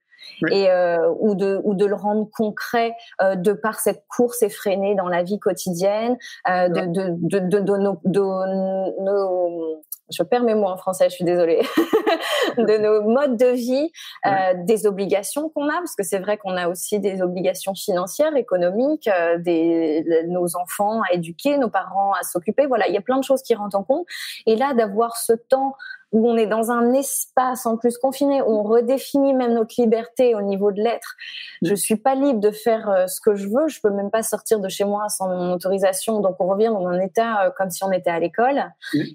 Oui. 0.43 0.54
et 0.54 0.69
euh, 0.69 1.12
ou 1.19 1.34
de 1.34 1.60
ou 1.63 1.73
de 1.73 1.86
le 1.86 1.95
rendre 1.95 2.30
concret 2.30 2.93
euh, 3.21 3.36
de 3.36 3.54
par 3.54 3.80
cette 3.80 4.04
course 4.08 4.43
effrénée 4.43 4.93
dans 4.93 5.08
la 5.08 5.23
vie 5.23 5.39
quotidienne 5.39 6.15
euh, 6.47 6.69
de, 6.69 6.82
de, 6.82 7.15
de, 7.17 7.39
de, 7.39 7.60
de, 7.60 7.77
nos, 7.77 7.99
de 8.06 9.04
nos 9.04 9.82
je 10.12 10.24
perds 10.24 10.43
mes 10.43 10.56
mots 10.56 10.67
en 10.67 10.78
français, 10.78 11.10
je 11.10 11.15
suis 11.15 11.26
désolée, 11.26 11.62
de 12.58 12.78
nos 12.78 13.02
modes 13.02 13.38
de 13.38 13.47
vie, 13.47 13.91
euh, 14.26 14.54
des 14.58 14.86
obligations 14.86 15.50
qu'on 15.50 15.69
a, 15.69 15.74
parce 15.74 15.95
que 15.95 16.04
c'est 16.04 16.19
vrai 16.19 16.38
qu'on 16.38 16.58
a 16.58 16.67
aussi 16.67 17.00
des 17.00 17.21
obligations 17.21 17.74
financières, 17.74 18.36
économiques, 18.36 19.08
euh, 19.08 19.38
des, 19.38 20.26
nos 20.28 20.56
enfants 20.56 21.02
à 21.10 21.13
éduquer, 21.13 21.58
nos 21.58 21.69
parents 21.69 22.13
à 22.13 22.24
s'occuper. 22.24 22.65
Voilà, 22.65 22.88
il 22.88 22.93
y 22.93 22.97
a 22.97 23.02
plein 23.02 23.17
de 23.17 23.24
choses 23.24 23.41
qui 23.41 23.56
rentrent 23.56 23.78
en 23.78 23.84
compte. 23.84 24.06
Et 24.45 24.56
là, 24.56 24.74
d'avoir 24.74 25.17
ce 25.17 25.34
temps 25.34 25.76
où 26.12 26.30
on 26.30 26.36
est 26.36 26.47
dans 26.47 26.71
un 26.71 26.93
espace 26.93 27.65
en 27.65 27.78
plus 27.78 27.97
confiné, 27.97 28.41
où 28.41 28.50
on 28.50 28.63
redéfinit 28.63 29.34
même 29.34 29.54
notre 29.54 29.76
liberté 29.78 30.36
au 30.36 30.41
niveau 30.41 30.71
de 30.71 30.82
l'être. 30.82 31.15
Je 31.62 31.74
suis 31.76 31.95
pas 31.95 32.15
libre 32.15 32.39
de 32.39 32.52
faire 32.52 32.89
euh, 32.89 33.08
ce 33.08 33.21
que 33.21 33.36
je 33.36 33.47
veux, 33.47 33.67
je 33.67 33.80
peux 33.82 33.89
même 33.89 34.12
pas 34.12 34.24
sortir 34.24 34.60
de 34.60 34.69
chez 34.69 34.84
moi 34.84 35.10
sans 35.10 35.30
mon 35.30 35.54
autorisation, 35.54 36.19
donc 36.19 36.36
on 36.39 36.47
revient 36.47 36.67
dans 36.67 36.88
un 36.88 37.00
état 37.00 37.45
euh, 37.45 37.52
comme 37.58 37.69
si 37.69 37.84
on 37.84 37.91
était 37.91 38.10
à 38.10 38.19
l'école. 38.19 38.63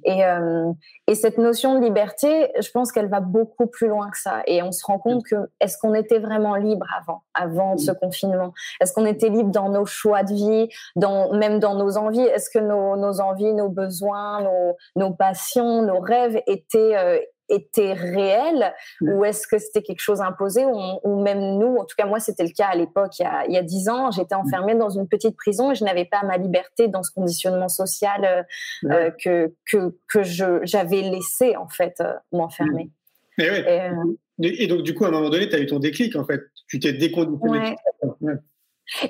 Et, 0.05 0.25
euh, 0.25 0.73
et 1.07 1.15
cette 1.15 1.39
notion 1.39 1.75
de 1.75 1.85
liberté, 1.85 2.53
je 2.59 2.71
pense 2.71 2.93
qu'elle 2.93 3.09
va 3.09 3.21
beaucoup 3.21 3.67
plus 3.67 3.89
loin 3.89 4.11
que 4.11 4.19
ça. 4.19 4.43
Et 4.47 4.63
on 4.63 4.73
se 4.73 4.85
rend 4.85 4.99
compte 4.99 5.25
que 5.25 5.37
est-ce 5.61 5.79
qu'on 5.79 5.95
était 5.95 6.19
vraiment 6.19 6.55
libre 6.57 6.87
avant, 6.99 7.23
avant 7.35 7.77
ce 7.77 7.93
confinement? 7.93 8.53
Est-ce 8.81 8.93
qu'on 8.93 9.07
était 9.07 9.29
libre 9.29 9.51
dans 9.51 9.69
nos 9.69 9.87
choix 9.87 10.23
de 10.23 10.33
vie, 10.33 10.69
dans, 10.95 11.33
même 11.33 11.59
dans 11.59 11.75
nos 11.75 11.97
envies? 11.97 12.21
Est-ce 12.21 12.51
que 12.51 12.59
nos, 12.59 12.97
nos 12.97 13.21
envies, 13.21 13.53
nos 13.55 13.69
besoins, 13.69 14.43
nos, 14.43 14.77
nos 14.97 15.13
passions, 15.13 15.83
nos 15.83 16.01
rêves 16.01 16.41
étaient 16.47 16.86
euh, 16.95 17.19
était 17.49 17.93
réel 17.93 18.75
mm. 19.01 19.13
ou 19.13 19.25
est-ce 19.25 19.47
que 19.47 19.59
c'était 19.59 19.83
quelque 19.83 20.01
chose 20.01 20.21
imposé 20.21 20.65
ou, 20.65 21.23
même 21.23 21.59
nous, 21.59 21.77
en 21.77 21.85
tout 21.85 21.95
cas 21.97 22.07
moi 22.07 22.21
c'était 22.21 22.45
le 22.45 22.51
cas 22.51 22.67
à 22.67 22.75
l'époque 22.75 23.19
il 23.19 23.53
y 23.53 23.57
a 23.57 23.63
dix 23.63 23.89
ans, 23.89 24.11
j'étais 24.11 24.35
enfermée 24.35 24.75
dans 24.75 24.91
une 24.91 25.09
petite 25.09 25.37
prison 25.37 25.71
et 25.71 25.75
je 25.75 25.85
n'avais 25.85 26.05
pas 26.05 26.23
ma 26.25 26.37
liberté 26.37 26.89
dans 26.89 27.03
ce 27.03 27.11
conditionnement 27.13 27.69
social 27.69 28.25
euh, 28.25 28.91
euh, 28.91 29.11
que 29.23 29.55
que 29.71 29.97
que 30.09 30.23
je 30.23 30.61
j'avais 30.63 31.03
laissé 31.03 31.57
en 31.57 31.69
fait 31.69 32.03
m'enfermer. 32.33 32.91
Mm. 33.39 34.15
Et, 34.43 34.67
donc 34.67 34.83
du 34.83 34.95
coup 34.95 35.05
à 35.05 35.09
un 35.09 35.13
moment 35.13 35.31
donné 35.31 35.49
tu 35.49 35.57
as 35.57 35.61
eu 35.61 35.67
ton 35.67 35.79
déclic 35.79 36.17
en 36.17 36.25
fait, 36.25 36.43
tu 36.69 36.81
t'es 36.81 36.93
déconditionné. 36.93 37.77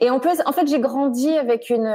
Et 0.00 0.08
en 0.08 0.20
plus, 0.20 0.40
en 0.46 0.52
fait, 0.52 0.66
j'ai 0.68 0.80
grandi 0.80 1.36
avec 1.36 1.68
une. 1.68 1.92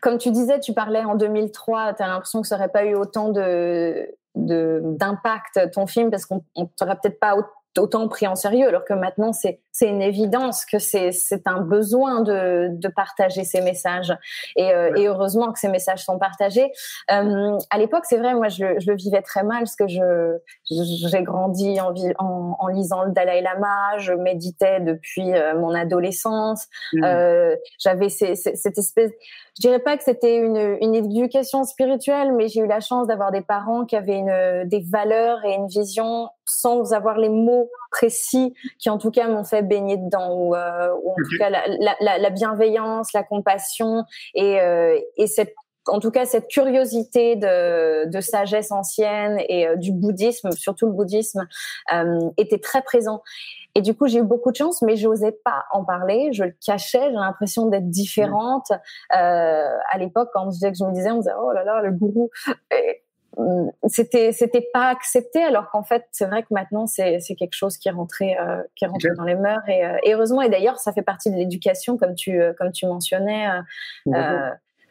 Comme 0.00 0.18
tu 0.18 0.32
disais, 0.32 0.58
tu 0.58 0.72
parlais 0.72 1.04
en 1.04 1.14
2003, 1.14 1.94
tu 1.94 2.02
as 2.02 2.08
l'impression 2.08 2.42
que 2.42 2.48
ça 2.48 2.56
n'aurait 2.56 2.70
pas 2.70 2.84
eu 2.84 2.96
autant 2.96 3.28
de, 3.28 4.08
d'impact 4.38 5.70
ton 5.72 5.86
film 5.86 6.10
parce 6.10 6.26
qu'on 6.26 6.44
ne 6.56 6.64
t'aurait 6.76 6.96
peut-être 7.02 7.20
pas 7.20 7.34
autant 7.76 8.08
pris 8.08 8.26
en 8.26 8.34
sérieux, 8.34 8.68
alors 8.68 8.84
que 8.84 8.94
maintenant 8.94 9.32
c'est 9.32 9.60
c'est 9.70 9.88
une 9.88 10.02
évidence 10.02 10.64
que 10.64 10.78
c'est 10.78 11.12
c'est 11.12 11.46
un 11.46 11.60
besoin 11.60 12.20
de 12.22 12.68
de 12.70 12.88
partager 12.88 13.44
ces 13.44 13.60
messages 13.60 14.12
et, 14.56 14.72
euh, 14.72 14.94
et 14.96 15.06
heureusement 15.06 15.52
que 15.52 15.58
ces 15.58 15.68
messages 15.68 16.04
sont 16.04 16.18
partagés. 16.18 16.72
Euh, 17.12 17.56
à 17.70 17.78
l'époque, 17.78 18.04
c'est 18.04 18.16
vrai, 18.16 18.34
moi 18.34 18.48
je, 18.48 18.78
je, 18.80 18.90
le 18.90 18.96
vivais 18.96 19.22
très 19.22 19.44
mal 19.44 19.60
parce 19.60 19.76
que 19.76 19.86
je 19.86 20.38
j'ai 20.68 21.22
grandi 21.22 21.80
en, 21.80 21.94
en, 22.18 22.56
en 22.58 22.66
lisant 22.68 23.04
le 23.04 23.12
Dalai 23.12 23.40
Lama, 23.40 23.98
je 23.98 24.12
méditais 24.12 24.80
depuis 24.80 25.32
euh, 25.32 25.56
mon 25.58 25.74
adolescence, 25.74 26.66
mmh. 26.94 27.04
euh, 27.04 27.56
j'avais 27.78 28.08
cette 28.08 28.78
espèce 28.78 29.12
je 29.58 29.66
dirais 29.66 29.80
pas 29.80 29.96
que 29.96 30.04
c'était 30.04 30.36
une, 30.36 30.78
une 30.80 30.94
éducation 30.94 31.64
spirituelle, 31.64 32.32
mais 32.32 32.46
j'ai 32.48 32.60
eu 32.60 32.68
la 32.68 32.78
chance 32.78 33.08
d'avoir 33.08 33.32
des 33.32 33.40
parents 33.40 33.86
qui 33.86 33.96
avaient 33.96 34.18
une, 34.18 34.68
des 34.68 34.84
valeurs 34.88 35.44
et 35.44 35.54
une 35.54 35.66
vision 35.66 36.28
sans 36.44 36.92
avoir 36.92 37.18
les 37.18 37.28
mots 37.28 37.68
précis 37.90 38.54
qui 38.78 38.88
en 38.88 38.98
tout 38.98 39.10
cas 39.10 39.26
m'ont 39.26 39.42
fait 39.42 39.62
baigner 39.62 39.96
dedans 39.96 40.32
ou, 40.32 40.54
euh, 40.54 40.94
ou 41.02 41.10
en 41.10 41.16
tout 41.16 41.38
cas 41.38 41.50
la, 41.50 41.64
la, 42.00 42.18
la, 42.18 42.30
bienveillance, 42.30 43.12
la 43.12 43.24
compassion 43.24 44.04
et, 44.34 44.60
euh, 44.60 44.96
et 45.16 45.26
cette 45.26 45.54
en 45.88 46.00
tout 46.00 46.10
cas 46.10 46.24
cette 46.24 46.48
curiosité 46.48 47.36
de, 47.36 48.06
de 48.06 48.20
sagesse 48.20 48.72
ancienne 48.72 49.38
et 49.48 49.66
euh, 49.66 49.76
du 49.76 49.92
bouddhisme, 49.92 50.50
surtout 50.52 50.86
le 50.86 50.92
bouddhisme, 50.92 51.46
euh, 51.92 52.30
était 52.36 52.58
très 52.58 52.82
présent. 52.82 53.22
Et 53.74 53.82
du 53.82 53.94
coup, 53.94 54.08
j'ai 54.08 54.18
eu 54.18 54.24
beaucoup 54.24 54.50
de 54.50 54.56
chance, 54.56 54.82
mais 54.82 54.96
j'osais 54.96 55.32
pas 55.32 55.64
en 55.72 55.84
parler. 55.84 56.30
Je 56.32 56.44
le 56.44 56.54
cachais. 56.64 57.10
J'ai 57.10 57.12
l'impression 57.12 57.66
d'être 57.66 57.88
différente. 57.88 58.70
Euh, 58.70 59.76
à 59.92 59.98
l'époque, 59.98 60.30
quand 60.32 60.50
je, 60.50 60.58
je 60.58 60.84
me 60.84 60.92
disais, 60.92 61.10
on 61.10 61.18
disait, 61.18 61.34
oh 61.40 61.52
là 61.52 61.64
là, 61.64 61.80
le 61.82 61.92
gourou. 61.92 62.30
Mm, 63.38 63.68
c'était 63.86 64.32
c'était 64.32 64.66
pas 64.72 64.88
accepté 64.88 65.40
alors 65.42 65.70
qu'en 65.70 65.84
fait 65.84 66.06
c'est 66.10 66.26
vrai 66.26 66.42
que 66.42 66.48
maintenant 66.50 66.86
c'est 66.86 67.20
c'est 67.20 67.36
quelque 67.36 67.54
chose 67.54 67.76
qui 67.76 67.88
est 67.88 67.92
rentré 67.92 68.36
euh, 68.36 68.62
qui 68.74 68.84
est 68.84 68.88
rentré 68.88 69.10
dans 69.16 69.22
les 69.22 69.36
mœurs 69.36 69.62
et, 69.68 69.84
euh, 69.84 69.96
et 70.02 70.14
heureusement 70.14 70.42
et 70.42 70.48
d'ailleurs 70.48 70.80
ça 70.80 70.92
fait 70.92 71.02
partie 71.02 71.30
de 71.30 71.36
l'éducation 71.36 71.96
comme 71.98 72.16
tu 72.16 72.40
euh, 72.40 72.52
comme 72.58 72.72
tu 72.72 72.86
mentionnais 72.86 73.46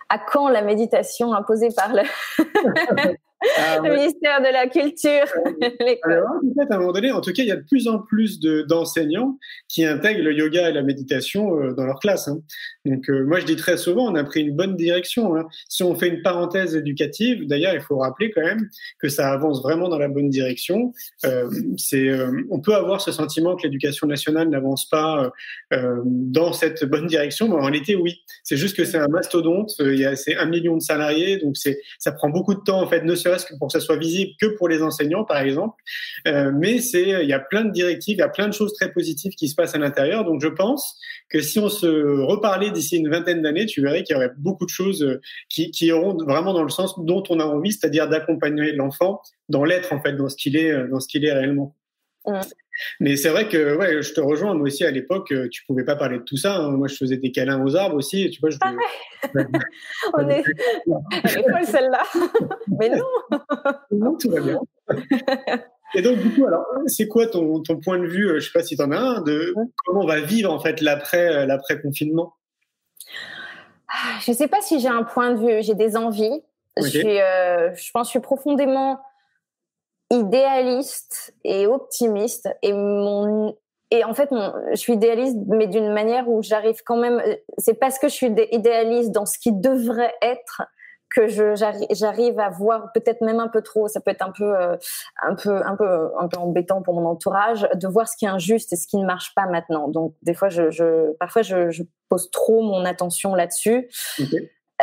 à 0.09 0.19
quand 0.19 0.47
la 0.47 0.61
méditation 0.61 1.33
imposée 1.33 1.69
par 1.75 1.93
le 1.93 2.03
Ah, 3.57 3.79
le 3.83 3.95
ministère 3.95 4.41
de 4.41 4.51
la 4.51 4.67
Culture. 4.67 5.25
Alors, 6.03 6.25
en 6.27 6.53
fait, 6.59 6.71
à 6.71 6.75
un 6.75 6.79
moment 6.79 6.91
donné, 6.91 7.11
en 7.11 7.21
tout 7.21 7.31
cas, 7.33 7.43
il 7.43 7.49
y 7.49 7.51
a 7.51 7.55
de 7.55 7.65
plus 7.65 7.87
en 7.87 7.99
plus 7.99 8.39
d'enseignants 8.39 9.37
qui 9.67 9.85
intègrent 9.85 10.23
le 10.23 10.33
yoga 10.33 10.69
et 10.69 10.73
la 10.73 10.81
méditation 10.81 11.59
euh, 11.59 11.73
dans 11.73 11.85
leur 11.85 11.99
classe. 11.99 12.27
Hein. 12.27 12.39
Donc, 12.85 13.07
euh, 13.09 13.25
moi, 13.25 13.39
je 13.39 13.45
dis 13.45 13.55
très 13.55 13.77
souvent, 13.77 14.11
on 14.11 14.15
a 14.15 14.23
pris 14.23 14.41
une 14.41 14.55
bonne 14.55 14.75
direction. 14.75 15.35
Hein. 15.35 15.45
Si 15.69 15.83
on 15.83 15.93
fait 15.93 16.07
une 16.07 16.23
parenthèse 16.23 16.75
éducative, 16.75 17.45
d'ailleurs, 17.45 17.75
il 17.75 17.81
faut 17.81 17.97
rappeler 17.97 18.31
quand 18.31 18.41
même 18.41 18.69
que 18.99 19.07
ça 19.07 19.31
avance 19.31 19.61
vraiment 19.61 19.87
dans 19.87 19.99
la 19.99 20.07
bonne 20.07 20.29
direction. 20.29 20.91
Euh, 21.25 21.47
c'est, 21.77 22.09
on 22.49 22.59
peut 22.59 22.73
avoir 22.73 23.01
ce 23.01 23.11
sentiment 23.11 23.55
que 23.55 23.63
l'éducation 23.63 24.07
nationale 24.07 24.49
n'avance 24.49 24.89
pas 24.89 25.31
dans 26.05 26.53
cette 26.53 26.85
bonne 26.85 27.07
direction, 27.07 27.49
mais 27.49 27.55
en 27.55 27.61
réalité, 27.61 27.95
oui. 27.95 28.21
C'est 28.43 28.57
juste 28.57 28.75
que 28.75 28.85
c'est 28.85 28.97
un 28.97 29.07
mastodonte. 29.07 29.73
Il 29.79 29.99
y 29.99 30.05
a, 30.05 30.15
c'est 30.15 30.35
un 30.37 30.45
million 30.45 30.75
de 30.75 30.81
salariés, 30.81 31.37
donc 31.37 31.57
c'est, 31.57 31.79
ça 31.99 32.11
prend 32.11 32.29
beaucoup 32.29 32.55
de 32.55 32.61
temps 32.61 32.81
en 32.81 32.87
fait, 32.87 33.03
ne 33.03 33.15
pour 33.57 33.67
que 33.67 33.73
ça 33.73 33.79
soit 33.79 33.97
visible 33.97 34.31
que 34.39 34.47
pour 34.57 34.67
les 34.67 34.81
enseignants, 34.81 35.23
par 35.23 35.37
exemple. 35.37 35.81
Euh, 36.27 36.51
mais 36.53 36.79
c'est, 36.79 37.23
il 37.23 37.27
y 37.27 37.33
a 37.33 37.39
plein 37.39 37.63
de 37.63 37.71
directives, 37.71 38.17
il 38.17 38.19
y 38.19 38.23
a 38.23 38.29
plein 38.29 38.47
de 38.47 38.53
choses 38.53 38.73
très 38.73 38.91
positives 38.91 39.33
qui 39.33 39.47
se 39.47 39.55
passent 39.55 39.75
à 39.75 39.77
l'intérieur. 39.77 40.25
Donc, 40.25 40.41
je 40.41 40.47
pense 40.47 40.99
que 41.29 41.41
si 41.41 41.59
on 41.59 41.69
se 41.69 41.87
reparlait 42.21 42.71
d'ici 42.71 42.97
une 42.97 43.09
vingtaine 43.09 43.41
d'années, 43.41 43.65
tu 43.65 43.81
verrais 43.81 44.03
qu'il 44.03 44.15
y 44.15 44.17
aurait 44.17 44.31
beaucoup 44.37 44.65
de 44.65 44.69
choses 44.69 45.03
euh, 45.03 45.21
qui, 45.49 45.91
auront 45.91 46.17
vraiment 46.23 46.53
dans 46.53 46.63
le 46.63 46.69
sens 46.69 46.95
dont 46.99 47.23
on 47.29 47.39
a 47.39 47.45
envie, 47.45 47.71
c'est-à-dire 47.71 48.09
d'accompagner 48.09 48.71
l'enfant 48.73 49.21
dans 49.49 49.63
l'être, 49.63 49.93
en 49.93 50.01
fait, 50.01 50.13
dans 50.13 50.29
ce 50.29 50.35
qu'il 50.35 50.55
est, 50.55 50.71
euh, 50.71 50.87
dans 50.87 50.99
ce 50.99 51.07
qu'il 51.07 51.25
est 51.25 51.33
réellement. 51.33 51.75
Mais 52.99 53.15
c'est 53.15 53.29
vrai 53.29 53.47
que 53.47 53.75
ouais, 53.75 54.01
je 54.01 54.13
te 54.13 54.21
rejoins. 54.21 54.53
Moi 54.53 54.67
aussi, 54.67 54.83
à 54.83 54.91
l'époque, 54.91 55.31
euh, 55.31 55.47
tu 55.49 55.63
pouvais 55.65 55.83
pas 55.83 55.95
parler 55.95 56.19
de 56.19 56.23
tout 56.23 56.37
ça. 56.37 56.57
Hein. 56.57 56.71
Moi, 56.71 56.87
je 56.87 56.95
faisais 56.95 57.17
des 57.17 57.31
câlins 57.31 57.63
aux 57.63 57.75
arbres 57.75 57.95
aussi. 57.95 58.23
Et 58.23 58.29
tu 58.29 58.39
vois, 58.39 58.49
je. 58.49 58.57
On 60.13 60.29
est. 60.29 60.43
Elle 61.23 61.39
est 61.39 61.49
folle 61.49 61.65
celle-là. 61.65 62.03
Mais 62.79 62.89
non. 62.89 63.39
non, 63.91 64.17
tout 64.17 64.29
va 64.29 64.41
bien. 64.41 64.59
Et 65.95 66.01
donc, 66.01 66.17
du 66.19 66.29
coup, 66.33 66.45
alors, 66.45 66.65
c'est 66.87 67.07
quoi 67.07 67.27
ton, 67.27 67.61
ton 67.61 67.77
point 67.77 67.97
de 67.97 68.07
vue, 68.07 68.29
euh, 68.29 68.39
je 68.39 68.45
sais 68.45 68.51
pas 68.53 68.63
si 68.63 68.75
tu 68.75 68.83
en 68.83 68.91
as 68.91 68.99
un, 68.99 69.21
de 69.21 69.53
comment 69.85 70.01
on 70.01 70.07
va 70.07 70.19
vivre 70.19 70.51
en 70.51 70.59
fait 70.59 70.81
euh, 70.81 71.45
l'après 71.45 71.81
confinement 71.81 72.33
ah, 73.87 74.19
Je 74.25 74.33
sais 74.33 74.47
pas 74.47 74.61
si 74.61 74.79
j'ai 74.79 74.89
un 74.89 75.03
point 75.03 75.33
de 75.33 75.39
vue. 75.39 75.63
J'ai 75.63 75.75
des 75.75 75.95
envies. 75.95 76.41
Je 76.79 76.87
suis, 76.89 77.01
je 77.01 77.91
pense, 77.91 78.07
je 78.07 78.11
suis 78.11 78.19
profondément 78.19 78.99
idéaliste 80.11 81.33
et 81.43 81.67
optimiste. 81.67 82.49
Et 82.61 82.73
mon 82.73 83.55
et 83.89 84.03
en 84.03 84.13
fait 84.13 84.29
je 84.71 84.75
suis 84.75 84.93
idéaliste 84.93 85.37
mais 85.47 85.67
d'une 85.67 85.93
manière 85.93 86.27
où 86.27 86.41
j'arrive 86.43 86.81
quand 86.85 86.97
même 86.97 87.21
c'est 87.57 87.75
parce 87.75 87.97
que 87.99 88.09
je 88.09 88.13
suis 88.13 88.35
idéaliste 88.51 89.11
dans 89.11 89.25
ce 89.25 89.39
qui 89.39 89.53
devrait 89.53 90.13
être 90.21 90.63
que 91.09 91.27
je 91.27 91.55
j'arrive 91.91 92.39
à 92.39 92.49
voir 92.49 92.91
peut-être 92.93 93.21
même 93.21 93.39
un 93.39 93.47
peu 93.47 93.61
trop. 93.61 93.87
Ça 93.87 94.01
peut 94.01 94.11
être 94.11 94.21
un 94.21 94.31
peu 94.31 94.55
euh, 94.55 94.75
un 95.21 95.35
peu 95.35 95.65
un 95.65 95.75
peu 95.75 96.11
un 96.19 96.27
peu 96.27 96.37
embêtant 96.37 96.81
pour 96.81 96.93
mon 96.93 97.07
entourage 97.07 97.67
de 97.73 97.87
voir 97.87 98.07
ce 98.07 98.17
qui 98.17 98.25
est 98.25 98.29
injuste 98.29 98.73
et 98.73 98.75
ce 98.75 98.87
qui 98.87 98.97
ne 98.97 99.05
marche 99.05 99.33
pas 99.35 99.45
maintenant. 99.45 99.87
Donc 99.87 100.15
des 100.21 100.33
fois 100.33 100.49
je, 100.49 100.69
je 100.69 101.13
parfois 101.13 101.41
je, 101.41 101.69
je 101.69 101.83
pose 102.09 102.29
trop 102.31 102.61
mon 102.61 102.85
attention 102.85 103.35
là-dessus. 103.35 103.89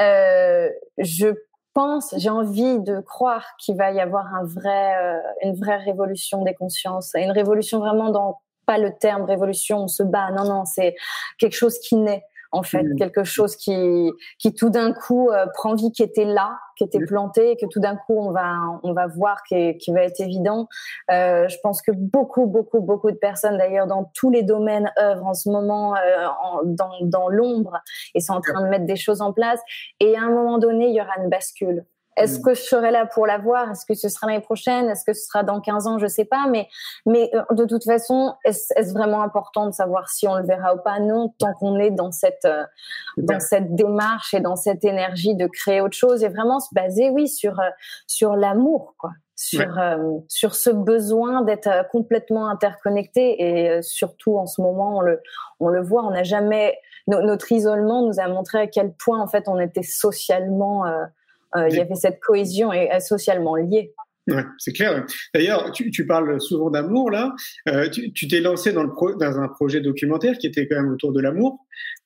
Euh, 0.01 0.71
je 0.99 1.29
pense, 1.75 2.15
j'ai 2.17 2.31
envie 2.31 2.81
de 2.81 3.01
croire 3.01 3.45
qu'il 3.59 3.77
va 3.77 3.91
y 3.93 4.01
avoir 4.01 4.27
un 4.35 4.45
vrai, 4.45 4.97
euh, 4.97 5.19
une 5.43 5.55
vraie 5.55 5.77
révolution 5.77 6.43
des 6.43 6.55
consciences, 6.55 7.13
une 7.15 7.33
révolution 7.33 7.79
vraiment 7.81 8.11
dans 8.11 8.41
pas 8.67 8.79
le 8.79 8.97
terme 8.97 9.25
révolution, 9.25 9.85
on 9.85 9.89
se 9.89 10.03
bat, 10.03 10.31
non 10.31 10.45
non, 10.45 10.65
c'est 10.65 10.95
quelque 11.39 11.55
chose 11.55 11.79
qui 11.81 11.97
naît 11.97 12.25
en 12.55 12.63
fait, 12.63 12.85
mmh. 12.85 12.97
quelque 12.97 13.25
chose 13.25 13.57
qui, 13.57 14.13
qui 14.39 14.55
tout 14.55 14.71
d'un 14.71 14.93
coup 14.93 15.31
euh, 15.31 15.47
prend 15.55 15.75
vie, 15.75 15.91
qui 15.91 16.03
était 16.05 16.25
là, 16.25 16.57
qui 16.77 16.85
était 16.85 17.01
mmh. 17.01 17.07
planté, 17.07 17.51
et 17.51 17.57
que 17.57 17.67
tout 17.67 17.81
d'un 17.81 17.97
coup 17.97 18.17
on 18.17 18.31
va, 18.31 18.55
on 18.85 18.93
va 18.93 19.09
voir 19.09 19.43
qui, 19.49 19.77
qui 19.79 19.93
va 19.93 20.03
être 20.03 20.21
évident. 20.21 20.69
Euh, 21.11 21.49
je 21.49 21.57
pense 21.63 21.83
que 21.83 21.91
beaucoup, 21.91 22.47
beaucoup, 22.47 22.81
beaucoup 22.81 23.11
de 23.11 23.17
personnes, 23.17 23.59
d'ailleurs, 23.59 23.89
dans 23.89 24.11
tous 24.15 24.31
les 24.31 24.45
domaines, 24.45 24.91
œuvrent 24.99 25.27
en 25.27 25.35
ce 25.35 25.51
moment 25.51 25.97
euh, 25.97 26.27
en, 26.43 26.61
dans, 26.65 26.93
dans 27.03 27.29
l'ombre 27.29 27.81
et 28.15 28.21
sont 28.21 28.35
en 28.35 28.41
train 28.41 28.63
de 28.63 28.69
mettre 28.69 28.87
des 28.87 28.97
choses 28.97 29.21
en 29.21 29.33
place. 29.33 29.61
Et 29.99 30.17
à 30.17 30.23
un 30.23 30.31
moment 30.31 30.59
donné, 30.59 30.89
il 30.89 30.95
y 30.95 31.01
aura 31.01 31.17
une 31.23 31.29
bascule. 31.29 31.85
Est-ce 32.17 32.39
que 32.39 32.55
je 32.55 32.61
serai 32.61 32.91
là 32.91 33.07
pour 33.07 33.27
la 33.27 33.39
voir? 33.39 33.71
Est-ce 33.71 33.85
que 33.85 33.95
ce 33.95 34.09
sera 34.09 34.29
l'année 34.29 34.41
prochaine? 34.41 34.89
Est-ce 34.89 35.05
que 35.05 35.13
ce 35.13 35.27
sera 35.27 35.43
dans 35.43 35.61
15 35.61 35.87
ans? 35.87 35.99
Je 35.99 36.07
sais 36.07 36.25
pas. 36.25 36.47
Mais, 36.49 36.69
mais 37.07 37.31
euh, 37.35 37.43
de 37.55 37.65
toute 37.65 37.85
façon, 37.85 38.35
est-ce 38.45 38.93
vraiment 38.93 39.23
important 39.23 39.67
de 39.67 39.73
savoir 39.73 40.09
si 40.09 40.29
on 40.29 40.37
le 40.37 40.45
verra 40.45 40.75
ou 40.75 40.79
pas? 40.79 41.01
Non, 41.01 41.35
tant 41.39 41.53
qu'on 41.55 41.79
est 41.79 41.91
dans 41.91 42.13
cette, 42.13 42.45
euh, 42.45 42.63
dans 43.17 43.41
cette 43.41 43.75
démarche 43.75 44.33
et 44.35 44.41
dans 44.41 44.57
cette 44.57 44.85
énergie 44.85 45.35
de 45.35 45.47
créer 45.47 45.81
autre 45.81 45.97
chose 45.97 46.23
et 46.23 46.29
vraiment 46.29 46.61
se 46.61 46.69
baser, 46.73 47.11
oui, 47.11 47.27
sur, 47.27 47.59
euh, 47.59 47.71
sur 48.07 48.37
l'amour, 48.37 48.95
quoi. 48.99 49.11
Sur, 49.37 49.81
sur 50.29 50.55
ce 50.55 50.71
besoin 50.71 51.43
d'être 51.43 51.69
complètement 51.91 52.47
interconnecté 52.49 53.43
et 53.43 53.83
surtout 53.83 54.39
en 54.39 54.47
ce 54.47 54.63
moment 54.63 54.99
on 54.99 55.01
le 55.01 55.21
on 55.59 55.67
le 55.67 55.83
voit 55.83 56.05
on 56.05 56.13
n'a 56.13 56.23
jamais 56.23 56.79
notre 57.09 57.51
isolement 57.51 58.03
nous 58.03 58.21
a 58.21 58.29
montré 58.29 58.61
à 58.61 58.67
quel 58.69 58.95
point 58.95 59.21
en 59.21 59.27
fait 59.27 59.49
on 59.49 59.59
était 59.59 59.83
socialement 59.83 60.85
euh, 61.57 61.69
il 61.69 61.77
y 61.77 61.81
avait 61.81 61.95
cette 61.95 62.21
cohésion 62.21 62.73
et 62.73 62.89
socialement 63.01 63.57
liée. 63.57 63.95
Ouais, 64.27 64.45
c'est 64.59 64.73
clair. 64.73 65.05
D'ailleurs, 65.35 65.71
tu, 65.73 65.91
tu, 65.91 66.07
parles 66.07 66.41
souvent 66.41 66.71
d'amour 66.71 67.11
là. 67.11 67.35
Euh, 67.69 67.89
tu 67.91 68.27
t'es 68.27 68.41
lancé 68.41 68.73
dans, 68.73 68.83
le 68.83 69.19
dans 69.19 69.39
un 69.39 69.49
projet 69.49 69.81
documentaire 69.81 70.39
qui 70.39 70.47
était 70.47 70.67
quand 70.67 70.77
même 70.77 70.93
autour 70.93 71.13
de 71.13 71.21
l'amour. 71.21 71.59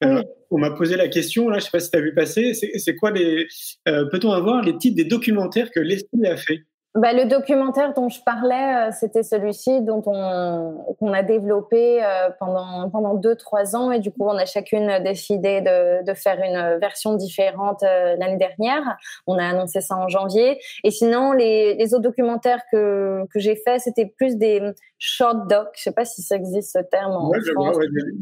Euh, 0.02 0.22
on 0.50 0.58
m'a 0.58 0.72
posé 0.72 0.96
la 0.96 1.06
question 1.06 1.48
là, 1.48 1.58
je 1.58 1.64
sais 1.64 1.70
pas 1.70 1.80
si 1.80 1.90
tu 1.90 1.96
as 1.96 2.00
vu 2.00 2.14
passer. 2.14 2.54
C'est 2.54 2.96
quoi 2.96 3.12
les 3.12 3.46
euh, 3.86 4.06
Peut-on 4.06 4.32
avoir 4.32 4.62
les 4.62 4.76
titres 4.76 4.96
des 4.96 5.04
documentaires 5.04 5.70
que 5.70 5.78
l'esprit 5.78 6.26
a 6.26 6.36
fait? 6.36 6.62
Bah, 6.94 7.12
le 7.12 7.26
documentaire 7.26 7.92
dont 7.92 8.08
je 8.08 8.20
parlais, 8.22 8.88
euh, 8.88 8.92
c'était 8.98 9.22
celui-ci 9.22 9.82
dont 9.82 10.02
on 10.06 10.94
qu'on 10.98 11.12
a 11.12 11.22
développé 11.22 12.02
euh, 12.02 12.30
pendant 12.40 12.88
pendant 12.88 13.14
deux 13.14 13.36
trois 13.36 13.76
ans 13.76 13.92
et 13.92 14.00
du 14.00 14.10
coup 14.10 14.24
on 14.26 14.36
a 14.38 14.46
chacune 14.46 14.98
décidé 15.04 15.60
de, 15.60 16.02
de 16.02 16.14
faire 16.14 16.38
une 16.42 16.78
version 16.80 17.14
différente 17.14 17.82
euh, 17.82 18.16
l'année 18.18 18.38
dernière. 18.38 18.96
On 19.26 19.38
a 19.38 19.44
annoncé 19.44 19.82
ça 19.82 19.96
en 19.96 20.08
janvier 20.08 20.58
et 20.82 20.90
sinon 20.90 21.32
les, 21.32 21.74
les 21.74 21.92
autres 21.92 22.04
documentaires 22.04 22.62
que 22.72 23.22
que 23.32 23.38
j'ai 23.38 23.56
fait 23.56 23.78
c'était 23.78 24.06
plus 24.06 24.36
des 24.36 24.62
short 24.98 25.46
docs. 25.46 25.68
Je 25.76 25.82
sais 25.82 25.92
pas 25.92 26.06
si 26.06 26.22
ça 26.22 26.36
existe 26.36 26.72
ce 26.72 26.82
terme 26.82 27.12
en 27.12 27.30
France. 27.54 27.76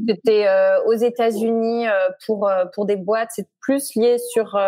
C'était 0.08 0.48
aux 0.86 0.94
États-Unis 0.94 1.86
pour 2.26 2.50
pour 2.74 2.84
des 2.84 2.96
boîtes. 2.96 3.30
C'est 3.32 3.46
plus 3.60 3.94
lié 3.94 4.18
sur 4.18 4.58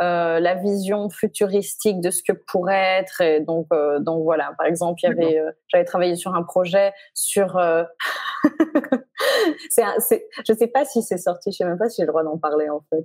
euh, 0.00 0.40
la 0.40 0.54
vision 0.54 1.10
futuristique 1.10 2.00
de 2.00 2.10
ce 2.10 2.22
que 2.22 2.32
pourrait 2.32 3.00
être. 3.00 3.20
Et 3.20 3.40
donc, 3.40 3.66
euh, 3.72 3.98
donc 3.98 4.22
voilà. 4.22 4.52
Par 4.56 4.66
exemple, 4.66 4.98
il 5.02 5.08
y 5.08 5.12
avait, 5.12 5.38
euh, 5.38 5.50
j'avais 5.68 5.84
travaillé 5.84 6.16
sur 6.16 6.34
un 6.34 6.42
projet 6.42 6.94
sur. 7.12 7.60
c'est, 9.68 9.84
c'est, 9.98 10.26
je 10.48 10.54
sais 10.54 10.68
pas 10.68 10.86
si 10.86 11.02
c'est 11.02 11.18
sorti. 11.18 11.52
Je 11.52 11.58
sais 11.58 11.64
même 11.66 11.76
pas 11.76 11.90
si 11.90 11.96
j'ai 12.00 12.06
le 12.06 12.08
droit 12.08 12.22
d'en 12.22 12.38
parler 12.38 12.70
en 12.70 12.80
fait. 12.88 13.04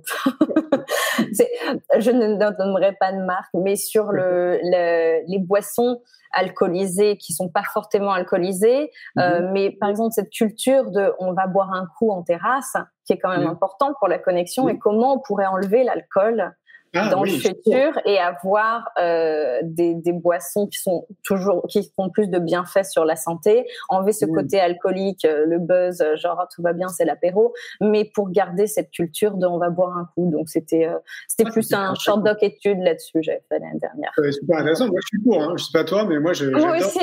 c'est, 1.34 1.50
je 1.98 2.10
ne 2.10 2.36
donnerai 2.36 2.94
pas 2.98 3.12
de 3.12 3.18
marque, 3.18 3.52
mais 3.52 3.76
sur 3.76 4.10
le, 4.12 4.58
les 4.62 5.38
boissons 5.38 6.00
alcoolisées 6.32 7.18
qui 7.18 7.34
sont 7.34 7.50
pas 7.50 7.62
fortement 7.74 8.12
alcoolisées, 8.12 8.90
mhm. 9.16 9.50
mais 9.52 9.70
par 9.70 9.88
exemple 9.88 10.12
cette 10.12 10.30
culture 10.30 10.90
de 10.90 11.12
on 11.18 11.32
va 11.32 11.46
boire 11.46 11.72
un 11.72 11.86
coup 11.98 12.10
en 12.10 12.22
terrasse, 12.22 12.76
qui 13.06 13.14
est 13.14 13.18
quand 13.18 13.30
même 13.30 13.46
important 13.46 13.94
pour 13.98 14.08
la 14.08 14.18
connexion, 14.18 14.68
et 14.68 14.78
comment 14.78 15.14
on 15.14 15.20
pourrait 15.20 15.46
enlever 15.46 15.84
l'alcool 15.84 16.54
ah 16.94 17.10
dans 17.10 17.22
le 17.22 17.30
futur 17.30 17.98
et 18.04 18.18
avoir 18.18 18.90
euh, 18.98 19.58
des, 19.62 19.94
des, 19.94 20.12
boissons 20.12 20.66
qui 20.66 20.78
sont 20.78 21.06
toujours 21.24 21.66
qui 21.68 21.90
font 21.94 22.10
plus 22.10 22.28
de 22.28 22.38
bienfaits 22.38 22.84
sur 22.84 23.04
la 23.04 23.16
santé, 23.16 23.66
enlever 23.88 24.12
ce 24.12 24.24
côté 24.24 24.60
alcoolique, 24.60 25.24
euh, 25.24 25.44
le 25.46 25.58
buzz, 25.58 26.00
euh, 26.00 26.16
genre 26.16 26.46
tout 26.54 26.62
va 26.62 26.72
bien, 26.72 26.88
c'est 26.88 27.04
l'apéro, 27.04 27.52
mais 27.80 28.04
pour 28.04 28.30
garder 28.30 28.66
cette 28.66 28.90
culture 28.90 29.36
de 29.36 29.46
on 29.46 29.58
va 29.58 29.70
boire 29.70 29.96
un 29.96 30.08
coup. 30.14 30.30
Donc 30.30 30.48
c'était 30.48 30.86
euh, 30.86 30.98
c'était 31.28 31.50
plus 31.50 31.72
un 31.72 31.94
short 31.94 32.24
doc 32.24 32.38
étude 32.42 32.78
là-dessus 32.80 33.18
j'avais 33.22 33.42
fait 33.48 33.58
l'année 33.58 33.78
dernière. 33.80 34.12
C'est 34.16 34.32
super 34.32 34.58
intéressant. 34.58 34.88
Moi 34.88 35.00
je 35.02 35.06
suis 35.06 35.22
pour, 35.22 35.42
hein. 35.42 35.54
je 35.56 35.64
sais 35.64 35.72
pas 35.72 35.84
toi, 35.84 36.04
mais 36.04 36.18
moi 36.18 36.32
je. 36.32 36.46
Moi 36.46 36.76
aussi. 36.76 36.98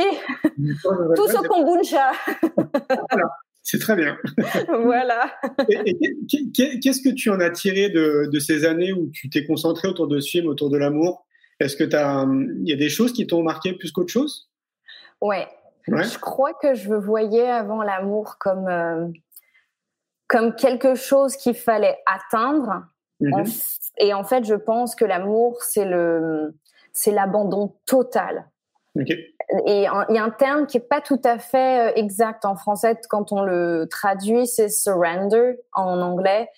Tout 1.16 1.28
ce 1.28 1.48
kombucha. 1.48 2.12
voilà. 3.10 3.30
C'est 3.64 3.80
très 3.80 3.95
bien. 3.95 4.18
voilà. 4.84 5.34
Qu'est-ce 6.28 7.01
que 7.01 7.14
tu 7.14 7.30
en 7.30 7.39
as 7.39 7.49
tiré 7.49 7.89
de, 7.89 8.30
de 8.32 8.39
ces 8.39 8.66
années 8.66 8.91
où 8.91 9.09
tu 9.11 9.30
t'es 9.30 9.45
concentré 9.45 9.88
autour 9.88 10.07
de 10.07 10.20
ce 10.20 10.30
film, 10.30 10.47
autour 10.47 10.70
de 10.70 10.78
l'amour? 10.78 11.26
Est-ce 11.59 11.78
que 11.78 11.84
il 11.86 12.70
y 12.70 12.74
a 12.74 12.76
des 12.76 12.89
choses 12.89 13.14
qui 13.14 13.26
t'ont 13.26 13.41
marqué 13.41 13.74
plus 13.74 13.91
qu'autre 13.91 14.11
chose? 14.11 14.49
Ouais. 15.22 15.47
Je 15.88 16.18
crois 16.18 16.53
que 16.53 16.76
je 16.76 16.93
voyais 16.93 17.49
avant 17.49 17.84
l'amour 17.84 18.38
comme 18.39 18.68
euh, 18.68 19.07
comme 20.28 20.55
quelque 20.55 20.95
chose 20.95 21.36
qu'il 21.36 21.55
fallait 21.55 21.97
atteindre. 22.05 22.86
Mhm. 23.20 23.45
et 23.99 24.14
en 24.14 24.26
fait, 24.26 24.43
je 24.43 24.55
pense 24.55 24.95
que 24.95 25.05
l'amour, 25.05 25.61
c'est 25.61 25.86
le 25.86 26.55
c'est 26.91 27.11
l'abandon 27.11 27.76
total. 27.86 28.49
Okay 29.00 29.34
et 29.66 29.86
il 30.10 30.16
y 30.16 30.18
a 30.18 30.24
un 30.24 30.30
terme 30.30 30.66
qui 30.66 30.78
est 30.78 30.88
pas 30.88 31.02
tout 31.02 31.22
à 31.24 31.38
fait 31.38 31.89
euh, 31.89 31.94
exact 31.96 32.46
en 32.46 32.56
français 32.56 33.00
quand 33.10 33.32
on 33.32 33.44
le 33.44 33.88
traduit, 33.89 34.48
c'est 34.48 34.70
surrender 34.70 35.60
en 35.74 36.02
anglais, 36.02 36.50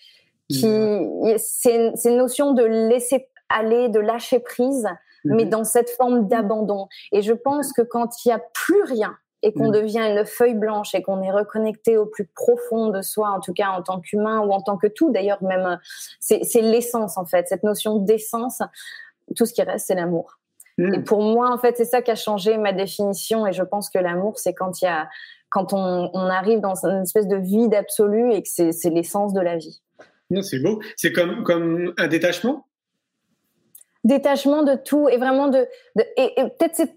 qui 0.50 0.68
mm. 0.68 1.36
c'est 1.38 1.94
une, 2.06 2.18
notion 2.18 2.54
de 2.54 2.64
laisser 2.64 3.28
aller, 3.50 3.90
de 3.90 4.00
lâcher 4.00 4.40
prise, 4.40 4.88
mais 5.26 5.44
mm-hmm. 5.44 5.50
dans 5.50 5.64
cette 5.64 5.90
forme 5.90 6.28
d'abandon. 6.28 6.88
Et 7.12 7.22
je 7.22 7.34
pense 7.34 7.74
que 7.74 7.82
quand 7.82 8.24
il 8.24 8.30
y 8.30 8.32
a 8.32 8.42
plus 8.54 8.84
rien 8.84 9.18
et 9.42 9.52
qu'on 9.52 9.70
mm. 9.70 9.74
devient 9.74 10.12
une 10.12 10.26
feuille 10.26 10.56
blanche 10.56 10.96
et 10.96 11.02
qu'on 11.02 11.22
est 11.22 11.32
reconnecté 11.32 11.98
au 11.98 12.06
plus 12.06 12.28
profond 12.28 12.90
de 12.90 13.02
soi, 13.02 13.32
en 13.32 13.42
tout 13.42 13.54
cas 13.54 13.70
en 13.70 13.82
tant 13.82 14.00
qu'humain 14.00 14.40
ou 14.40 14.52
en 14.52 14.62
tant 14.62 14.78
que 14.78 14.88
tout, 14.88 15.12
d'ailleurs 15.12 15.44
même, 15.44 15.80
c'est 16.20 16.62
l'essence 16.62 17.18
en 17.18 17.26
fait, 17.26 17.48
cette 17.50 17.64
notion 17.64 17.98
d'essence. 17.98 18.62
Tout 19.36 19.46
ce 19.46 19.54
qui 19.54 19.64
reste, 19.64 19.88
c'est 19.88 19.96
l'amour. 19.96 20.38
Et 20.78 20.84
hmm. 20.84 21.04
pour 21.04 21.22
moi, 21.22 21.52
en 21.52 21.58
fait, 21.58 21.78
c'est 21.78 21.86
ça 21.86 22.02
qui 22.02 22.12
a 22.12 22.16
changé 22.16 22.58
ma 22.58 22.74
définition. 22.74 23.48
Et 23.48 23.54
je 23.54 23.64
pense 23.64 23.90
que 23.90 23.98
l'amour, 23.98 24.38
c'est 24.38 24.54
quand 24.54 24.82
il 24.82 24.86
y 24.86 24.88
a, 24.88 25.08
quand 25.50 25.74
on, 25.74 26.10
on, 26.14 26.28
arrive 26.30 26.60
dans 26.60 26.86
une 26.86 27.04
espèce 27.04 27.28
de 27.28 27.38
vide 27.38 27.74
absolu 27.74 28.34
et 28.34 28.44
que 28.44 28.50
c'est 28.50 28.90
l'essence 28.90 29.34
de 29.34 29.42
la 29.42 29.58
vie. 29.58 29.82
C'est 30.42 30.60
beau. 30.60 30.82
C'est 30.98 31.12
comme, 31.12 31.44
comme 31.44 31.94
un 31.98 32.08
détachement? 32.08 32.66
Détachement 34.04 34.64
de 34.64 34.76
tout 34.76 35.08
et 35.10 35.18
vraiment 35.18 35.48
de. 35.48 35.66
de 35.96 36.04
et, 36.18 36.34
peut-être 36.36 36.76
c'est 36.76 36.96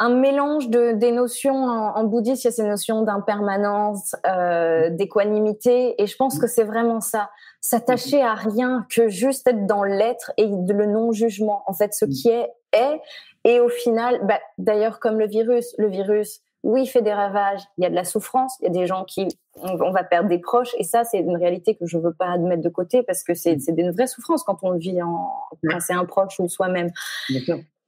un 0.00 0.10
mélange 0.10 0.68
de 0.68 0.92
des 0.92 1.10
notions 1.10 1.64
en, 1.64 1.96
en 1.96 2.04
bouddhisme, 2.04 2.42
il 2.42 2.44
y 2.44 2.48
a 2.48 2.52
ces 2.52 2.62
notions 2.64 3.02
d'impermanence, 3.02 4.14
euh, 4.26 4.90
d'équanimité, 4.90 6.00
et 6.00 6.06
je 6.06 6.16
pense 6.16 6.36
hmm. 6.36 6.40
que 6.40 6.46
c'est 6.46 6.64
vraiment 6.64 7.00
ça, 7.00 7.30
s'attacher 7.60 8.22
à 8.22 8.34
rien 8.34 8.86
que 8.90 9.08
juste 9.08 9.46
être 9.46 9.66
dans 9.66 9.82
l'être 9.82 10.32
et 10.36 10.46
le 10.46 10.86
non 10.86 11.12
jugement. 11.12 11.62
En 11.66 11.72
fait, 11.72 11.94
ce 11.94 12.04
hmm. 12.04 12.10
qui 12.10 12.28
est 12.28 12.48
est. 12.72 13.00
Et 13.44 13.60
au 13.60 13.68
final, 13.68 14.20
bah, 14.24 14.40
d'ailleurs, 14.58 15.00
comme 15.00 15.18
le 15.18 15.26
virus, 15.26 15.74
le 15.78 15.88
virus, 15.88 16.42
oui, 16.64 16.86
fait 16.86 17.02
des 17.02 17.12
ravages, 17.12 17.62
il 17.76 17.84
y 17.84 17.86
a 17.86 17.90
de 17.90 17.94
la 17.94 18.04
souffrance, 18.04 18.56
il 18.60 18.64
y 18.64 18.66
a 18.66 18.72
des 18.72 18.86
gens 18.86 19.04
qui, 19.04 19.28
on, 19.62 19.90
va 19.90 20.02
perdre 20.02 20.28
des 20.28 20.38
proches, 20.38 20.74
et 20.76 20.84
ça, 20.84 21.04
c'est 21.04 21.18
une 21.18 21.36
réalité 21.36 21.76
que 21.76 21.86
je 21.86 21.98
veux 21.98 22.12
pas 22.12 22.32
admettre 22.32 22.62
de 22.62 22.68
côté 22.68 23.02
parce 23.02 23.22
que 23.22 23.34
c'est, 23.34 23.58
c'est 23.60 23.74
une 23.76 23.92
vraie 23.92 24.06
souffrance 24.06 24.42
quand 24.42 24.58
on 24.62 24.72
vit 24.72 25.00
en, 25.00 25.30
quand 25.68 25.80
c'est 25.80 25.94
un 25.94 26.04
proche 26.04 26.38
ou 26.40 26.48
soi-même. 26.48 26.90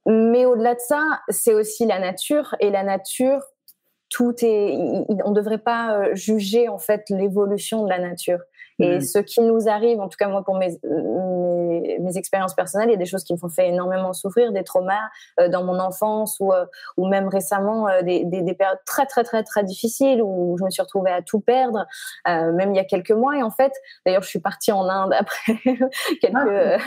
Mais 0.05 0.45
au-delà 0.45 0.73
de 0.73 0.79
ça, 0.79 1.03
c'est 1.29 1.53
aussi 1.53 1.85
la 1.85 1.99
nature, 1.99 2.55
et 2.59 2.69
la 2.69 2.83
nature, 2.83 3.41
tout 4.09 4.33
est, 4.41 4.73
on 5.25 5.29
ne 5.29 5.35
devrait 5.35 5.57
pas 5.57 5.95
euh, 5.95 6.15
juger 6.15 6.67
en 6.67 6.77
fait 6.77 7.09
l'évolution 7.09 7.83
de 7.83 7.89
la 7.89 7.99
nature. 7.99 8.39
Et 8.79 8.97
mm. 8.97 9.01
ce 9.01 9.19
qui 9.19 9.41
nous 9.41 9.67
arrive, 9.67 9.99
en 9.99 10.07
tout 10.07 10.17
cas 10.17 10.27
moi 10.27 10.43
pour 10.43 10.55
mes, 10.55 10.79
mes, 10.83 12.17
expériences 12.17 12.53
personnelles, 12.53 12.89
il 12.89 12.93
y 12.93 12.95
a 12.95 12.97
des 12.97 13.05
choses 13.05 13.23
qui 13.23 13.33
me 13.33 13.37
font 13.37 13.49
fait 13.49 13.67
énormément 13.67 14.13
souffrir, 14.13 14.51
des 14.51 14.63
traumas 14.63 15.09
euh, 15.39 15.47
dans 15.47 15.63
mon 15.63 15.79
enfance 15.79 16.37
ou, 16.39 16.51
euh, 16.51 16.65
ou 16.97 17.07
même 17.07 17.27
récemment 17.27 17.87
euh, 17.87 18.01
des, 18.01 18.25
des, 18.25 18.41
des, 18.41 18.53
périodes 18.53 18.79
très 18.85 19.05
très 19.05 19.23
très 19.23 19.43
très 19.43 19.63
difficiles 19.63 20.21
où 20.21 20.57
je 20.59 20.63
me 20.65 20.69
suis 20.69 20.81
retrouvée 20.81 21.11
à 21.11 21.21
tout 21.21 21.39
perdre, 21.39 21.85
même 22.25 22.73
il 22.73 22.75
y 22.75 22.79
a 22.79 22.83
quelques 22.83 23.11
mois. 23.11 23.37
Et 23.37 23.43
en 23.43 23.51
fait, 23.51 23.71
d'ailleurs, 24.05 24.23
je 24.23 24.29
suis 24.29 24.39
partie 24.39 24.71
en 24.71 24.87
Inde 24.87 25.13
après 25.17 25.53
quelques, 26.21 26.35
ah, 26.35 26.77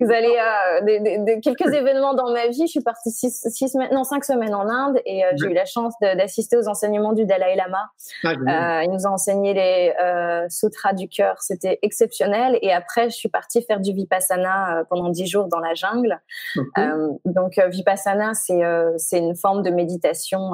vous 0.00 0.10
allez, 0.12 1.20
des, 1.24 1.40
quelques 1.40 1.72
événements 1.72 2.14
dans 2.14 2.32
ma 2.32 2.48
vie. 2.48 2.66
Je 2.66 2.72
suis 2.72 2.80
partie 2.80 3.10
six, 3.10 3.46
six 3.48 3.68
semaines, 3.68 3.92
non 3.92 4.04
cinq 4.04 4.24
semaines 4.24 4.54
en 4.54 4.68
Inde 4.68 5.00
et 5.04 5.22
j'ai 5.36 5.46
eu 5.46 5.54
la 5.54 5.64
chance 5.64 5.94
d'assister 6.00 6.56
aux 6.56 6.68
enseignements 6.68 7.12
du 7.12 7.24
Dalai 7.24 7.56
Lama. 7.56 7.90
Ah, 8.46 8.84
il 8.84 8.90
nous 8.90 9.06
a 9.06 9.10
enseigné 9.10 9.54
les 9.54 9.92
sutras 10.48 10.92
du 10.92 11.08
cœur 11.08 11.33
c'était 11.40 11.78
exceptionnel. 11.82 12.58
Et 12.62 12.72
après, 12.72 13.10
je 13.10 13.16
suis 13.16 13.28
partie 13.28 13.62
faire 13.62 13.80
du 13.80 13.92
vipassana 13.92 14.78
euh, 14.78 14.84
pendant 14.84 15.08
dix 15.08 15.26
jours 15.26 15.46
dans 15.48 15.58
la 15.58 15.74
jungle. 15.74 16.20
Euh, 16.78 17.08
donc, 17.24 17.58
euh, 17.58 17.68
vipassana, 17.68 18.34
c'est 18.34 18.62
c'est 18.96 19.18
une 19.18 19.36
forme 19.36 19.62
de 19.62 19.70
méditation 19.70 20.52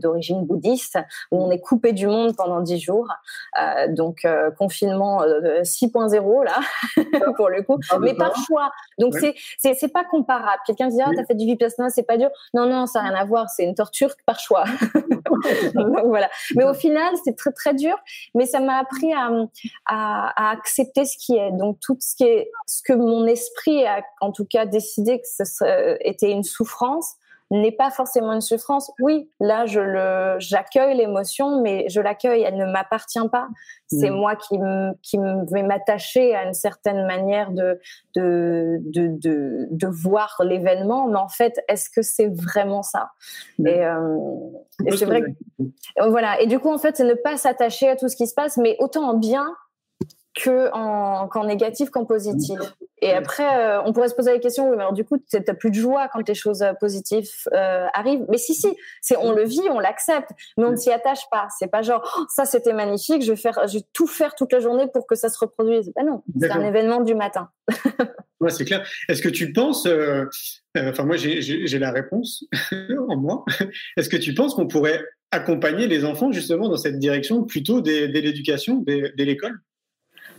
d'origine 0.00 0.44
bouddhiste 0.44 0.98
où 1.30 1.42
on 1.42 1.50
est 1.50 1.60
coupé 1.60 1.92
du 1.92 2.06
monde 2.06 2.36
pendant 2.36 2.60
dix 2.60 2.78
jours. 2.78 3.08
donc, 3.88 4.26
confinement 4.58 5.22
6.0 5.22 6.44
là, 6.44 6.60
pour 7.36 7.48
le 7.48 7.62
coup, 7.62 7.78
ah, 7.90 7.98
mais 7.98 8.14
par 8.14 8.34
choix. 8.46 8.70
Donc, 8.98 9.14
c'est 9.14 9.34
c'est 9.74 9.92
pas 9.92 10.04
comparable. 10.04 10.60
Quelqu'un 10.66 10.88
dit 10.88 11.00
ah 11.02 11.10
t'as 11.14 11.24
fait 11.24 11.34
du 11.34 11.46
vipassana, 11.46 11.90
c'est 11.90 12.02
pas 12.02 12.16
dur. 12.16 12.30
Non 12.54 12.66
non, 12.66 12.86
ça 12.86 13.02
n'a 13.02 13.10
rien 13.10 13.18
à 13.18 13.24
voir. 13.24 13.48
C'est 13.50 13.64
une 13.64 13.74
torture 13.74 14.14
par 14.26 14.38
choix. 14.38 14.64
Voilà. 16.04 16.30
Mais 16.56 16.64
au 16.64 16.74
final, 16.74 17.14
c'est 17.24 17.36
très 17.36 17.52
très 17.52 17.74
dur. 17.74 17.96
Mais 18.34 18.46
ça 18.46 18.60
m'a 18.60 18.78
appris 18.78 19.12
à, 19.12 19.30
à, 19.86 20.48
à, 20.48 20.50
accepter 20.50 21.04
ce 21.04 21.16
qui 21.18 21.36
est. 21.36 21.52
Donc 21.52 21.78
tout 21.80 21.96
ce 22.00 22.14
qui 22.16 22.24
est, 22.24 22.50
ce 22.66 22.82
que 22.82 22.92
mon 22.92 23.26
esprit 23.26 23.86
a 23.86 24.02
en 24.20 24.32
tout 24.32 24.44
cas 24.44 24.66
décidé 24.66 25.18
que 25.18 25.26
ce 25.26 25.44
serait, 25.44 25.98
était 26.00 26.30
une 26.30 26.44
souffrance, 26.44 27.14
n'est 27.52 27.70
pas 27.72 27.90
forcément 27.90 28.32
une 28.32 28.40
souffrance. 28.40 28.90
Oui, 28.98 29.30
là, 29.38 29.66
je 29.66 29.78
le, 29.78 30.36
j'accueille 30.38 30.96
l'émotion, 30.96 31.60
mais 31.60 31.84
je 31.88 32.00
l'accueille. 32.00 32.42
Elle 32.42 32.56
ne 32.56 32.64
m'appartient 32.64 33.28
pas. 33.30 33.46
C'est 33.86 34.10
mm. 34.10 34.14
moi 34.14 34.36
qui, 34.36 34.58
qui 35.02 35.18
vais 35.52 35.62
m'attacher 35.62 36.34
à 36.34 36.44
une 36.44 36.54
certaine 36.54 37.06
manière 37.06 37.52
de, 37.52 37.78
de, 38.16 38.78
de, 38.86 39.08
de, 39.08 39.68
de 39.70 39.86
voir 39.86 40.40
l'événement. 40.42 41.06
Mais 41.08 41.18
en 41.18 41.28
fait, 41.28 41.60
est-ce 41.68 41.90
que 41.90 42.02
c'est 42.02 42.28
vraiment 42.28 42.82
ça? 42.82 43.10
Mm. 43.58 43.66
Et, 43.66 43.84
euh, 43.84 44.18
et 44.86 44.96
c'est 44.96 45.04
vrai 45.04 45.22
que, 45.22 46.08
voilà. 46.08 46.40
Et 46.40 46.46
du 46.46 46.58
coup, 46.58 46.72
en 46.72 46.78
fait, 46.78 46.96
c'est 46.96 47.04
ne 47.04 47.14
pas 47.14 47.36
s'attacher 47.36 47.88
à 47.88 47.96
tout 47.96 48.08
ce 48.08 48.16
qui 48.16 48.26
se 48.26 48.34
passe, 48.34 48.56
mais 48.56 48.76
autant 48.78 49.10
en 49.10 49.14
bien 49.14 49.54
que 50.34 50.70
en, 50.72 51.28
qu'en 51.28 51.44
négatif 51.44 51.90
qu'en 51.90 52.04
positif. 52.04 52.58
Et 53.02 53.12
après, 53.12 53.58
euh, 53.58 53.82
on 53.84 53.92
pourrait 53.92 54.08
se 54.08 54.14
poser 54.14 54.32
la 54.32 54.38
question, 54.38 54.70
oui, 54.70 54.76
mais 54.76 54.82
alors 54.82 54.92
du 54.92 55.04
coup, 55.04 55.18
tu 55.18 55.36
n'as 55.36 55.54
plus 55.54 55.70
de 55.70 55.74
joie 55.74 56.08
quand 56.12 56.26
les 56.26 56.34
choses 56.34 56.62
euh, 56.62 56.72
positives 56.72 57.28
euh, 57.52 57.86
arrivent. 57.92 58.24
Mais 58.28 58.38
si, 58.38 58.54
si, 58.54 58.68
c'est 59.00 59.16
on 59.16 59.32
le 59.32 59.44
vit, 59.44 59.60
on 59.70 59.80
l'accepte, 59.80 60.30
mais 60.56 60.64
on 60.64 60.70
ne 60.70 60.76
s'y 60.76 60.90
attache 60.90 61.28
pas. 61.30 61.48
C'est 61.58 61.66
pas 61.66 61.82
genre, 61.82 62.02
oh, 62.16 62.24
ça 62.34 62.44
c'était 62.44 62.72
magnifique, 62.72 63.22
je 63.22 63.32
vais 63.32 63.36
faire, 63.36 63.58
je 63.66 63.78
vais 63.78 63.84
tout 63.92 64.06
faire 64.06 64.36
toute 64.36 64.52
la 64.52 64.60
journée 64.60 64.86
pour 64.92 65.08
que 65.08 65.16
ça 65.16 65.28
se 65.28 65.38
reproduise. 65.38 65.92
Ben 65.96 66.06
non, 66.06 66.22
c'est 66.40 66.50
un 66.50 66.64
événement 66.64 67.00
du 67.00 67.16
matin. 67.16 67.48
ouais, 68.40 68.50
c'est 68.50 68.64
clair. 68.64 68.86
Est-ce 69.08 69.20
que 69.20 69.28
tu 69.28 69.52
penses, 69.52 69.88
enfin 70.76 71.04
moi 71.04 71.16
j'ai 71.16 71.78
la 71.78 71.90
réponse 71.90 72.44
en 73.08 73.16
moi. 73.16 73.44
Est-ce 73.96 74.08
que 74.08 74.16
tu 74.16 74.32
penses 74.32 74.54
qu'on 74.54 74.68
pourrait 74.68 75.04
accompagner 75.32 75.88
les 75.88 76.04
enfants 76.04 76.30
justement 76.30 76.68
dans 76.68 76.76
cette 76.76 77.00
direction 77.00 77.42
plutôt 77.42 77.80
dès, 77.80 78.06
dès 78.06 78.20
l'éducation, 78.20 78.76
dès, 78.76 79.12
dès 79.16 79.24
l'école? 79.24 79.58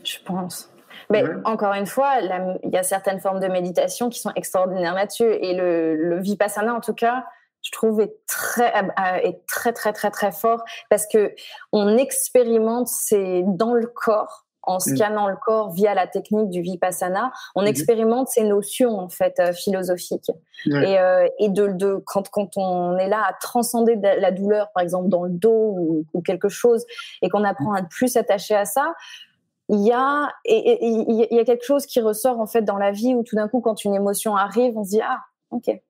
Je 0.04 0.20
pense. 0.24 0.70
Mais 1.10 1.24
encore 1.44 1.74
une 1.74 1.86
fois, 1.86 2.20
il 2.64 2.70
y 2.72 2.78
a 2.78 2.84
certaines 2.84 3.20
formes 3.20 3.40
de 3.40 3.48
méditation 3.48 4.10
qui 4.10 4.20
sont 4.20 4.32
extraordinaires 4.36 4.94
là-dessus. 4.94 5.30
Et 5.30 5.54
le, 5.54 5.96
le 5.96 6.20
vipassana, 6.20 6.74
en 6.74 6.80
tout 6.80 6.94
cas, 6.94 7.26
je 7.64 7.72
trouve 7.72 8.02
est 8.02 8.14
très, 8.28 8.74
euh, 8.76 9.16
est 9.24 9.46
très, 9.48 9.74
très, 9.74 9.94
très, 9.94 10.12
très 10.12 10.32
fort 10.32 10.64
parce 10.90 11.08
que 11.08 11.34
on 11.72 11.98
expérimente, 11.98 12.88
c'est 12.88 13.44
dans 13.48 13.74
le 13.74 13.88
corps, 13.88 14.46
en 14.64 14.78
mm. 14.78 14.80
scannant 14.80 15.28
le 15.28 15.36
corps 15.36 15.72
via 15.72 15.94
la 15.94 16.08
technique 16.08 16.50
du 16.50 16.62
vipassana, 16.62 17.32
on 17.56 17.64
mm-hmm. 17.64 17.68
expérimente 17.68 18.28
ces 18.28 18.44
notions 18.44 19.00
en 19.00 19.10
fait 19.10 19.40
euh, 19.40 19.54
philosophiques 19.54 20.32
et, 20.66 21.00
euh, 21.00 21.28
et 21.40 21.50
de, 21.50 21.68
de 21.68 22.02
quand, 22.06 22.30
quand 22.30 22.58
on 22.58 22.98
est 22.98 23.10
là 23.10 23.24
à 23.28 23.34
transcender 23.34 23.96
la 23.96 24.32
douleur, 24.32 24.72
par 24.74 24.84
exemple 24.84 25.10
dans 25.10 25.24
le 25.24 25.32
dos 25.32 25.76
ou, 25.78 26.06
ou 26.14 26.22
quelque 26.22 26.50
chose, 26.50 26.86
et 27.22 27.30
qu'on 27.30 27.44
apprend 27.44 27.74
à 27.74 27.82
ne 27.82 27.88
plus 27.88 28.10
s'attacher 28.10 28.56
à 28.56 28.66
ça, 28.66 28.94
il 29.70 29.86
y 29.86 29.92
a 29.92 30.32
et, 30.46 30.86
il 30.86 31.28
y 31.32 31.40
a 31.40 31.46
quelque 31.46 31.66
chose 31.66 31.86
qui 31.86 32.02
ressort 32.02 32.40
en 32.40 32.46
fait 32.46 32.64
dans 32.64 32.78
la 32.78 32.92
vie 32.92 33.16
où 33.16 33.24
tout 33.24 33.36
d'un 33.36 33.48
coup 33.48 33.62
quand 33.62 33.84
une 33.86 33.96
émotion 33.96 34.36
arrive 34.36 34.78
on 34.78 34.84
se 34.84 34.90
dit 34.92 35.02
ah 35.02 35.20
ok. 35.52 35.82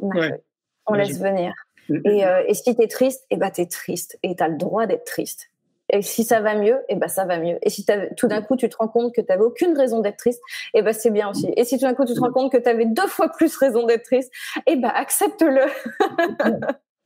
On, 0.00 0.94
laisse 0.94 1.20
venir. 1.20 1.52
Mm-hmm. 1.88 2.10
et, 2.10 2.26
euh, 2.26 2.42
et 2.46 2.54
si 2.54 2.74
t'es 2.74 2.88
triste 2.88 3.22
et 3.30 3.34
eh 3.34 3.36
ben 3.36 3.50
t'es 3.50 3.66
triste. 3.66 4.18
Et 4.22 4.34
t'as 4.34 4.48
le 4.48 4.56
droit 4.56 4.86
d'être 4.86 5.04
triste. 5.04 5.50
Et 5.92 6.02
si 6.02 6.24
ça 6.24 6.40
va 6.40 6.54
mieux 6.54 6.76
et 6.88 6.94
eh 6.94 6.96
ben 6.96 7.08
ça 7.08 7.24
va 7.24 7.38
mieux. 7.38 7.58
Et 7.62 7.70
si 7.70 7.84
tout 8.16 8.28
d'un 8.28 8.42
coup 8.42 8.56
tu 8.56 8.68
te 8.68 8.76
rends 8.76 8.88
compte 8.88 9.14
que 9.14 9.20
t'avais 9.20 9.42
aucune 9.42 9.76
raison 9.76 10.00
d'être 10.00 10.16
triste 10.16 10.40
et 10.74 10.78
eh 10.78 10.82
ben 10.82 10.92
c'est 10.92 11.10
bien 11.10 11.30
aussi. 11.30 11.52
Et 11.56 11.64
si 11.64 11.78
tout 11.78 11.84
d'un 11.84 11.94
coup 11.94 12.04
tu 12.04 12.14
te 12.14 12.20
rends 12.20 12.32
compte 12.32 12.52
que 12.52 12.58
t'avais 12.58 12.86
deux 12.86 13.06
fois 13.06 13.28
plus 13.28 13.56
raison 13.56 13.86
d'être 13.86 14.04
triste 14.04 14.32
et 14.66 14.76
ben 14.76 14.90
accepte-le 14.94 15.66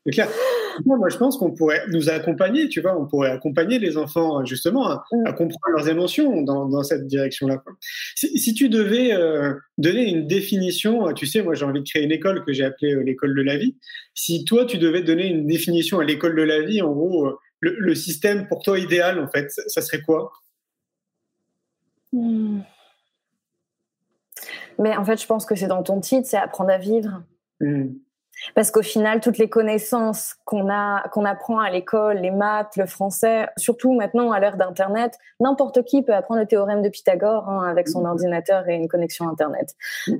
C'est 0.05 0.13
clair. 0.13 0.29
Moi, 0.85 1.09
je 1.09 1.17
pense 1.17 1.37
qu'on 1.37 1.53
pourrait 1.53 1.83
nous 1.89 2.11
accompagner, 2.11 2.69
tu 2.69 2.81
vois, 2.81 2.99
on 2.99 3.07
pourrait 3.07 3.31
accompagner 3.31 3.79
les 3.79 3.97
enfants 3.97 4.45
justement 4.45 4.89
à, 4.89 5.05
mm. 5.13 5.35
comprendre 5.35 5.77
leurs 5.77 5.89
émotions 5.89 6.43
dans, 6.43 6.67
dans 6.67 6.83
cette 6.83 7.07
direction-là. 7.07 7.63
Si, 8.15 8.39
si, 8.39 8.55
tu 8.55 8.69
devais 8.69 9.13
euh, 9.15 9.55
donner 9.79 10.09
une 10.11 10.27
définition, 10.27 11.13
tu 11.13 11.27
sais, 11.27 11.43
moi 11.43 11.55
j'ai 11.55 11.65
envie 11.65 11.81
de 11.81 11.89
créer 11.89 12.03
une 12.03 12.13
école 12.13 12.45
que 12.45 12.53
j'ai 12.53 12.65
appelée 12.65 12.93
euh, 12.93 13.03
l'école 13.03 13.35
de 13.35 13.43
la 13.43 13.57
vie. 13.57 13.77
Si 14.15 14.45
toi, 14.45 14.65
tu 14.65 14.79
devais 14.79 15.03
donner 15.03 15.27
une 15.27 15.47
définition 15.47 16.01
à 16.01 16.05
l'école 16.05 16.37
de 16.37 16.43
la 16.43 16.61
vie, 16.63 16.83
en 16.83 16.93
gros, 16.93 17.27
euh, 17.27 17.39
le, 17.61 17.77
le, 17.79 17.95
système 17.95 18.49
pour 18.49 18.63
toi 18.63 18.79
idéal, 18.79 19.19
en 19.21 19.29
fait, 19.29 19.51
ça 19.51 19.81
serait 19.81 20.03
quoi? 20.03 20.33
Hmm. 22.13 22.61
Mais 24.79 24.97
en 24.97 25.05
fait, 25.05 25.21
je 25.21 25.27
pense 25.27 25.47
que 25.47 25.55
c'est 25.55 25.69
dans 25.69 25.83
ton 25.83 26.01
titre, 26.01 26.27
c'est 26.27 26.37
apprendre 26.37 26.71
à 26.71 26.79
vivre. 26.79 27.23
Hmm. 27.61 27.93
Parce 28.55 28.71
qu'au 28.71 28.83
final, 28.83 29.21
toutes 29.21 29.39
les 29.39 29.49
connaissances 29.49 30.35
qu'on 30.45 30.71
a, 30.71 31.09
qu'on 31.09 31.25
apprend 31.25 31.59
à 31.59 31.71
l'école, 31.71 32.19
les 32.19 32.31
maths, 32.31 32.77
le 32.77 32.87
français, 32.87 33.49
surtout 33.57 33.95
maintenant 33.95 34.33
à 34.33 34.41
l'ère 34.41 34.57
d'Internet, 34.57 35.19
n'importe 35.41 35.85
qui 35.85 36.03
peut 36.03 36.15
apprendre 36.15 36.41
le 36.41 36.47
théorème 36.47 36.83
de 36.83 36.89
Pythagore 36.89 37.49
hein, 37.49 37.67
avec 37.69 37.89
son 37.89 38.05
ordinateur 38.05 38.69
et 38.69 38.75
une 38.75 38.89
connexion 38.89 39.29
Internet. 39.29 39.75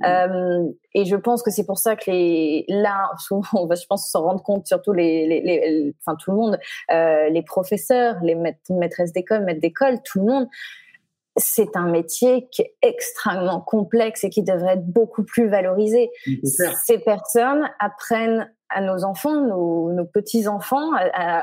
Euh, 0.05 0.63
et 0.93 1.05
je 1.05 1.15
pense 1.15 1.43
que 1.43 1.51
c'est 1.51 1.65
pour 1.65 1.77
ça 1.77 1.95
que 1.95 2.09
les, 2.09 2.65
là, 2.67 3.11
souvent, 3.19 3.43
on 3.53 3.65
va, 3.65 3.75
je 3.75 3.85
pense, 3.85 4.09
s'en 4.09 4.23
rendre 4.23 4.43
compte, 4.43 4.67
surtout 4.67 4.93
les, 4.93 5.27
les, 5.27 5.41
les, 5.41 5.95
enfin 6.01 6.15
tout 6.15 6.31
le 6.31 6.37
monde, 6.37 6.59
euh, 6.91 7.29
les 7.29 7.41
professeurs, 7.41 8.15
les 8.23 8.35
maîtresses 8.69 9.13
d'école, 9.13 9.43
maîtres 9.43 9.61
d'école, 9.61 10.01
tout 10.03 10.19
le 10.19 10.25
monde 10.25 10.47
c'est 11.37 11.75
un 11.75 11.87
métier 11.87 12.47
qui 12.51 12.61
est 12.61 12.75
extrêmement 12.81 13.61
complexe 13.61 14.23
et 14.23 14.29
qui 14.29 14.43
devrait 14.43 14.73
être 14.73 14.85
beaucoup 14.85 15.23
plus 15.23 15.49
valorisé. 15.49 16.11
Ces 16.43 16.99
personnes 16.99 17.69
apprennent 17.79 18.51
à 18.69 18.81
nos 18.81 19.03
enfants, 19.03 19.41
nos, 19.41 19.91
nos 19.91 20.05
petits-enfants, 20.05 20.91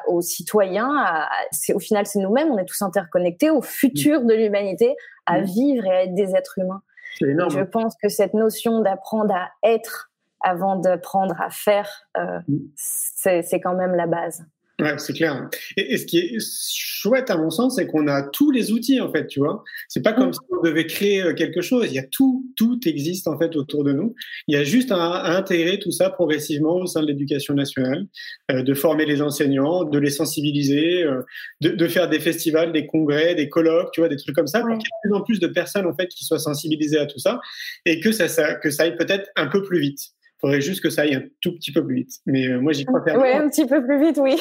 aux 0.08 0.20
citoyens, 0.22 0.90
à, 0.96 1.28
au 1.74 1.78
final 1.78 2.06
c'est 2.06 2.18
nous-mêmes, 2.18 2.50
on 2.50 2.58
est 2.58 2.64
tous 2.64 2.82
interconnectés 2.82 3.50
au 3.50 3.62
futur 3.62 4.24
de 4.24 4.34
l'humanité, 4.34 4.96
à 5.26 5.40
vivre 5.40 5.84
et 5.86 5.90
à 5.90 6.04
être 6.04 6.14
des 6.14 6.34
êtres 6.34 6.58
humains. 6.58 6.82
Je 7.20 7.62
pense 7.62 7.94
que 8.02 8.08
cette 8.08 8.34
notion 8.34 8.80
d'apprendre 8.80 9.34
à 9.34 9.50
être 9.62 10.10
avant 10.40 10.76
d'apprendre 10.76 11.40
à 11.40 11.50
faire, 11.50 11.88
euh, 12.16 12.40
c'est 12.74 13.60
quand 13.60 13.74
même 13.74 13.94
la 13.94 14.06
base. 14.06 14.44
Ouais, 14.82 14.98
c'est 14.98 15.12
clair. 15.12 15.48
Et, 15.76 15.96
ce 15.96 16.06
qui 16.06 16.18
est 16.18 16.38
chouette 16.40 17.30
à 17.30 17.36
mon 17.36 17.50
sens, 17.50 17.76
c'est 17.76 17.86
qu'on 17.86 18.08
a 18.08 18.22
tous 18.22 18.50
les 18.50 18.72
outils 18.72 19.00
en 19.00 19.12
fait, 19.12 19.28
tu 19.28 19.38
vois. 19.38 19.62
C'est 19.88 20.02
pas 20.02 20.12
comme 20.12 20.30
mm. 20.30 20.32
si 20.32 20.40
on 20.50 20.62
devait 20.62 20.86
créer 20.86 21.22
euh, 21.22 21.34
quelque 21.34 21.60
chose. 21.60 21.86
Il 21.88 21.94
y 21.94 22.00
a 22.00 22.02
tout, 22.02 22.50
tout 22.56 22.80
existe 22.86 23.28
en 23.28 23.38
fait 23.38 23.54
autour 23.54 23.84
de 23.84 23.92
nous. 23.92 24.14
Il 24.48 24.56
y 24.56 24.58
a 24.58 24.64
juste 24.64 24.90
à, 24.90 25.36
intégrer 25.36 25.78
tout 25.78 25.92
ça 25.92 26.10
progressivement 26.10 26.76
au 26.76 26.86
sein 26.86 27.00
de 27.00 27.06
l'éducation 27.06 27.54
nationale, 27.54 28.06
euh, 28.50 28.62
de 28.62 28.74
former 28.74 29.06
les 29.06 29.22
enseignants, 29.22 29.84
de 29.84 29.98
les 29.98 30.10
sensibiliser, 30.10 31.04
euh, 31.04 31.22
de, 31.60 31.70
de, 31.70 31.88
faire 31.88 32.08
des 32.08 32.18
festivals, 32.18 32.72
des 32.72 32.86
congrès, 32.86 33.36
des 33.36 33.48
colloques, 33.48 33.92
tu 33.92 34.00
vois, 34.00 34.08
des 34.08 34.16
trucs 34.16 34.34
comme 34.34 34.48
ça, 34.48 34.60
pour 34.62 34.70
qu'il 34.70 34.78
y 34.78 34.80
ait 34.80 35.08
de 35.08 35.10
plus 35.10 35.14
en 35.14 35.20
plus 35.20 35.40
de 35.40 35.46
personnes 35.46 35.86
en 35.86 35.94
fait 35.94 36.08
qui 36.08 36.24
soient 36.24 36.40
sensibilisées 36.40 36.98
à 36.98 37.06
tout 37.06 37.20
ça 37.20 37.40
et 37.86 38.00
que 38.00 38.10
ça, 38.10 38.26
ça 38.26 38.54
que 38.54 38.70
ça 38.70 38.82
aille 38.82 38.96
peut-être 38.96 39.30
un 39.36 39.46
peu 39.46 39.62
plus 39.62 39.78
vite 39.78 40.12
faudrait 40.42 40.60
juste 40.60 40.82
que 40.82 40.90
ça 40.90 41.02
aille 41.02 41.14
un 41.14 41.22
tout 41.40 41.54
petit 41.54 41.72
peu 41.72 41.86
plus 41.86 41.94
vite. 41.94 42.10
Mais 42.26 42.48
euh, 42.48 42.60
moi, 42.60 42.72
j'y 42.72 42.84
crois 42.84 43.00
Oui, 43.06 43.30
un 43.30 43.48
petit 43.48 43.66
peu 43.66 43.82
plus 43.82 43.98
vite, 44.04 44.18
oui. 44.20 44.36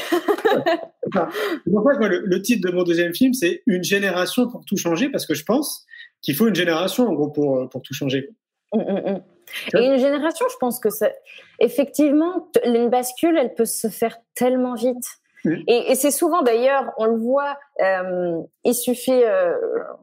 enfin, 1.08 1.30
moi, 1.68 1.94
le, 2.00 2.24
le, 2.26 2.42
titre 2.42 2.68
de 2.68 2.76
mon 2.76 2.84
deuxième 2.84 3.14
film, 3.14 3.34
c'est 3.34 3.62
Une 3.68 3.84
génération 3.84 4.50
pour 4.50 4.66
tout 4.66 4.78
changer, 4.78 5.10
parce 5.10 5.26
que 5.26 5.36
je 5.36 5.46
pense 5.46 5.86
qu'il 6.22 6.36
faut 6.36 6.48
une 6.48 6.56
génération, 6.56 7.08
en 7.08 7.14
gros, 7.14 7.30
pour, 7.30 7.58
euh, 7.58 7.68
pour 7.68 7.82
tout 7.84 7.94
changer. 7.94 8.30
Mmh, 8.74 8.80
mmh, 8.80 9.12
mmh. 9.12 9.78
Et 9.78 9.86
une 9.86 10.00
génération, 10.00 10.46
je 10.52 10.58
pense 10.60 10.80
que 10.80 10.90
c'est 10.90 11.14
effectivement, 11.60 12.50
une 12.66 12.90
bascule, 12.90 13.38
elle 13.38 13.54
peut 13.54 13.66
se 13.66 13.88
faire 13.88 14.18
tellement 14.34 14.74
vite. 14.74 15.21
Et, 15.46 15.92
et 15.92 15.96
c'est 15.96 16.12
souvent 16.12 16.42
d'ailleurs, 16.42 16.92
on 16.98 17.06
le 17.06 17.18
voit, 17.18 17.58
euh, 17.82 18.42
il 18.64 18.76
suffit, 18.76 19.24
euh, 19.24 19.54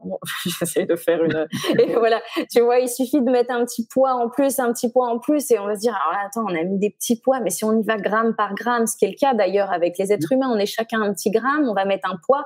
j'essaie 0.59 0.85
de 0.85 0.95
faire 0.95 1.23
une, 1.23 1.47
et 1.77 1.93
voilà, 1.95 2.21
tu 2.51 2.61
vois, 2.61 2.79
il 2.79 2.89
suffit 2.89 3.21
de 3.21 3.29
mettre 3.29 3.51
un 3.51 3.63
petit 3.65 3.87
poids 3.87 4.13
en 4.13 4.29
plus, 4.29 4.59
un 4.59 4.73
petit 4.73 4.91
poids 4.91 5.07
en 5.07 5.19
plus, 5.19 5.49
et 5.51 5.59
on 5.59 5.65
va 5.65 5.75
se 5.75 5.81
dire, 5.81 5.95
alors 5.95 6.25
attends, 6.25 6.45
on 6.47 6.55
a 6.55 6.63
mis 6.63 6.77
des 6.77 6.89
petits 6.89 7.19
poids, 7.19 7.39
mais 7.39 7.49
si 7.49 7.63
on 7.63 7.77
y 7.79 7.83
va 7.83 7.97
gramme 7.97 8.35
par 8.35 8.53
gramme, 8.53 8.85
ce 8.85 8.97
qui 8.97 9.05
est 9.05 9.09
le 9.09 9.17
cas 9.19 9.33
d'ailleurs 9.33 9.71
avec 9.71 9.97
les 9.97 10.11
êtres 10.11 10.27
mm. 10.31 10.35
humains, 10.35 10.51
on 10.53 10.57
est 10.57 10.65
chacun 10.65 11.01
un 11.01 11.13
petit 11.13 11.31
gramme, 11.31 11.67
on 11.69 11.73
va 11.73 11.85
mettre 11.85 12.09
un 12.09 12.17
poids, 12.25 12.43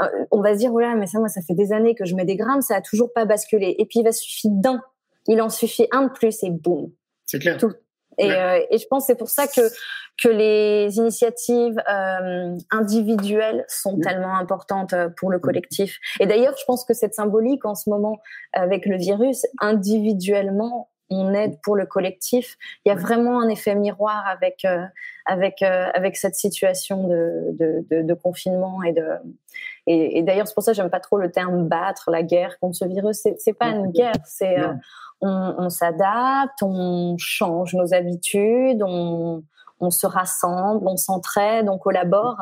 euh, 0.00 0.06
on 0.30 0.40
va 0.40 0.54
se 0.54 0.58
dire, 0.58 0.70
voilà, 0.70 0.94
mais 0.94 1.06
ça, 1.06 1.18
moi, 1.18 1.28
ça 1.28 1.40
fait 1.46 1.54
des 1.54 1.72
années 1.72 1.94
que 1.94 2.04
je 2.04 2.14
mets 2.14 2.24
des 2.24 2.36
grammes, 2.36 2.62
ça 2.62 2.76
a 2.76 2.80
toujours 2.80 3.12
pas 3.12 3.24
basculé. 3.24 3.74
Et 3.78 3.86
puis 3.86 4.00
il 4.00 4.04
va 4.04 4.12
suffire 4.12 4.50
d'un, 4.54 4.80
il 5.26 5.40
en 5.42 5.48
suffit 5.48 5.86
un 5.92 6.06
de 6.06 6.12
plus 6.12 6.42
et 6.42 6.50
boum. 6.50 6.90
C'est 7.26 7.38
clair. 7.38 7.58
Tout, 7.58 7.72
et, 8.18 8.30
euh, 8.30 8.60
et, 8.70 8.78
je 8.78 8.86
pense 8.86 9.06
c'est 9.06 9.16
pour 9.16 9.28
ça 9.28 9.46
que 9.46 9.60
que 10.22 10.28
les 10.28 10.96
initiatives 10.96 11.82
euh, 11.90 12.56
individuelles 12.70 13.64
sont 13.68 13.98
tellement 13.98 14.36
importantes 14.36 14.92
euh, 14.92 15.08
pour 15.08 15.30
le 15.30 15.38
collectif. 15.38 15.98
Et 16.20 16.26
d'ailleurs, 16.26 16.54
je 16.58 16.64
pense 16.64 16.84
que 16.84 16.94
cette 16.94 17.14
symbolique 17.14 17.64
en 17.64 17.74
ce 17.74 17.88
moment 17.88 18.20
avec 18.52 18.84
le 18.86 18.96
virus, 18.96 19.46
individuellement, 19.60 20.90
on 21.12 21.34
aide 21.34 21.58
pour 21.62 21.76
le 21.76 21.86
collectif. 21.86 22.56
Il 22.84 22.88
y 22.88 22.92
a 22.92 22.94
vraiment 22.94 23.40
un 23.40 23.48
effet 23.48 23.74
miroir 23.74 24.26
avec 24.26 24.64
euh, 24.64 24.84
avec 25.26 25.62
euh, 25.62 25.88
avec 25.94 26.16
cette 26.16 26.34
situation 26.34 27.08
de, 27.08 27.52
de, 27.52 27.86
de, 27.90 28.02
de 28.02 28.14
confinement 28.14 28.82
et 28.82 28.92
de 28.92 29.06
et, 29.86 30.18
et 30.18 30.22
d'ailleurs 30.22 30.46
c'est 30.46 30.54
pour 30.54 30.62
ça 30.62 30.72
que 30.72 30.76
j'aime 30.76 30.90
pas 30.90 31.00
trop 31.00 31.18
le 31.18 31.30
terme 31.30 31.68
battre 31.68 32.10
la 32.10 32.22
guerre 32.22 32.58
contre 32.60 32.76
ce 32.76 32.84
virus. 32.84 33.26
C'est 33.38 33.52
pas 33.52 33.68
une 33.68 33.90
guerre, 33.90 34.14
c'est 34.24 34.56
on, 35.20 35.54
on 35.58 35.70
s'adapte, 35.70 36.62
on 36.62 37.16
change 37.18 37.74
nos 37.74 37.94
habitudes, 37.94 38.82
on, 38.84 39.42
on 39.80 39.90
se 39.90 40.06
rassemble, 40.06 40.86
on 40.86 40.96
s'entraide, 40.96 41.68
on 41.68 41.78
collabore, 41.78 42.36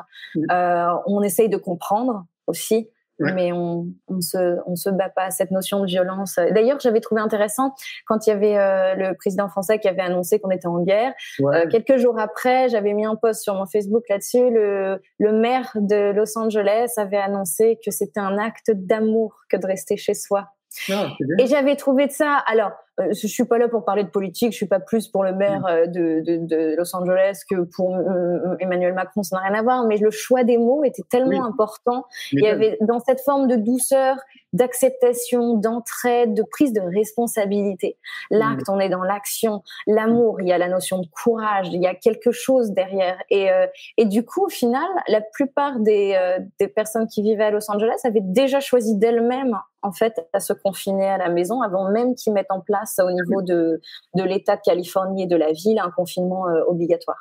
euh, 0.51 0.95
on 1.07 1.23
essaye 1.23 1.49
de 1.49 1.57
comprendre 1.57 2.25
aussi. 2.47 2.89
Mais 3.21 3.53
on, 3.53 3.87
on 4.09 4.21
se, 4.21 4.59
on 4.67 4.77
se 4.77 4.91
bat 4.91 5.11
pas 5.11 5.25
à 5.25 5.31
cette 5.31 5.51
notion 5.51 5.81
de 5.81 5.87
violence. 5.87 6.37
D'ailleurs, 6.37 6.81
j'avais 6.81 7.01
trouvé 7.01 7.21
intéressant 7.21 7.75
quand 8.07 8.27
il 8.27 8.31
y 8.31 8.33
avait 8.33 8.59
euh, 8.59 8.95
le 8.95 9.15
président 9.15 9.49
français 9.49 9.79
qui 9.79 9.89
avait 9.89 10.03
annoncé 10.03 10.41
qu'on 10.41 10.51
était 10.51 10.67
en 10.67 10.83
guerre. 10.83 11.13
Euh, 11.41 11.67
quelques 11.69 11.99
jours 11.99 12.19
après, 12.19 12.69
j'avais 12.69 12.95
mis 12.95 13.05
un 13.05 13.17
post 13.17 13.43
sur 13.43 13.55
mon 13.55 13.67
Facebook 13.67 14.05
là-dessus. 14.09 14.51
Le, 14.51 15.03
le 15.19 15.33
maire 15.33 15.71
de 15.75 16.13
Los 16.13 16.39
Angeles 16.39 16.93
avait 16.97 17.19
annoncé 17.19 17.79
que 17.85 17.91
c'était 17.91 18.21
un 18.21 18.39
acte 18.39 18.71
d'amour 18.71 19.35
que 19.49 19.57
de 19.57 19.67
rester 19.67 19.97
chez 19.97 20.15
soi. 20.15 20.49
Ah, 20.91 21.09
et 21.39 21.47
j'avais 21.47 21.77
trouvé 21.77 22.07
de 22.07 22.13
ça. 22.13 22.37
Alors, 22.47 22.73
euh, 23.01 23.13
je 23.13 23.27
suis 23.27 23.45
pas 23.45 23.59
là 23.59 23.69
pour 23.69 23.85
parler 23.85 24.05
de 24.05 24.09
politique. 24.09 24.53
Je 24.53 24.57
suis 24.57 24.67
pas 24.67 24.81
plus 24.81 25.09
pour 25.09 25.25
le 25.25 25.33
maire 25.33 25.61
mm. 25.61 25.67
euh, 25.67 25.87
de, 25.87 26.21
de, 26.21 26.47
de 26.47 26.77
Los 26.77 26.95
Angeles 26.95 27.43
que 27.49 27.63
pour 27.63 27.95
euh, 27.95 28.57
Emmanuel 28.61 28.95
Macron. 28.95 29.23
Ça 29.23 29.37
n'a 29.37 29.43
rien 29.43 29.59
à 29.59 29.63
voir. 29.63 29.85
Mais 29.87 29.99
le 29.99 30.11
choix 30.11 30.45
des 30.45 30.59
mots 30.59 30.85
était 30.85 31.03
tellement 31.09 31.45
important. 31.45 32.05
Il 32.33 32.41
y 32.41 32.49
avait 32.49 32.79
dans 32.83 33.01
cette 33.01 33.21
forme 33.21 33.49
de 33.49 33.57
douceur, 33.57 34.17
d'acceptation, 34.53 35.55
d'entraide, 35.55 36.35
de 36.35 36.43
prise 36.43 36.73
de 36.73 36.81
responsabilité. 36.81 37.99
L'acte, 38.31 38.69
mm. 38.69 38.73
on 38.73 38.81
est 38.81 38.89
dans 38.89 39.03
l'action. 39.03 39.63
L'amour, 39.87 40.41
il 40.41 40.49
y 40.49 40.53
a 40.53 40.59
la 40.59 40.69
notion 40.69 40.99
de 40.99 41.07
courage. 41.07 41.69
Il 41.73 41.83
y 41.83 41.87
a 41.87 41.95
quelque 41.95 42.31
chose 42.31 42.73
derrière. 42.73 43.19
Et, 43.31 43.49
et 43.97 44.05
du 44.05 44.25
coup, 44.25 44.47
au 44.47 44.49
final, 44.49 44.89
la 45.09 45.21
plupart 45.21 45.81
des, 45.81 46.19
des 46.59 46.69
personnes 46.69 47.07
qui 47.07 47.23
vivaient 47.23 47.45
à 47.45 47.51
Los 47.51 47.71
Angeles 47.71 48.01
avaient 48.05 48.21
déjà 48.23 48.61
choisi 48.61 48.97
d'elles-mêmes 48.97 49.59
en 49.83 49.93
fait 49.93 50.15
à 50.33 50.41
se 50.41 50.53
confiner 50.53 51.09
à 51.09 51.19
la 51.19 51.29
maison 51.29 51.63
avant 51.63 51.91
même 51.91 52.15
qu'ils 52.15 52.33
mettent 52.33 52.51
en 52.51 52.61
place 52.61 52.99
au 52.99 53.11
niveau 53.11 53.43
de, 53.43 53.81
de 54.15 54.23
l'État 54.23 54.57
de 54.57 54.63
Californie 54.65 55.25
et 55.25 55.27
de 55.27 55.37
la 55.37 55.53
ville 55.53 55.79
un 55.79 55.91
confinement 55.91 56.49
euh, 56.49 56.63
obligatoire. 56.67 57.19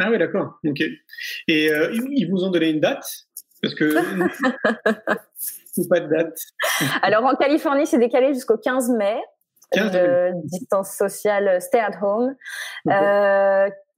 Ah 0.00 0.10
oui, 0.10 0.18
d'accord. 0.18 0.58
Ok. 0.66 0.82
Et 1.48 1.70
euh, 1.70 1.90
ils 1.92 2.28
vous 2.30 2.44
ont 2.44 2.50
donné 2.50 2.70
une 2.70 2.80
date? 2.80 3.04
Parce 3.62 3.74
que. 3.74 3.84
ou 5.76 5.88
pas 5.88 6.00
de 6.00 6.08
date? 6.08 6.38
Alors 7.02 7.24
en 7.24 7.34
Californie, 7.34 7.86
c'est 7.86 7.98
décalé 7.98 8.34
jusqu'au 8.34 8.58
15 8.58 8.90
mai. 8.90 9.20
15 9.72 9.90
euh, 9.94 10.32
distance 10.44 10.90
sociale, 10.90 11.60
stay 11.62 11.80
at 11.80 11.98
home. 12.02 12.34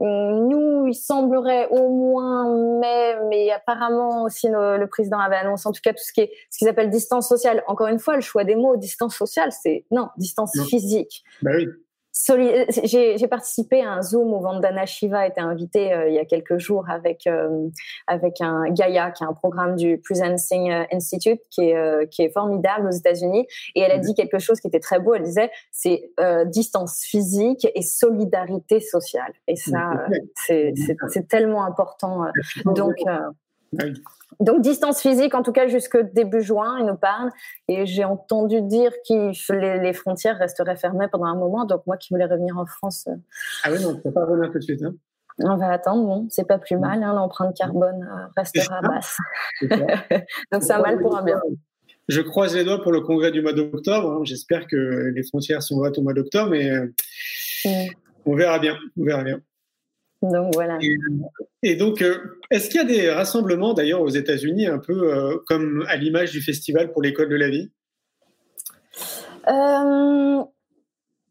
Nous, 0.05 0.87
il 0.87 0.95
semblerait 0.95 1.69
au 1.71 1.89
moins 1.89 2.79
mai, 2.81 3.17
mais 3.29 3.51
apparemment 3.51 4.25
aussi 4.25 4.49
le 4.49 4.85
président 4.87 5.19
avait 5.19 5.37
annoncé 5.37 5.69
en 5.69 5.73
tout 5.73 5.81
cas 5.83 5.93
tout 5.93 6.05
ce 6.05 6.13
qui 6.13 6.21
est 6.23 6.33
ce 6.51 6.59
qu'ils 6.59 6.69
appellent 6.69 6.91
distance 6.91 7.29
sociale. 7.29 7.63
Encore 7.67 7.89
une 7.89 7.99
fois, 7.99 8.15
le 8.15 8.21
choix 8.21 8.45
des 8.45 8.57
mots, 8.57 8.77
distance 8.77 9.17
sociale, 9.17 9.51
c'est 9.53 9.85
non, 9.91 10.09
distance 10.17 10.53
physique. 10.69 11.25
Oui. 11.43 11.69
Euh, 12.31 12.65
j'ai 12.85 13.29
participé 13.29 13.83
à 13.83 13.93
un 13.93 14.03
Zoom 14.03 14.33
où 14.33 14.41
Vandana 14.41 14.87
Shiva 14.87 15.27
était 15.27 15.41
invité 15.41 15.93
euh, 15.93 16.09
il 16.09 16.15
y 16.15 16.19
a 16.19 16.25
quelques 16.25 16.59
jours 16.59 16.89
avec 16.89 17.27
euh, 17.27 17.69
avec 18.07 18.41
un 18.41 18.71
Gaia, 18.71 19.11
qui 19.11 19.25
est 19.25 19.27
un 19.27 19.33
programme 19.33 19.75
du 19.75 19.99
Presencing 19.99 20.71
Institute, 20.93 21.41
qui 21.51 21.71
est 21.71 22.09
qui 22.11 22.23
est 22.23 22.31
formidable 22.31 22.87
aux 22.87 22.93
États-Unis. 22.93 23.47
Et 23.75 23.81
elle 23.81 23.91
a 23.91 23.99
dit 23.99 24.15
quelque 24.15 24.39
chose 24.39 24.61
qui 24.61 24.69
était 24.69 24.81
très 24.81 25.01
beau. 25.01 25.15
Elle 25.15 25.25
disait 25.25 25.51
c'est 25.73 26.11
distance 26.47 27.01
physique 27.03 27.67
et 27.75 27.83
solidarité 27.83 28.81
sociale. 28.81 29.33
Et 29.49 29.57
ça, 29.57 30.07
c'est 30.47 30.73
c'est 31.09 31.29
tellement 31.29 31.65
important. 31.65 32.27
Donc 32.65 32.95
donc 34.41 34.61
distance 34.61 35.01
physique, 35.01 35.35
en 35.35 35.43
tout 35.43 35.53
cas 35.53 35.67
jusque 35.69 35.97
début 36.13 36.43
juin, 36.43 36.79
il 36.79 36.87
nous 36.87 36.97
parle. 36.97 37.31
Et 37.69 37.87
j'ai 37.87 38.05
entendu 38.05 38.63
dire 38.63 38.93
que 39.09 39.53
les, 39.53 39.81
les, 39.81 39.93
frontières 39.93 40.39
resteraient 40.39 40.77
fermées 40.77 41.09
pendant 41.09 41.27
un 41.27 41.37
moment. 41.37 41.65
Donc 41.65 41.87
moi 41.87 41.97
qui 41.97 42.13
voulais 42.13 42.27
revenir 42.27 42.57
en 42.59 42.67
France. 42.67 43.07
Euh, 43.09 43.15
ah 43.65 43.71
oui, 43.73 43.83
non, 43.83 43.91
on 43.91 43.93
ne 43.95 44.01
peut 44.01 44.13
pas 44.13 44.25
revenir 44.25 44.51
tout 44.51 44.59
de 44.59 44.65
suite. 44.65 44.83
Hein. 44.83 44.95
On 45.39 45.57
va 45.57 45.71
attendre, 45.71 46.07
bon, 46.07 46.27
c'est 46.31 46.47
pas 46.47 46.59
plus 46.59 46.77
mal. 46.77 47.03
Hein, 47.03 47.15
L'empreinte 47.15 47.57
carbone 47.57 48.09
euh, 48.09 48.27
restera 48.37 48.81
basse. 48.83 49.17
donc 49.63 50.63
c'est 50.63 50.73
un 50.73 50.81
mal 50.81 50.99
pour 50.99 51.17
un 51.17 51.23
bien. 51.23 51.41
Je 52.09 52.21
croise 52.21 52.55
les 52.55 52.65
doigts 52.65 52.83
pour 52.83 52.93
le 52.93 53.01
congrès 53.01 53.33
du 53.33 53.41
mois 53.41 53.53
d'octobre. 53.53 54.13
Hein. 54.13 54.21
J'espère 54.25 54.67
que 54.67 54.77
les 54.77 55.23
frontières 55.23 55.63
sont 55.63 55.77
ouvertes 55.77 55.99
au 55.99 56.03
mois 56.03 56.13
d'octobre, 56.13 56.51
mais 56.51 56.71
euh, 56.71 56.93
mm. 57.65 57.89
on 58.27 58.37
verra 58.37 58.59
bien. 58.59 58.77
On 58.99 59.05
verra 59.05 59.25
bien. 59.25 59.41
Donc 60.31 60.55
voilà. 60.55 60.79
Et, 61.63 61.77
donc, 61.77 62.01
euh, 62.01 62.41
est-ce 62.51 62.69
qu'il 62.69 62.81
y 62.81 62.85
a 62.85 62.87
des 62.87 63.11
rassemblements 63.11 63.75
d'ailleurs 63.75 64.01
aux 64.01 64.09
États-Unis, 64.09 64.67
un 64.67 64.79
peu 64.79 65.13
euh, 65.13 65.37
comme 65.47 65.85
à 65.89 65.97
l'image 65.97 66.33
du 66.33 66.41
festival 66.41 66.93
pour 66.93 67.03
l'école 67.03 67.29
de 67.29 67.37
la 67.37 67.49
vie? 67.49 67.71
Euh, 69.49 70.43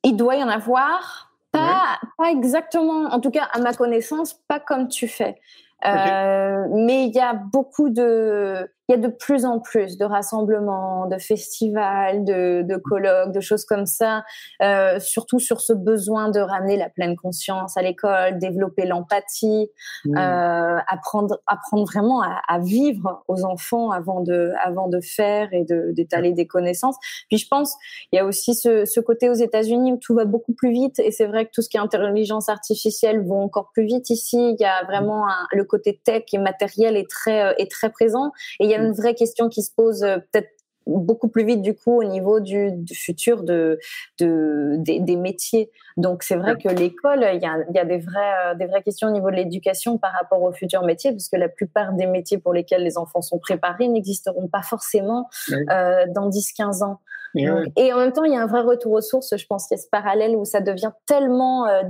Il 0.04 0.16
doit 0.16 0.36
y 0.36 0.44
en 0.44 0.50
avoir. 0.50 1.32
Pas, 1.52 2.00
pas 2.18 2.32
exactement, 2.32 3.06
en 3.14 3.20
tout 3.20 3.30
cas 3.30 3.48
à 3.52 3.60
ma 3.60 3.74
connaissance, 3.74 4.34
pas 4.48 4.60
comme 4.60 4.88
tu 4.88 5.08
fais. 5.08 5.36
mais 5.84 7.06
il 7.06 7.12
y 7.14 7.20
a 7.20 7.34
beaucoup 7.34 7.92
de, 7.92 8.68
il 8.90 8.96
y 8.96 8.96
a 8.96 9.02
de 9.02 9.08
plus 9.08 9.46
en 9.46 9.60
plus 9.60 9.98
de 9.98 10.04
rassemblements, 10.04 11.08
de 11.08 11.18
festivals, 11.18 12.26
de, 12.26 12.64
de 12.64 12.76
colloques, 12.76 13.32
de 13.32 13.40
choses 13.40 13.64
comme 13.64 13.86
ça, 13.86 14.26
euh, 14.62 15.00
surtout 15.00 15.40
sur 15.40 15.62
ce 15.62 15.72
besoin 15.72 16.30
de 16.30 16.42
ramener 16.42 16.76
la 16.76 16.90
pleine 16.90 17.16
conscience 17.16 17.78
à 17.78 17.82
l'école, 17.82 18.40
développer 18.40 18.86
l'empathie, 18.86 19.72
mmh. 20.06 20.18
euh, 20.18 20.80
apprendre, 20.90 21.40
apprendre 21.48 21.86
vraiment 21.86 22.22
à, 22.22 22.42
à, 22.48 22.60
vivre 22.60 23.24
aux 23.30 23.46
enfants 23.46 23.92
avant 23.92 24.20
de, 24.20 24.52
avant 24.64 24.90
de 24.90 25.00
faire 25.00 25.48
et 25.54 25.66
d'étaler 25.94 26.34
des 26.34 26.46
connaissances. 26.46 26.98
Puis 27.30 27.38
je 27.38 27.48
pense, 27.48 27.76
il 28.12 28.18
y 28.18 28.20
a 28.20 28.26
aussi 28.26 28.54
ce, 28.54 28.84
ce 28.84 29.00
côté 29.00 29.30
aux 29.30 29.34
États-Unis 29.34 29.94
où 29.94 29.98
tout 29.98 30.14
va 30.14 30.26
beaucoup 30.26 30.54
plus 30.54 30.72
vite 30.72 31.00
et 31.00 31.12
c'est 31.12 31.26
vrai 31.26 31.46
que 31.46 31.52
tout 31.54 31.62
ce 31.62 31.70
qui 31.70 31.78
est 31.78 31.80
intelligence 31.80 32.50
artificielle 32.50 33.26
va 33.26 33.36
encore 33.36 33.72
plus 33.74 33.86
vite 33.86 34.10
ici. 34.10 34.38
Il 34.38 34.62
y 34.62 34.66
a 34.66 34.84
vraiment 34.84 35.28
un, 35.28 35.48
le 35.54 35.64
côté 35.64 36.02
tech 36.04 36.24
et 36.34 36.38
matériel 36.38 36.98
est 36.98 37.10
très, 37.10 37.44
euh, 37.44 37.54
est 37.58 37.72
très 37.72 37.90
présent 37.90 38.32
et 38.60 38.66
il 38.66 38.73
a 38.76 38.84
une 38.84 38.94
vraie 38.94 39.16
question 39.16 39.50
qui 39.50 39.64
se 39.64 39.72
pose 39.76 40.04
euh, 40.04 40.18
peut-être 40.32 40.50
beaucoup 40.86 41.30
plus 41.30 41.46
vite 41.46 41.62
du 41.62 41.74
coup 41.74 42.02
au 42.02 42.04
niveau 42.04 42.40
du, 42.40 42.72
futur 42.94 43.44
de 43.44 43.80
des, 44.20 45.16
métiers. 45.16 45.72
Donc 45.98 46.24
c'est 46.24 46.36
vrai 46.36 46.58
que 46.58 46.70
l'école, 46.70 47.26
il 47.34 47.42
y 47.42 47.46
a, 47.46 47.58
y 47.74 47.80
a 47.80 47.86
des 47.86 48.00
vraies 48.00 48.34
euh, 48.46 48.56
des 48.56 48.66
vraies 48.66 48.82
questions 48.82 49.08
au 49.08 49.12
niveau 49.12 49.30
de 49.30 49.36
l'éducation 49.36 49.98
par 49.98 50.14
rapport 50.14 50.42
aux 50.42 50.52
futurs 50.52 50.84
métiers, 50.84 51.12
parce 51.12 51.30
que 51.30 51.38
la 51.38 51.50
plupart 51.50 51.94
des 51.94 52.08
métiers 52.08 52.38
pour 52.38 52.54
lesquels 52.54 52.84
les 52.84 52.98
enfants 52.98 53.22
sont 53.22 53.40
préparés 53.40 53.88
n'existeront 53.88 54.48
pas 54.48 54.62
forcément 54.62 55.30
euh, 55.52 56.06
dans 56.14 56.30
10-15 56.30 56.84
ans. 56.84 57.00
Et, 57.36 57.94
en 57.94 57.98
même 57.98 58.12
temps, 58.12 58.24
il 58.24 58.34
y 58.34 58.36
a 58.36 58.42
un 58.42 58.48
vrai 58.48 58.62
retour 58.62 58.94
aux 58.94 59.02
sources. 59.02 59.36
Je 59.36 59.46
pense 59.48 59.68
qu'il 59.68 59.78
y 59.78 59.80
a 59.80 59.84
ce 59.84 59.90
parallèle 59.90 60.36
où 60.36 60.46
ça 60.46 60.62
devient 60.62 60.92
tellement 61.06 61.68
euh, 61.68 61.82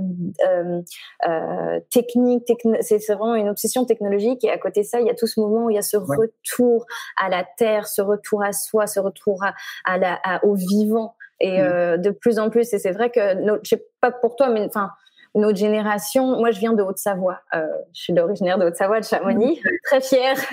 euh, 0.46 0.80
euh 1.28 1.80
technique. 1.90 2.50
c'est 2.80 3.12
vraiment 3.12 3.34
une 3.34 3.48
obsession 3.48 3.84
technologique. 3.84 4.44
Et 4.44 4.50
à 4.50 4.58
côté 4.58 4.80
de 4.80 4.86
ça, 4.86 5.00
il 5.00 5.06
y 5.06 5.10
a 5.10 5.14
tout 5.14 5.26
ce 5.26 5.40
moment 5.40 5.66
où 5.66 5.70
il 5.70 5.74
y 5.74 5.78
a 5.78 5.82
ce 5.82 5.96
retour 5.96 6.86
à 7.22 7.28
la 7.28 7.44
terre, 7.58 7.86
ce 7.86 8.00
retour 8.00 8.42
à 8.42 8.52
soi, 8.52 8.86
ce 8.86 9.00
retour 9.00 9.44
à, 9.44 9.54
à 9.84 9.98
la, 9.98 10.20
au 10.44 10.54
vivant. 10.54 11.14
Et 11.40 11.60
mm. 11.60 11.98
de 11.98 12.10
plus 12.10 12.38
en 12.38 12.48
plus, 12.48 12.72
et 12.72 12.78
c'est 12.78 12.92
vrai 12.92 13.10
que, 13.10 13.20
sais 13.64 13.84
pas 14.04 14.12
pour 14.12 14.36
toi, 14.36 14.48
mais 14.48 14.66
enfin, 14.66 14.90
notre 15.34 15.58
génération, 15.58 16.38
moi 16.38 16.50
je 16.50 16.60
viens 16.60 16.74
de 16.74 16.82
Haute-Savoie, 16.82 17.40
euh, 17.54 17.66
je 17.94 18.02
suis 18.02 18.18
originaire 18.18 18.58
de 18.58 18.66
Haute-Savoie, 18.66 19.00
de 19.00 19.04
Chamonix, 19.04 19.60
très 19.84 20.00
fière. 20.00 20.36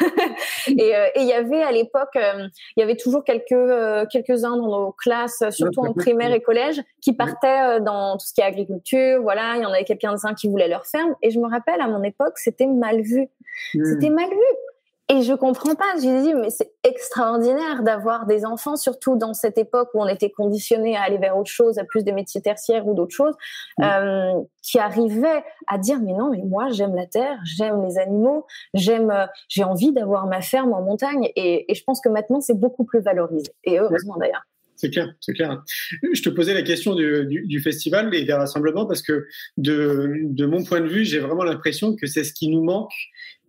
Euh, 0.70 1.08
et 1.16 1.22
il 1.22 1.28
y 1.28 1.34
avait 1.34 1.64
à 1.64 1.72
l'époque, 1.72 2.16
euh, 2.16 2.48
il 2.78 2.82
y 2.82 2.84
avait 2.84 2.96
toujours 2.96 3.24
quelques 3.24 3.52
euh, 3.52 4.06
quelques 4.06 4.46
uns 4.46 4.56
dans 4.56 4.68
nos 4.68 4.92
classes, 4.92 5.44
surtout 5.50 5.82
en 5.82 5.94
primaire 5.94 6.32
et 6.32 6.42
collège, 6.42 6.82
qui 7.02 7.14
partaient 7.14 7.82
dans 7.82 8.14
tout 8.18 8.26
ce 8.26 8.34
qui 8.34 8.42
est 8.42 8.44
agriculture. 8.44 9.22
Voilà, 9.22 9.56
il 9.56 9.64
y 9.64 9.66
en 9.66 9.72
avait 9.72 9.84
quelques-uns 9.84 10.36
qui 10.36 10.48
voulaient 10.48 10.68
leur 10.68 10.86
ferme. 10.86 11.16
Et 11.24 11.32
je 11.32 11.40
me 11.40 11.50
rappelle 11.50 11.82
à 11.82 11.88
mon 11.88 12.04
époque, 12.04 12.38
c'était 12.38 12.68
mal 12.68 13.02
vu. 13.02 13.28
Hmm. 13.74 13.86
C'était 13.86 14.10
mal 14.12 14.30
vu 14.30 14.71
et 15.12 15.24
je 15.24 15.34
comprends 15.34 15.76
pas. 15.76 15.94
Je 15.98 16.24
dis, 16.24 16.34
mais 16.34 16.50
c'est 16.50 16.72
extraordinaire 16.84 17.84
d'avoir 17.84 18.26
des 18.26 18.46
enfants, 18.46 18.78
surtout 18.78 19.18
dans 19.18 19.34
cette 19.34 19.58
époque 19.58 19.90
où 19.94 20.02
on 20.02 20.08
était 20.08 20.30
conditionné 20.30 20.96
à 20.96 21.02
aller 21.02 21.18
vers 21.18 21.38
autre 21.38 21.52
chose, 21.52 21.78
à 21.78 21.84
plus 21.84 22.06
des 22.06 22.14
métiers 22.14 22.42
tertiaires 22.42 22.88
ou 22.88 22.94
d'autres 22.94 23.14
choses, 23.14 23.36
euh, 23.82 24.32
qui 24.64 24.80
arrivaient 24.80 25.44
à 25.68 25.78
dire, 25.78 26.00
mais 26.02 26.14
non, 26.14 26.32
mais 26.32 26.42
moi, 26.46 26.70
j'aime 26.70 26.96
la 26.96 27.08
terre, 27.08 27.38
j'aime 27.44 27.84
les 27.84 27.98
animaux, 27.98 28.46
j'aime, 28.74 29.12
euh, 29.12 29.26
j'ai 29.50 29.66
envie 29.66 29.92
d'avoir 29.92 30.28
ma 30.28 30.40
ferme 30.40 30.72
en 30.72 30.82
montagne. 30.82 31.30
Et, 31.36 31.70
et 31.70 31.76
je 31.76 31.84
pense 31.84 32.00
que 32.00 32.08
maintenant, 32.08 32.40
c'est 32.40 32.58
beaucoup 32.58 32.86
plus 32.86 33.02
valorisé. 33.02 33.52
Et 33.66 33.80
heureusement 33.80 34.16
d'ailleurs. 34.18 34.44
C'est 34.82 34.90
clair, 34.90 35.14
c'est 35.20 35.34
clair. 35.34 35.62
Je 36.12 36.24
te 36.24 36.30
posais 36.30 36.56
la 36.56 36.64
question 36.64 36.96
du, 36.96 37.28
du, 37.28 37.46
du, 37.46 37.60
festival 37.60 38.16
et 38.16 38.24
des 38.24 38.34
rassemblements 38.34 38.88
parce 38.88 39.04
que 39.04 39.28
de, 39.58 40.12
de 40.24 40.46
mon 40.48 40.64
point 40.64 40.82
de 40.82 40.88
vue, 40.88 41.06
j'ai 41.06 41.20
vraiment 41.20 41.44
l'impression 41.44 41.96
que 41.96 42.08
c'est 42.08 42.24
ce 42.24 42.34
qui 42.34 42.48
nous 42.48 42.64
manque 42.64 42.92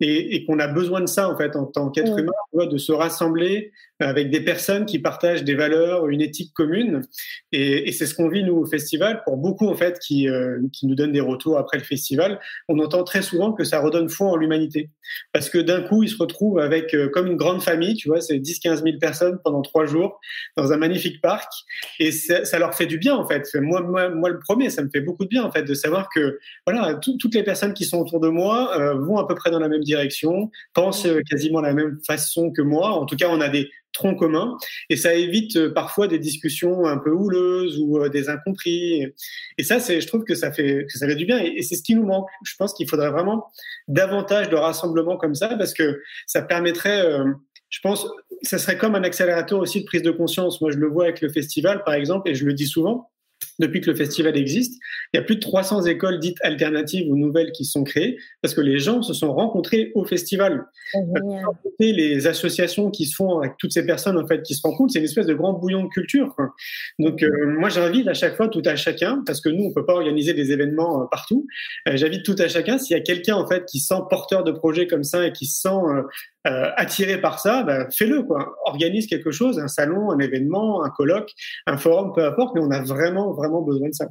et, 0.03 0.35
et 0.35 0.45
qu'on 0.45 0.59
a 0.59 0.67
besoin 0.69 1.01
de 1.01 1.07
ça 1.07 1.29
en 1.29 1.37
fait 1.37 1.57
en 1.57 1.65
tant 1.67 1.91
qu'être 1.91 2.15
Mm. 2.17 2.19
humain, 2.21 2.33
vois, 2.53 2.67
de 2.67 2.77
se 2.79 2.93
rassembler 2.93 3.73
avec 4.01 4.31
des 4.31 4.41
personnes 4.41 4.85
qui 4.85 4.99
partagent 4.99 5.45
des 5.45 5.55
valeurs, 5.55 6.09
une 6.09 6.21
éthique 6.21 6.53
commune. 6.55 7.03
Et, 7.53 7.89
et 7.89 7.93
c'est 7.93 8.07
ce 8.07 8.15
qu'on 8.17 8.29
vit 8.29 8.43
nous 8.43 8.57
au 8.57 8.67
festival. 8.67 9.23
Pour 9.25 9.37
beaucoup 9.37 9.69
en 9.69 9.77
fait 9.77 9.99
qui 10.01 10.29
euh, 10.29 10.59
qui 10.73 10.87
nous 10.89 10.97
donnent 10.97 11.13
des 11.13 11.21
retours 11.21 11.57
après 11.57 11.79
le 11.79 11.85
festival, 11.85 12.41
on 12.69 12.79
entend 12.81 13.05
très 13.05 13.23
souvent 13.23 13.53
que 13.53 13.63
ça 13.65 13.79
redonne 13.81 14.09
foi 14.09 14.27
en 14.29 14.37
l'humanité 14.37 14.91
parce 15.33 15.49
que 15.49 15.59
d'un 15.59 15.83
coup 15.83 16.03
ils 16.03 16.09
se 16.09 16.17
retrouvent 16.19 16.59
avec 16.59 16.95
euh, 16.95 17.09
comme 17.11 17.29
une 17.29 17.37
grande 17.37 17.63
famille, 17.63 17.95
tu 17.95 18.09
vois, 18.09 18.21
c'est 18.21 18.39
10-15 18.39 18.83
000 18.83 18.99
personnes 19.01 19.39
pendant 19.45 19.63
trois 19.63 19.87
jours 19.87 20.19
dans 20.57 20.73
un 20.73 20.77
magnifique 20.79 21.21
parc 21.21 21.53
et 22.01 22.11
ça, 22.11 22.45
ça 22.45 22.59
leur 22.59 22.75
fait 22.75 22.87
du 22.87 22.99
bien 22.99 23.15
en 23.15 23.27
fait. 23.29 23.49
Moi, 23.55 23.83
moi, 23.83 24.09
moi 24.09 24.31
le 24.31 24.41
premier, 24.41 24.69
ça 24.71 24.83
me 24.83 24.89
fait 24.91 25.01
beaucoup 25.01 25.23
de 25.25 25.29
bien 25.29 25.45
en 25.45 25.53
fait 25.53 25.63
de 25.63 25.75
savoir 25.75 26.09
que 26.13 26.39
voilà, 26.67 26.95
tout- 26.95 27.17
toutes 27.19 27.35
les 27.37 27.45
personnes 27.45 27.73
qui 27.75 27.85
sont 27.85 27.99
autour 28.01 28.19
de 28.19 28.29
moi 28.29 28.77
euh, 28.81 28.95
vont 28.95 29.19
à 29.19 29.29
peu 29.29 29.37
près 29.37 29.51
dans 29.53 29.61
la 29.61 29.69
même 29.69 29.81
direction, 29.83 29.92
pensent 30.75 31.07
euh, 31.07 31.21
quasiment 31.29 31.61
la 31.61 31.73
même 31.73 31.99
façon 32.07 32.51
que 32.51 32.63
moi. 32.63 32.91
En 32.91 33.07
tout 33.07 33.17
cas, 33.17 33.29
on 33.31 33.41
a 33.41 33.49
des 33.49 33.71
troncs 33.93 34.19
communs 34.19 34.57
et 34.89 34.97
ça 34.97 35.15
évite 35.15 35.57
euh, 35.57 35.73
parfois 35.73 36.09
des 36.09 36.19
discussions 36.19 36.87
un 36.87 36.99
peu 36.99 37.11
houleuses 37.11 37.79
ou 37.79 37.99
euh, 37.99 38.09
des 38.09 38.29
incompris. 38.29 39.07
Et 39.59 39.63
ça, 39.63 39.81
c'est, 39.81 40.01
je 40.01 40.07
trouve 40.07 40.25
que 40.25 40.35
ça 40.35 40.53
fait 40.53 40.87
que 40.91 40.99
ça 40.99 41.07
fait 41.07 41.17
du 41.17 41.27
bien 41.27 41.39
et, 41.39 41.63
c'est 41.63 41.77
ce 41.77 41.83
qui 41.83 41.95
nous 41.95 42.07
manque. 42.07 42.29
Je 42.45 42.55
pense 42.59 42.73
qu'il 42.75 42.89
faudrait 42.89 43.11
vraiment 43.11 43.47
davantage 43.89 44.49
de 44.49 44.57
rassemblements 44.57 45.17
comme 45.17 45.35
ça 45.35 45.49
parce 45.57 45.75
que 45.75 46.01
ça 46.27 46.43
permettrait 46.43 47.05
je 47.73 47.81
pense, 47.83 48.07
ça 48.43 48.59
serait 48.59 48.77
comme 48.77 48.95
un 48.95 49.03
accélérateur 49.03 49.59
aussi 49.59 49.81
de 49.81 49.87
prise 49.87 50.03
de 50.03 50.11
conscience. 50.11 50.61
Moi, 50.61 50.71
je 50.71 50.77
le 50.77 50.89
vois 50.89 51.05
avec 51.05 51.23
le 51.23 51.31
festival, 51.31 51.83
par 51.85 51.95
exemple, 51.95 52.29
et 52.29 52.35
je 52.35 52.45
le 52.45 52.53
dis 52.53 52.67
souvent. 52.67 53.11
Depuis 53.59 53.81
que 53.81 53.91
le 53.91 53.97
festival 53.97 54.37
existe, 54.37 54.81
il 55.13 55.19
y 55.19 55.21
a 55.21 55.23
plus 55.23 55.37
de 55.37 55.41
300 55.41 55.85
écoles 55.87 56.19
dites 56.19 56.39
alternatives 56.43 57.11
ou 57.11 57.17
nouvelles 57.17 57.53
qui 57.53 57.65
sont 57.65 57.85
créées 57.85 58.19
parce 58.41 58.55
que 58.55 58.61
les 58.61 58.79
gens 58.79 59.03
se 59.03 59.13
sont 59.13 59.33
rencontrés 59.33 59.93
au 59.95 60.05
festival. 60.05 60.65
Et 61.81 61.93
les 61.93 62.27
associations 62.27 62.91
qui 62.91 63.07
se 63.07 63.15
font 63.15 63.39
avec 63.39 63.53
toutes 63.59 63.73
ces 63.73 63.85
personnes 63.85 64.19
en 64.19 64.27
fait 64.27 64.43
qui 64.43 64.55
se 64.55 64.63
rencontrent, 64.63 64.93
c'est 64.93 64.99
une 64.99 65.05
espèce 65.05 65.27
de 65.27 65.35
grand 65.35 65.53
bouillon 65.53 65.85
de 65.85 65.89
culture. 65.89 66.35
Quoi. 66.35 66.55
Donc 66.99 67.23
euh, 67.23 67.47
moi 67.59 67.69
j'invite 67.69 68.09
à 68.09 68.15
chaque 68.15 68.37
fois 68.37 68.49
tout 68.49 68.63
à 68.65 68.77
chacun 68.77 69.23
parce 69.27 69.41
que 69.41 69.49
nous 69.49 69.65
on 69.65 69.73
peut 69.73 69.85
pas 69.85 69.95
organiser 69.95 70.35
des 70.35 70.53
événements 70.53 71.03
euh, 71.03 71.07
partout. 71.11 71.47
Euh, 71.89 71.97
j'invite 71.97 72.25
tout 72.25 72.37
à 72.39 72.49
chacun 72.49 72.79
s'il 72.79 72.97
y 72.97 73.01
a 73.01 73.03
quelqu'un 73.03 73.37
en 73.37 73.47
fait 73.47 73.65
qui 73.67 73.81
se 73.81 73.89
sent 73.89 74.01
porteur 74.09 74.45
de 74.45 74.53
projet 74.53 74.87
comme 74.87 75.05
ça 75.05 75.27
et 75.27 75.33
qui 75.33 75.47
se 75.47 75.61
sent 75.61 75.69
euh, 76.47 76.71
attiré 76.77 77.21
par 77.21 77.39
ça, 77.39 77.63
bah, 77.63 77.87
fais-le 77.91 78.23
quoi. 78.23 78.55
Organise 78.65 79.07
quelque 79.07 79.31
chose, 79.31 79.59
un 79.59 79.69
salon, 79.69 80.11
un 80.11 80.19
événement, 80.19 80.85
un 80.85 80.91
colloque, 80.91 81.31
un 81.67 81.77
forum, 81.77 82.13
peu 82.15 82.25
importe, 82.25 82.55
mais 82.55 82.61
on 82.63 82.71
a 82.71 82.83
vraiment 82.83 83.33
vraiment 83.33 83.63
besoin 83.63 83.89
de 83.89 83.95
ça. 83.95 84.07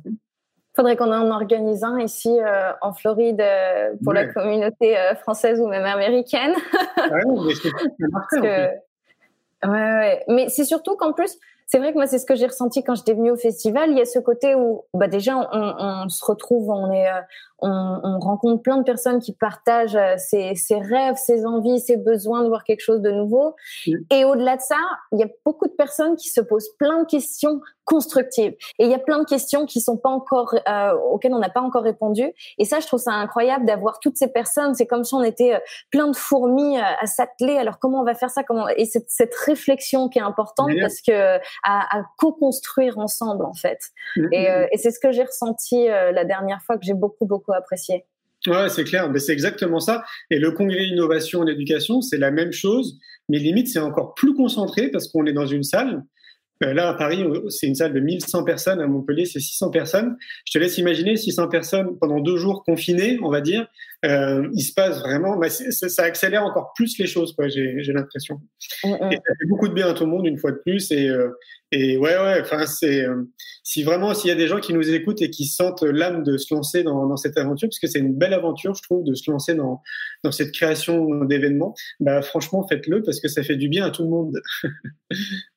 Faudrait 0.76 0.96
qu'on 0.96 1.12
en 1.12 1.30
organise 1.32 1.84
un 1.84 2.00
ici 2.00 2.30
euh, 2.40 2.72
en 2.82 2.94
Floride 2.94 3.42
euh, 3.42 3.90
pour 4.04 4.14
Ouais. 4.14 4.26
la 4.26 4.34
communauté 4.34 4.96
française 5.22 5.60
ou 5.60 5.68
même 5.68 5.84
américaine. 5.84 6.54
Ouais, 6.98 7.22
mais 7.26 7.54
c'est- 7.56 7.70
en 8.14 8.42
fait. 8.42 8.82
Ouais, 9.64 9.70
ouais. 9.70 10.24
Mais 10.30 10.50
c'est 10.50 10.64
surtout 10.64 10.96
qu'en 10.96 11.12
plus, 11.14 11.38
c'est 11.72 11.80
vrai 11.80 11.94
que 11.94 11.98
moi, 11.98 12.06
c'est 12.06 12.20
ce 12.20 12.26
que 12.26 12.36
j'ai 12.36 12.48
ressenti 12.48 12.84
quand 12.84 12.96
j'étais 12.96 13.14
venue 13.14 13.32
au 13.32 13.38
festival. 13.38 13.92
Il 13.92 13.98
y 13.98 14.02
a 14.02 14.06
ce 14.06 14.20
côté 14.20 14.56
où, 14.56 14.84
bah, 14.94 15.08
déjà, 15.08 15.38
on, 15.38 15.48
on 15.54 16.10
se 16.10 16.26
retrouve, 16.26 16.70
on 16.70 16.92
est, 16.92 17.08
euh, 17.08 17.22
on, 17.60 18.00
on 18.04 18.20
rencontre 18.20 18.62
plein 18.62 18.76
de 18.76 18.84
personnes 18.84 19.20
qui 19.20 19.32
partagent 19.32 19.96
euh, 19.96 20.16
ses, 20.18 20.54
ses 20.56 20.80
rêves, 20.80 21.16
ses 21.16 21.46
envies, 21.46 21.80
ses 21.80 21.96
besoins 21.96 22.44
de 22.44 22.50
voir 22.50 22.66
quelque 22.66 22.82
chose 22.82 23.00
de 23.00 23.12
nouveau. 23.12 23.56
Et 24.10 24.26
au-delà 24.26 24.58
de 24.58 24.62
ça, 24.62 24.76
il 25.14 25.20
y 25.20 25.24
a 25.24 25.30
beaucoup 25.46 25.68
de 25.68 25.74
personnes 25.74 26.18
qui 26.18 26.28
se 26.28 26.42
posent 26.42 26.72
plein 26.78 27.04
de 27.04 27.06
questions 27.06 27.62
constructives. 27.86 28.54
Et 28.78 28.86
il 28.86 28.90
y 28.90 28.94
a 28.94 29.00
plein 29.00 29.20
de 29.20 29.26
questions 29.26 29.66
qui 29.66 29.80
sont 29.80 29.98
pas 29.98 30.10
encore, 30.10 30.54
euh, 30.68 30.94
auxquelles 31.10 31.34
on 31.34 31.40
n'a 31.40 31.50
pas 31.50 31.62
encore 31.62 31.84
répondu. 31.84 32.34
Et 32.58 32.66
ça, 32.66 32.82
je 32.82 32.88
trouve 32.88 33.00
ça 33.00 33.12
incroyable 33.12 33.66
d'avoir 33.66 34.00
toutes 34.00 34.18
ces 34.18 34.28
personnes. 34.28 34.76
C'est 34.76 34.88
comme 34.88 35.04
si 35.04 35.16
on 35.16 35.24
était 35.24 35.56
euh, 35.56 35.60
plein 35.90 36.08
de 36.08 36.16
fourmis 36.16 36.78
à 36.78 37.06
s'atteler. 37.06 37.58
Alors 37.58 37.80
comment 37.80 38.02
on 38.02 38.04
va 38.04 38.14
faire 38.14 38.30
ça? 38.30 38.44
Comment? 38.44 38.68
Et 38.68 38.86
cette, 38.86 39.10
cette 39.10 39.34
réflexion 39.36 40.10
qui 40.10 40.20
est 40.20 40.22
importante 40.22 40.70
parce 40.82 41.02
que 41.02 41.40
à, 41.64 42.00
à 42.00 42.04
co-construire 42.18 42.98
ensemble 42.98 43.46
en 43.46 43.54
fait. 43.54 43.80
Et, 44.32 44.50
euh, 44.50 44.68
et 44.72 44.78
c'est 44.78 44.92
ce 44.92 45.00
que 45.00 45.12
j'ai 45.12 45.24
ressenti 45.24 45.90
euh, 45.90 46.12
la 46.12 46.26
dernière 46.26 46.62
fois 46.62 46.78
que 46.78 46.86
j'ai 46.86 46.94
beaucoup 46.94 47.26
beaucoup 47.26 47.54
apprécié. 47.54 48.06
Ouais, 48.48 48.70
c'est 48.70 48.84
clair, 48.84 49.10
mais 49.10 49.20
c'est 49.20 49.34
exactement 49.34 49.80
ça. 49.80 50.04
Et 50.32 50.40
le 50.40 50.52
congrès 50.52 50.86
innovation 50.86 51.42
en 51.42 51.48
éducation, 51.48 52.02
c'est 52.02 52.18
la 52.18 52.32
même 52.32 52.52
chose, 52.52 52.98
mais 53.30 53.38
limite 53.38 53.68
c'est 53.68 53.80
encore 53.80 54.16
plus 54.16 54.34
concentré 54.34 54.90
parce 54.90 55.08
qu'on 55.08 55.26
est 55.26 55.34
dans 55.34 55.46
une 55.46 55.64
salle. 55.64 56.04
Euh, 56.64 56.74
Là, 56.74 56.90
à 56.90 56.94
Paris, 56.94 57.24
c'est 57.50 57.68
une 57.68 57.76
salle 57.76 57.94
de 57.94 58.00
1100 58.00 58.44
personnes. 58.44 58.80
À 58.80 58.88
Montpellier, 58.88 59.26
c'est 59.26 59.40
600 59.40 59.72
personnes. 59.72 60.16
Je 60.46 60.54
te 60.54 60.58
laisse 60.58 60.78
imaginer 60.78 61.16
600 61.16 61.48
personnes 61.48 61.98
pendant 62.00 62.20
deux 62.20 62.38
jours 62.38 62.64
confinées, 62.64 63.20
on 63.22 63.30
va 63.30 63.42
dire. 63.42 63.68
Euh, 64.04 64.48
il 64.54 64.62
se 64.64 64.74
passe 64.74 65.00
vraiment, 65.00 65.38
bah, 65.38 65.50
ça, 65.50 65.90
ça 65.90 66.04
accélère 66.04 66.44
encore 66.44 66.74
plus 66.76 66.98
les 66.98 67.06
choses, 67.06 67.34
quoi. 67.36 67.48
J'ai 67.50 67.94
l'impression. 67.94 68.40
Et 68.84 68.90
ça 68.90 68.98
fait 69.40 69.48
beaucoup 69.48 69.68
de 69.68 69.74
bien 69.74 69.90
à 69.90 69.94
tout 69.94 70.06
le 70.06 70.10
monde 70.10 70.26
une 70.26 70.40
fois 70.40 70.52
de 70.52 70.58
plus. 70.58 70.92
Et, 70.92 71.08
euh, 71.08 71.30
et 71.72 71.98
ouais, 71.98 72.18
ouais. 72.18 72.42
Enfin, 72.42 72.66
c'est 72.66 73.06
euh, 73.06 73.24
si 73.64 73.84
vraiment 73.84 74.14
s'il 74.16 74.30
y 74.30 74.32
a 74.32 74.36
des 74.36 74.48
gens 74.48 74.60
qui 74.60 74.74
nous 74.74 74.90
écoutent 74.90 75.22
et 75.22 75.30
qui 75.30 75.46
sentent 75.46 75.84
l'âme 75.84 76.24
de 76.24 76.38
se 76.38 76.54
lancer 76.54 76.84
dans, 76.84 77.08
dans 77.08 77.16
cette 77.16 77.38
aventure, 77.38 77.70
parce 77.70 77.80
que 77.80 77.88
c'est 77.88 78.00
une 78.00 78.16
belle 78.16 78.34
aventure, 78.34 78.74
je 78.74 78.82
trouve, 78.82 79.04
de 79.04 79.14
se 79.14 79.30
lancer 79.30 79.54
dans 79.54 79.82
dans 80.24 80.32
cette 80.32 80.52
création 80.52 81.24
d'événements. 81.26 81.76
Bah 82.00 82.22
franchement, 82.24 82.68
faites-le 82.68 83.04
parce 83.04 83.20
que 83.20 83.28
ça 83.28 83.44
fait 83.44 83.56
du 83.56 83.70
bien 83.70 83.86
à 83.86 83.92
tout 83.92 84.04
le 84.04 84.10
monde. 84.10 84.42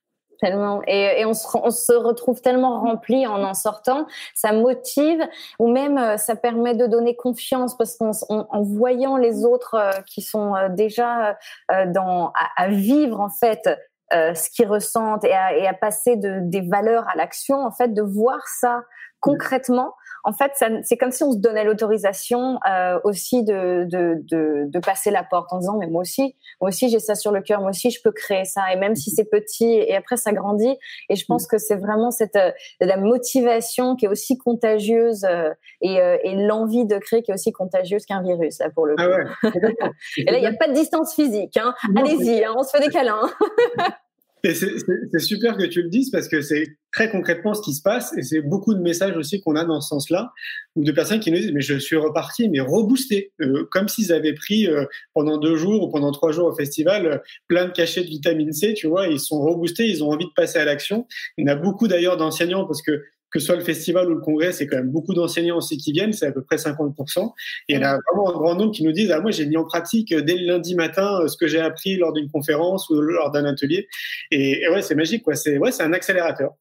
Et, 0.87 1.25
on, 1.25 1.35
se, 1.35 1.93
retrouve 1.95 2.41
tellement 2.41 2.81
rempli 2.81 3.27
en 3.27 3.43
en 3.43 3.55
sortant. 3.55 4.07
Ça 4.35 4.53
motive 4.53 5.21
ou 5.59 5.69
même 5.69 5.99
euh, 5.99 6.17
ça 6.17 6.37
permet 6.37 6.75
de 6.75 6.87
donner 6.87 7.17
confiance 7.17 7.77
parce 7.77 7.97
qu'en 7.97 8.11
en, 8.29 8.47
en 8.51 8.63
voyant 8.63 9.17
les 9.17 9.45
autres 9.45 9.75
euh, 9.75 9.93
qui 10.07 10.23
sont 10.23 10.55
euh, 10.55 10.69
déjà 10.69 11.37
à, 11.69 12.69
vivre 12.69 13.21
en 13.21 13.31
fait 13.31 13.69
ce 14.13 14.51
qu'ils 14.51 14.69
ressentent 14.69 15.25
et 15.25 15.33
à, 15.35 15.75
passer 15.75 16.17
de, 16.17 16.39
des 16.43 16.61
valeurs 16.61 17.09
à 17.09 17.17
l'action, 17.17 17.65
en 17.65 17.73
fait, 17.73 17.89
de 17.89 18.03
voir 18.03 18.47
ça 18.47 18.85
concrètement, 19.25 19.95
en 20.25 20.33
fait, 20.33 20.53
c'est 20.83 20.97
comme 20.97 21.11
si 21.11 21.23
on 21.23 21.33
se 21.33 21.39
donnait 21.39 21.65
l'autorisation 21.65 22.59
euh, 22.69 22.99
aussi 23.05 23.43
de, 23.45 23.85
de, 23.85 24.17
de, 24.23 24.65
de 24.67 24.79
passer 24.79 25.11
la 25.11 25.23
porte 25.23 25.53
en 25.53 25.59
disant 25.59 25.77
mais 25.79 25.87
moi 25.87 26.01
aussi, 26.01 26.35
moi 26.61 26.69
aussi 26.69 26.89
j'ai 26.89 26.99
ça 26.99 27.15
sur 27.15 27.31
le 27.31 27.43
cœur, 27.43 27.61
moi 27.61 27.71
aussi 27.71 27.91
je 27.91 28.01
peux 28.03 28.11
créer 28.11 28.45
ça 28.45 28.73
et 28.73 28.77
même 28.77 28.97
si 28.97 29.11
c'est 29.11 29.25
petit 29.25 29.71
et 29.71 29.95
après 29.95 30.17
ça 30.17 30.33
grandit 30.33 30.77
et 31.11 31.17
je 31.17 31.25
pense 31.27 31.47
que 31.47 31.59
c'est 31.59 31.77
vraiment 31.77 32.11
cette 32.11 32.37
euh, 32.37 32.53
la 32.81 32.97
motivation 32.97 33.97
qui 33.97 34.07
est 34.07 34.09
aussi 34.09 34.39
contagieuse 34.39 35.25
euh, 35.25 35.51
et, 35.83 36.01
euh, 36.01 36.17
et 36.23 36.35
l'envie 36.35 36.87
de 36.87 36.97
créer 36.99 37.23
qui 37.23 37.31
est 37.31 37.35
aussi 37.35 37.53
contagieuse 37.53 38.07
qu'un 38.07 38.23
virus 38.23 38.59
là 38.61 38.71
pour 38.71 38.87
le 38.87 38.97
coup. 38.97 39.03
Ah 39.03 39.09
ouais. 39.09 39.53
Et 40.17 40.31
là 40.31 40.39
il 40.39 40.41
n'y 40.41 40.47
a 40.47 40.53
pas 40.53 40.69
de 40.69 40.75
distance 40.75 41.15
physique, 41.15 41.57
hein. 41.59 41.75
Allez-y, 41.97 42.45
hein, 42.45 42.55
on 42.57 42.63
se 42.63 42.71
fait 42.71 42.81
des 42.81 42.91
câlins. 42.91 43.31
C'est 44.53 45.21
super 45.21 45.57
que 45.57 45.65
tu 45.65 45.83
le 45.83 45.89
dises 45.89 46.11
parce 46.11 46.29
que 46.29 46.43
c'est 46.43 46.77
très 46.93 47.11
concrètement 47.11 47.55
ce 47.55 47.63
qui 47.63 47.73
se 47.73 47.81
passe 47.81 48.15
et 48.17 48.23
c'est 48.23 48.43
beaucoup 48.43 48.75
de 48.75 48.81
messages 48.81 49.17
aussi 49.17 49.41
qu'on 49.41 49.57
a 49.57 49.65
dans 49.65 49.81
ce 49.81 49.89
sens-là 49.89 50.33
ou 50.77 50.85
de 50.85 50.93
personnes 50.93 51.19
qui 51.19 51.31
nous 51.31 51.39
disent 51.39 51.53
mais 51.53 51.63
je 51.63 51.77
suis 51.79 51.97
reparti 51.97 52.49
mais 52.49 52.61
reboosté 52.61 53.33
euh, 53.41 53.67
comme 53.71 53.89
s'ils 53.89 54.13
avaient 54.13 54.35
pris 54.35 54.69
euh, 54.69 54.85
pendant 55.15 55.39
deux 55.39 55.57
jours 55.57 55.83
ou 55.83 55.91
pendant 55.91 56.13
trois 56.13 56.31
jours 56.31 56.47
au 56.47 56.55
festival 56.55 57.07
euh, 57.07 57.19
plein 57.49 57.65
de 57.67 57.73
cachets 57.73 58.05
de 58.05 58.09
vitamine 58.09 58.53
C 58.53 58.75
tu 58.75 58.87
vois 58.87 59.09
ils 59.09 59.19
sont 59.19 59.41
reboostés 59.41 59.89
ils 59.89 60.05
ont 60.05 60.11
envie 60.11 60.27
de 60.27 60.33
passer 60.37 60.59
à 60.59 60.65
l'action. 60.65 61.07
Il 61.37 61.47
y 61.47 61.51
en 61.51 61.53
a 61.53 61.57
beaucoup 61.57 61.89
d'ailleurs 61.89 62.17
d'enseignants 62.17 62.67
parce 62.67 62.83
que 62.83 63.03
que 63.35 63.41
ce 63.41 63.47
soit 63.47 63.57
le 63.57 63.65
festival 63.65 64.09
ou 64.09 64.15
le 64.15 64.21
congrès, 64.21 64.53
c'est 64.53 64.69
quand 64.69 64.77
même 64.77 64.91
beaucoup 64.91 65.13
d'enseignants 65.13 65.57
aussi 65.57 65.77
qui 65.77 65.91
viennent, 65.91 66.13
c'est 66.13 66.27
à 66.29 66.31
peu 66.31 66.45
près 66.45 66.55
50%. 66.55 67.33
Et 67.69 67.75
il 67.75 67.81
y 67.81 67.83
a 67.83 67.99
vraiment 68.09 68.31
un 68.31 68.33
grand 68.33 68.55
nombre 68.55 68.71
qui 68.71 68.85
nous 68.85 68.93
disent, 68.93 69.11
ah, 69.11 69.19
moi, 69.19 69.33
j'ai 69.33 69.45
mis 69.45 69.57
en 69.57 69.65
pratique 69.65 70.13
euh, 70.13 70.21
dès 70.23 70.37
le 70.37 70.47
lundi 70.47 70.77
matin 70.77 71.19
euh, 71.21 71.27
ce 71.27 71.37
que 71.37 71.49
j'ai 71.49 71.59
appris 71.61 71.97
lors 71.97 72.13
d'une 72.13 72.31
conférence 72.31 72.89
ou 72.91 73.01
lors 73.01 73.33
d'un 73.33 73.45
atelier. 73.45 73.89
Et, 74.31 74.63
et 74.63 74.69
ouais, 74.69 74.83
c'est 74.83 74.95
magique, 74.95 75.25
quoi. 75.25 75.35
C'est, 75.35 75.59
ouais, 75.59 75.73
c'est 75.73 75.83
un 75.83 75.93
accélérateur. 75.93 76.53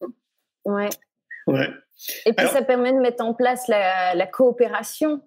Ouais. 0.65 0.89
Ouais. 1.45 1.69
Et 2.25 2.33
puis 2.33 2.39
Alors- 2.43 2.53
ça 2.53 2.63
permet 2.63 2.91
de 2.91 2.97
mettre 2.97 3.23
en 3.23 3.35
place 3.35 3.67
la, 3.67 4.15
la 4.15 4.25
coopération 4.25 5.21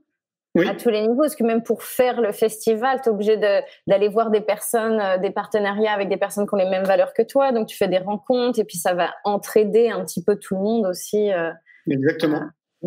Oui. 0.56 0.68
à 0.68 0.74
tous 0.74 0.88
les 0.88 1.02
niveaux, 1.02 1.20
parce 1.22 1.36
que 1.36 1.44
même 1.44 1.62
pour 1.62 1.82
faire 1.82 2.20
le 2.20 2.32
festival, 2.32 3.00
tu 3.02 3.08
es 3.08 3.12
obligé 3.12 3.36
de- 3.36 3.60
d'aller 3.86 4.08
voir 4.08 4.30
des 4.30 4.40
personnes, 4.40 4.98
euh, 5.00 5.18
des 5.18 5.30
partenariats 5.30 5.92
avec 5.92 6.08
des 6.08 6.16
personnes 6.16 6.46
qui 6.46 6.54
ont 6.54 6.58
les 6.58 6.68
mêmes 6.68 6.84
valeurs 6.84 7.12
que 7.12 7.22
toi, 7.22 7.52
donc 7.52 7.68
tu 7.68 7.76
fais 7.76 7.88
des 7.88 7.98
rencontres, 7.98 8.58
et 8.58 8.64
puis 8.64 8.78
ça 8.78 8.94
va 8.94 9.10
entraider 9.24 9.90
un 9.90 10.04
petit 10.04 10.24
peu 10.24 10.36
tout 10.36 10.54
le 10.56 10.60
monde 10.62 10.86
aussi. 10.86 11.30
euh, 11.32 11.50
Exactement. 11.90 12.40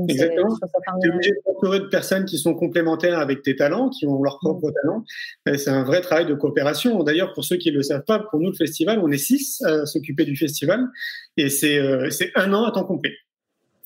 Exactement. 0.08 0.56
Tu 1.02 1.08
es 1.10 1.12
obligé 1.14 1.32
de 1.32 1.38
t'entourer 1.46 1.80
de 1.80 1.86
personnes 1.88 2.24
qui 2.26 2.38
sont 2.38 2.54
complémentaires 2.54 3.18
avec 3.20 3.42
tes 3.42 3.56
talents, 3.56 3.90
qui 3.90 4.06
ont 4.06 4.22
leur 4.22 4.38
propre 4.40 4.72
talent. 4.72 5.04
Et 5.48 5.58
C'est 5.58 5.72
un 5.72 5.84
vrai 5.84 6.00
travail 6.02 6.26
de 6.28 6.36
coopération. 6.36 7.02
D'ailleurs, 7.04 7.34
pour 7.34 7.44
ceux 7.44 7.58
qui 7.58 7.72
ne 7.72 7.78
le 7.78 7.84
savent 7.84 8.04
pas, 8.06 8.20
pour 8.20 8.40
nous, 8.40 8.50
le 8.52 8.56
festival, 8.56 9.00
on 9.00 9.12
est 9.12 9.18
six 9.18 9.62
à 9.64 9.86
s'occuper 9.86 10.26
du 10.26 10.38
festival. 10.38 10.86
Et 11.38 11.50
c'est 11.50 11.78
euh, 11.80 12.10
c'est 12.12 12.32
un 12.36 12.54
an 12.54 12.66
à 12.66 12.72
temps 12.72 12.86
complet. 12.86 13.14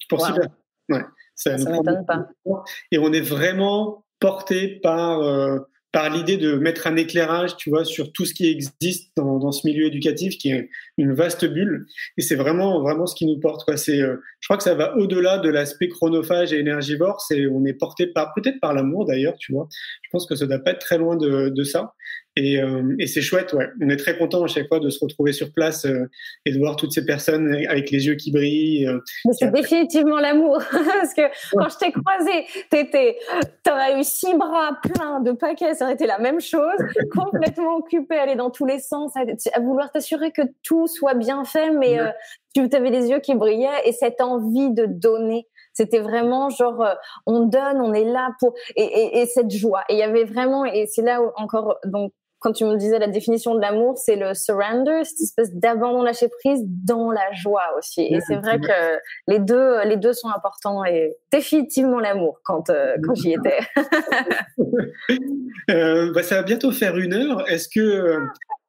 Pour 0.10 0.20
Wow. 0.20 0.26
six 0.28 0.34
personnes. 0.34 0.52
Ouais. 0.90 1.02
Ça, 1.44 1.58
m'étonne 1.58 2.06
temps. 2.06 2.64
Et 2.92 2.98
on 2.98 3.12
est 3.12 3.22
vraiment 3.22 4.06
porté 4.20 4.80
par, 4.82 5.22
euh, 5.22 5.60
par 5.92 6.10
l'idée 6.10 6.38
de 6.38 6.56
mettre 6.56 6.88
un 6.88 6.96
éclairage, 6.96 7.56
tu 7.58 7.70
vois, 7.70 7.86
sur 7.86 8.12
tout 8.12 8.26
ce 8.26 8.34
qui 8.34 8.48
existe 8.48 9.12
dans, 9.16 9.38
dans 9.38 9.52
ce 9.52 9.68
milieu 9.68 9.86
éducatif, 9.86 10.38
qui 10.38 10.50
est 10.50 10.70
une 10.98 11.14
vaste 11.14 11.46
bulle. 11.46 11.86
Et 12.18 12.22
c'est 12.22 12.36
vraiment, 12.36 12.82
vraiment 12.82 13.06
ce 13.06 13.16
qui 13.16 13.26
nous 13.26 13.40
porte. 13.40 13.64
Quoi. 13.64 13.78
C'est, 13.78 14.02
euh, 14.02 14.16
je 14.40 14.48
crois 14.48 14.58
que 14.58 14.64
ça 14.64 14.76
va 14.76 14.96
au-delà 14.98 15.38
de 15.38 15.50
l'aspect 15.50 15.90
chronophage 15.90 16.54
et 16.54 16.60
énergivore. 16.60 17.22
C'est, 17.22 17.46
on 17.48 17.64
est 17.66 17.74
porté 17.74 18.08
par, 18.08 18.34
peut-être 18.34 18.60
par 18.60 18.74
l'amour 18.74 19.06
d'ailleurs, 19.06 19.36
tu 19.38 19.54
vois. 19.54 19.68
Je 20.02 20.10
pense 20.12 20.26
que 20.26 20.36
ça 20.36 20.48
doit 20.48 20.60
pas 20.60 20.72
être 20.72 20.80
très 20.80 20.98
loin 20.98 21.16
de, 21.16 21.50
de 21.50 21.64
ça. 21.64 21.94
Et, 22.36 22.60
euh, 22.60 22.96
et 22.98 23.06
c'est 23.06 23.22
chouette, 23.22 23.54
ouais. 23.54 23.70
On 23.80 23.90
est 23.90 23.98
très 23.98 24.18
content 24.18 24.44
à 24.44 24.48
chaque 24.48 24.68
fois 24.68 24.80
de 24.80 24.90
se 24.90 25.00
retrouver 25.04 25.34
sur 25.34 25.52
place 25.52 25.86
euh, 25.86 26.10
et 26.46 26.52
de 26.52 26.58
voir 26.58 26.76
toutes 26.76 26.92
ces 26.92 27.06
personnes 27.06 27.54
avec 27.70 27.92
les 27.92 28.08
yeux 28.08 28.16
qui 28.16 28.32
brillent. 28.32 28.88
Euh, 28.88 29.00
Mais 29.26 29.34
c'est 29.34 29.52
définitivement 29.52 30.20
l'amour, 30.20 30.58
parce 30.72 31.14
que 31.14 31.22
quand 31.52 31.70
je 31.70 31.78
t'ai 31.78 31.92
croisé, 31.92 32.46
t'étais, 32.72 33.18
t'aurais 33.64 34.00
eu 34.00 34.04
six 34.04 34.34
bras 34.34 34.80
pleins 34.82 35.20
de 35.20 35.32
paquets, 35.34 35.76
ça 35.76 35.86
aurait 35.86 35.94
été 35.94 36.08
la 36.08 36.18
même 36.18 36.42
chose, 36.42 36.78
complètement 37.16 37.76
occupé, 37.78 38.16
aller 38.16 38.36
dans 38.36 38.50
tous 38.50 38.66
les 38.66 38.80
sens, 38.80 39.16
à, 39.16 39.22
à 39.54 39.60
vouloir 39.60 39.92
t'assurer 39.92 40.32
que 40.32 40.42
tout 40.64 40.88
soit 40.88 41.14
bien 41.14 41.44
fait, 41.44 41.70
mais 41.70 42.00
euh, 42.00 42.10
tu 42.56 42.68
avais 42.76 42.90
les 42.90 43.10
yeux 43.10 43.20
qui 43.20 43.36
brillaient 43.36 43.82
et 43.86 43.92
cette 43.92 44.22
envie 44.22 44.72
de 44.72 44.88
donner. 44.88 45.48
C'était 45.74 46.00
vraiment 46.00 46.50
genre, 46.50 46.82
euh, 46.82 46.94
on 47.26 47.42
donne, 47.46 47.80
on 47.82 47.94
est 47.94 48.06
là 48.06 48.30
pour 48.40 48.54
et, 48.76 48.84
et, 48.84 49.22
et 49.22 49.26
cette 49.26 49.52
joie. 49.52 49.84
Et 49.90 49.94
il 49.94 50.00
y 50.00 50.04
avait 50.04 50.24
vraiment, 50.24 50.66
et 50.66 50.86
c'est 50.88 51.02
là 51.02 51.22
où 51.22 51.32
encore 51.36 51.78
donc 51.86 52.12
quand 52.44 52.52
tu 52.52 52.66
me 52.66 52.76
disais 52.76 53.00
la 53.00 53.08
définition 53.08 53.56
de 53.56 53.62
l'amour, 53.62 53.98
c'est 53.98 54.18
le 54.18 54.34
surrender, 54.34 55.06
cette 55.06 55.22
espèce 55.22 55.56
d'abandon 55.56 56.04
lâcher 56.04 56.28
prise 56.28 56.62
dans 56.66 57.10
la 57.10 57.32
joie 57.32 57.64
aussi. 57.78 58.02
Et 58.02 58.20
c'est 58.28 58.36
vrai 58.36 58.60
que 58.60 59.00
les 59.28 59.40
deux, 59.40 59.82
les 59.86 59.96
deux 59.96 60.12
sont 60.12 60.28
importants 60.28 60.84
et 60.84 61.16
définitivement 61.32 62.00
l'amour 62.00 62.42
quand 62.44 62.70
euh, 62.70 62.96
quand 63.02 63.16
j'y 63.16 63.34
étais. 63.34 63.60
euh, 65.72 66.12
bah, 66.14 66.22
ça 66.22 66.36
va 66.36 66.44
bientôt 66.44 66.72
faire 66.72 66.98
une 66.98 67.14
heure. 67.14 67.50
Est-ce 67.50 67.70
que 67.70 68.20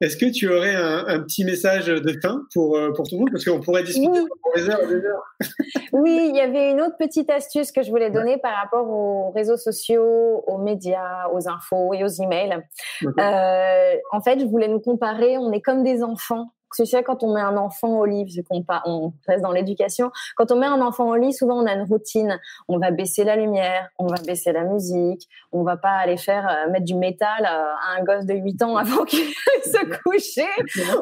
est-ce 0.01 0.17
que 0.17 0.29
tu 0.29 0.51
aurais 0.51 0.75
un, 0.75 1.07
un, 1.07 1.19
petit 1.21 1.45
message 1.45 1.87
de 1.87 2.19
fin 2.21 2.41
pour, 2.53 2.75
euh, 2.75 2.91
pour 2.91 3.07
tout 3.07 3.15
le 3.15 3.19
monde? 3.21 3.29
Parce 3.31 3.45
qu'on 3.45 3.61
pourrait 3.61 3.83
discuter 3.83 4.09
oui. 4.09 4.27
des 4.55 4.69
heures 4.69 4.83
et 4.83 4.87
des 4.87 5.05
heures. 5.05 5.23
oui, 5.93 6.27
il 6.29 6.35
y 6.35 6.41
avait 6.41 6.71
une 6.71 6.81
autre 6.81 6.97
petite 6.97 7.29
astuce 7.29 7.71
que 7.71 7.81
je 7.81 7.89
voulais 7.89 8.11
donner 8.11 8.37
par 8.37 8.55
rapport 8.57 8.89
aux 8.89 9.31
réseaux 9.31 9.55
sociaux, 9.55 10.43
aux 10.47 10.57
médias, 10.57 11.29
aux 11.33 11.47
infos 11.47 11.93
et 11.93 12.03
aux 12.03 12.07
emails. 12.07 12.61
Okay. 13.01 13.21
Euh, 13.21 13.95
en 14.11 14.19
fait, 14.19 14.39
je 14.39 14.45
voulais 14.45 14.67
nous 14.67 14.81
comparer. 14.81 15.37
On 15.37 15.53
est 15.53 15.61
comme 15.61 15.83
des 15.83 16.03
enfants 16.03 16.51
tu 16.75 16.85
sais, 16.85 17.03
quand 17.03 17.23
on 17.23 17.33
met 17.33 17.41
un 17.41 17.57
enfant 17.57 17.99
au 17.99 18.05
lit, 18.05 18.25
vu 18.25 18.43
qu'on 18.43 18.63
on 18.85 19.13
reste 19.27 19.43
dans 19.43 19.51
l'éducation, 19.51 20.11
quand 20.35 20.51
on 20.51 20.55
met 20.57 20.65
un 20.65 20.81
enfant 20.81 21.09
au 21.09 21.15
lit, 21.15 21.33
souvent 21.33 21.61
on 21.61 21.65
a 21.65 21.73
une 21.73 21.83
routine. 21.83 22.39
On 22.67 22.77
va 22.77 22.91
baisser 22.91 23.23
la 23.23 23.35
lumière, 23.35 23.89
on 23.99 24.07
va 24.07 24.17
baisser 24.25 24.51
la 24.51 24.63
musique, 24.63 25.27
on 25.51 25.63
va 25.63 25.77
pas 25.77 25.91
aller 25.91 26.17
faire 26.17 26.47
euh, 26.47 26.71
mettre 26.71 26.85
du 26.85 26.95
métal 26.95 27.45
à 27.45 27.75
un 27.97 28.03
gosse 28.03 28.25
de 28.25 28.33
8 28.33 28.63
ans 28.63 28.77
avant 28.77 29.05
qu'il 29.05 29.25
se 29.63 30.01
coucher 30.03 30.47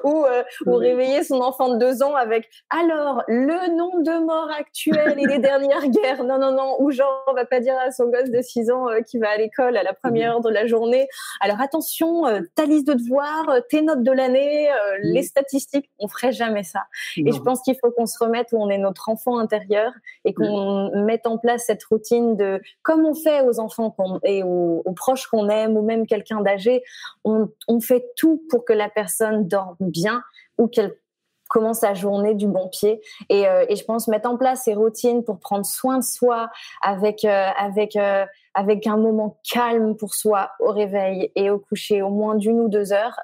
ou, 0.03 0.25
euh, 0.25 0.43
ou 0.65 0.75
réveiller 0.75 1.23
son 1.23 1.41
enfant 1.41 1.73
de 1.73 1.79
2 1.79 2.03
ans 2.03 2.15
avec 2.15 2.49
alors 2.69 3.23
le 3.27 3.75
nombre 3.75 4.03
de 4.03 4.25
morts 4.25 4.49
actuels 4.57 5.19
et 5.19 5.25
les 5.25 5.39
dernières 5.39 5.87
guerres? 5.87 6.23
Non, 6.23 6.37
non, 6.37 6.51
non. 6.51 6.75
Ou 6.79 6.91
genre, 6.91 7.23
on 7.27 7.33
va 7.33 7.45
pas 7.45 7.59
dire 7.59 7.75
à 7.77 7.91
son 7.91 8.09
gosse 8.09 8.29
de 8.29 8.41
6 8.41 8.71
ans 8.71 8.89
euh, 8.89 9.01
qui 9.01 9.17
va 9.17 9.29
à 9.29 9.37
l'école 9.37 9.77
à 9.77 9.83
la 9.83 9.93
première 9.93 10.33
heure 10.33 10.41
de 10.41 10.49
la 10.49 10.67
journée. 10.67 11.07
Alors 11.41 11.61
attention, 11.61 12.27
euh, 12.27 12.41
ta 12.55 12.65
liste 12.65 12.87
de 12.87 12.93
devoirs, 12.93 13.49
euh, 13.49 13.59
tes 13.69 13.81
notes 13.81 14.03
de 14.03 14.11
l'année, 14.11 14.69
les 15.01 15.23
statistiques 15.23 15.62
on 15.99 16.07
ferait 16.07 16.31
jamais 16.31 16.63
ça. 16.63 16.83
Non. 17.17 17.27
Et 17.27 17.31
je 17.31 17.39
pense 17.39 17.61
qu'il 17.61 17.75
faut 17.79 17.91
qu'on 17.91 18.05
se 18.05 18.17
remette 18.23 18.49
où 18.51 18.57
on 18.57 18.69
est 18.69 18.77
notre 18.77 19.09
enfant 19.09 19.37
intérieur 19.37 19.91
et 20.25 20.33
qu'on 20.33 20.89
mmh. 20.89 21.03
mette 21.05 21.27
en 21.27 21.37
place 21.37 21.65
cette 21.65 21.83
routine 21.83 22.35
de, 22.35 22.61
comme 22.81 23.05
on 23.05 23.13
fait 23.13 23.41
aux 23.41 23.59
enfants 23.59 23.95
et 24.23 24.43
aux, 24.43 24.81
aux, 24.85 24.93
proches 24.93 25.27
qu'on 25.27 25.49
aime 25.49 25.77
ou 25.77 25.81
même 25.81 26.07
quelqu'un 26.07 26.41
d'âgé, 26.41 26.83
on, 27.23 27.49
on 27.67 27.79
fait 27.79 28.05
tout 28.15 28.43
pour 28.49 28.65
que 28.65 28.73
la 28.73 28.89
personne 28.89 29.47
dorme 29.47 29.75
bien 29.79 30.23
ou 30.57 30.67
qu'elle 30.67 30.95
commence 31.49 31.79
sa 31.79 31.93
journée 31.93 32.33
du 32.33 32.47
bon 32.47 32.67
pied 32.67 33.01
et, 33.29 33.47
euh, 33.47 33.65
et, 33.69 33.75
je 33.75 33.85
pense 33.85 34.07
mettre 34.07 34.29
en 34.29 34.37
place 34.37 34.63
ces 34.63 34.73
routines 34.73 35.23
pour 35.23 35.39
prendre 35.39 35.65
soin 35.65 35.99
de 35.99 36.03
soi 36.03 36.49
avec 36.81 37.23
euh, 37.25 37.47
avec 37.57 37.95
euh, 37.95 38.25
avec 38.55 38.87
un 38.87 38.97
moment 38.97 39.39
calme 39.49 39.95
pour 39.95 40.15
soi 40.15 40.51
au 40.59 40.71
réveil 40.71 41.31
et 41.35 41.51
au 41.51 41.59
coucher 41.59 42.01
au 42.01 42.09
moins 42.09 42.35
d'une 42.35 42.59
ou 42.59 42.69
deux 42.69 42.91
heures 42.91 43.19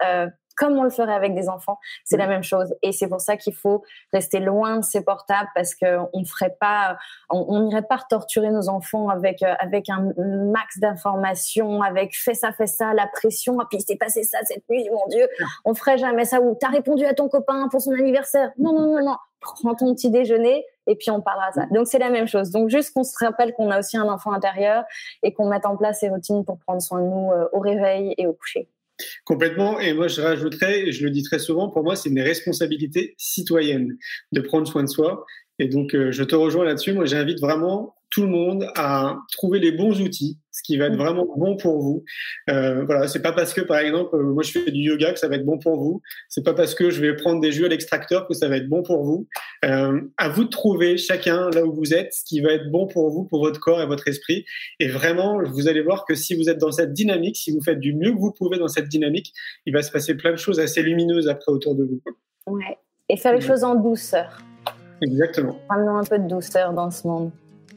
comme 0.60 0.78
on 0.78 0.84
le 0.84 0.89
ferait 0.89 1.14
avec 1.14 1.34
des 1.34 1.49
enfants, 1.49 1.80
c'est 2.03 2.18
mmh. 2.18 2.20
la 2.20 2.28
même 2.28 2.43
chose. 2.43 2.76
Et 2.84 2.91
c'est 2.91 3.07
pour 3.07 3.22
ça 3.22 3.38
qu'il 3.38 3.55
faut 3.55 3.84
rester 4.14 4.39
loin 4.39 4.78
de 4.78 4.84
ces 4.84 5.03
portables 5.03 5.49
parce 5.55 5.74
qu'on 5.74 6.10
ne 6.14 6.26
ferait 6.26 6.55
pas, 6.60 6.97
on 7.30 7.62
n'irait 7.62 7.82
pas 7.82 7.99
torturer 8.10 8.51
nos 8.51 8.70
enfants 8.70 9.10
avec 9.10 9.41
avec 9.41 9.89
un 9.89 10.12
max 10.18 10.80
d'informations, 10.80 11.82
avec 11.82 12.16
fais 12.16 12.34
ça, 12.34 12.51
fais 12.51 12.68
ça, 12.68 12.93
la 12.93 13.07
pression. 13.07 13.60
Ah, 13.60 13.66
puis 13.70 13.80
il 13.80 13.86
s'est 13.86 13.95
passé 13.95 14.24
ça 14.24 14.39
cette 14.43 14.68
nuit, 14.70 14.88
mon 14.91 15.07
Dieu. 15.07 15.28
On 15.66 15.74
ferait 15.74 15.97
jamais 15.97 16.26
ça. 16.26 16.41
Ou 16.41 16.55
t'as 16.60 16.70
répondu 16.70 17.05
à 17.05 17.14
ton 17.14 17.30
copain 17.30 17.68
pour 17.70 17.82
son 17.82 17.91
anniversaire. 17.91 18.51
Non, 18.57 18.74
non, 18.74 18.95
non, 18.95 19.05
non. 19.05 19.16
Prends 19.41 19.74
ton 19.74 19.95
petit 19.95 20.10
déjeuner 20.10 20.66
et 20.86 20.95
puis 20.95 21.12
on 21.12 21.22
parlera 21.22 21.49
de 21.51 21.55
ça. 21.55 21.66
Donc 21.72 21.88
c'est 21.88 21.99
la 21.99 22.10
même 22.10 22.28
chose. 22.28 22.51
Donc 22.51 22.70
juste 22.70 22.93
qu'on 22.93 23.03
se 23.03 23.16
rappelle 23.24 23.53
qu'on 23.53 23.72
a 23.72 23.80
aussi 23.80 23.95
un 23.95 24.10
enfant 24.10 24.34
intérieur 24.34 24.84
et 25.24 25.34
qu'on 25.34 25.47
mette 25.47 25.66
en 25.66 25.78
place 25.78 26.01
ces 26.01 26.10
routines 26.10 26.43
pour 26.43 26.60
prendre 26.60 26.82
soin 26.82 26.99
de 26.99 27.05
nous 27.05 27.32
euh, 27.32 27.47
au 27.53 27.60
réveil 27.60 28.14
et 28.18 28.28
au 28.28 28.34
coucher. 28.34 28.68
Complètement. 29.25 29.79
Et 29.79 29.93
moi, 29.93 30.07
je 30.07 30.21
rajouterais, 30.21 30.87
et 30.87 30.91
je 30.91 31.03
le 31.03 31.11
dis 31.11 31.23
très 31.23 31.39
souvent, 31.39 31.69
pour 31.69 31.83
moi, 31.83 31.95
c'est 31.95 32.09
une 32.09 32.21
responsabilité 32.21 33.15
citoyenne 33.17 33.97
de 34.31 34.41
prendre 34.41 34.67
soin 34.67 34.83
de 34.83 34.89
soi. 34.89 35.25
Et 35.59 35.67
donc, 35.67 35.93
euh, 35.93 36.11
je 36.11 36.23
te 36.23 36.35
rejoins 36.35 36.65
là-dessus. 36.65 36.93
Moi, 36.93 37.05
j'invite 37.05 37.39
vraiment 37.39 37.95
tout 38.09 38.23
le 38.23 38.29
monde 38.29 38.67
à 38.75 39.17
trouver 39.31 39.59
les 39.59 39.71
bons 39.71 40.01
outils, 40.01 40.39
ce 40.60 40.64
qui 40.64 40.78
va 40.78 40.88
être 40.88 40.97
vraiment 40.97 41.26
bon 41.38 41.55
pour 41.55 41.80
vous. 41.80 42.03
Euh, 42.49 42.84
voilà, 42.84 43.07
c'est 43.07 43.22
pas 43.22 43.32
parce 43.32 43.53
que, 43.53 43.62
par 43.62 43.78
exemple, 43.78 44.14
euh, 44.16 44.24
moi 44.24 44.43
je 44.43 44.51
fais 44.51 44.72
du 44.72 44.82
yoga 44.82 45.14
que 45.14 45.20
ça 45.20 45.30
va 45.30 45.36
être 45.36 45.45
bon 45.45 45.57
pour 45.57 45.78
vous. 45.78 46.01
C'est 46.28 46.43
pas 46.43 46.53
parce 46.53 46.76
que 46.76 46.89
je 46.89 46.99
vais 46.99 47.16
prendre 47.16 47.39
des 47.39 47.53
jus 47.53 47.66
à 47.66 47.70
l'extracteur 47.70 48.28
que 48.28 48.34
ça 48.34 48.49
va 48.49 48.57
être 48.57 48.68
bon 48.68 48.84
pour 48.84 49.03
vous. 49.05 49.28
Euh, 49.64 50.01
à 50.18 50.28
vous 50.28 50.43
de 50.43 50.49
trouver 50.49 50.97
chacun 50.97 51.49
là 51.51 51.64
où 51.64 51.74
vous 51.74 51.93
êtes 51.93 52.14
ce 52.14 52.26
qui 52.26 52.41
va 52.41 52.51
être 52.51 52.70
bon 52.70 52.88
pour 52.88 53.10
vous, 53.10 53.24
pour 53.24 53.39
votre 53.39 53.62
corps 53.62 53.82
et 53.82 53.86
votre 53.86 54.10
esprit. 54.10 54.43
Et 54.82 54.89
vraiment, 54.89 55.41
vous 55.45 55.70
allez 55.70 55.82
voir 55.82 56.03
que 56.05 56.14
si 56.14 56.36
vous 56.36 56.49
êtes 56.49 56.57
dans 56.57 56.74
cette 56.74 56.91
dynamique, 56.91 57.38
si 57.38 57.51
vous 57.51 57.62
faites 57.62 57.80
du 57.80 57.93
mieux 57.93 58.12
que 58.12 58.20
vous 58.20 58.34
pouvez 58.34 58.57
dans 58.57 58.68
cette 58.68 58.89
dynamique, 58.89 59.34
il 59.66 59.74
va 59.74 59.82
se 59.82 59.91
passer 59.91 60.16
plein 60.16 60.32
de 60.32 60.38
choses 60.38 60.60
assez 60.60 60.82
lumineuses 60.82 61.30
après 61.30 61.53
autour 61.53 61.76
de 61.76 61.86
vous. 61.86 62.01
Ouais. 62.47 62.78
Et 63.07 63.16
faire 63.16 63.34
les 63.34 63.41
choses 63.41 63.64
en 63.64 63.76
douceur. 63.76 64.39
Exactement. 65.01 65.57
Ramenons 65.70 65.97
un 65.97 66.03
peu 66.03 66.20
de 66.20 66.28
douceur 66.28 66.74
dans 66.74 66.91
ce 66.91 67.07
monde. 67.07 67.32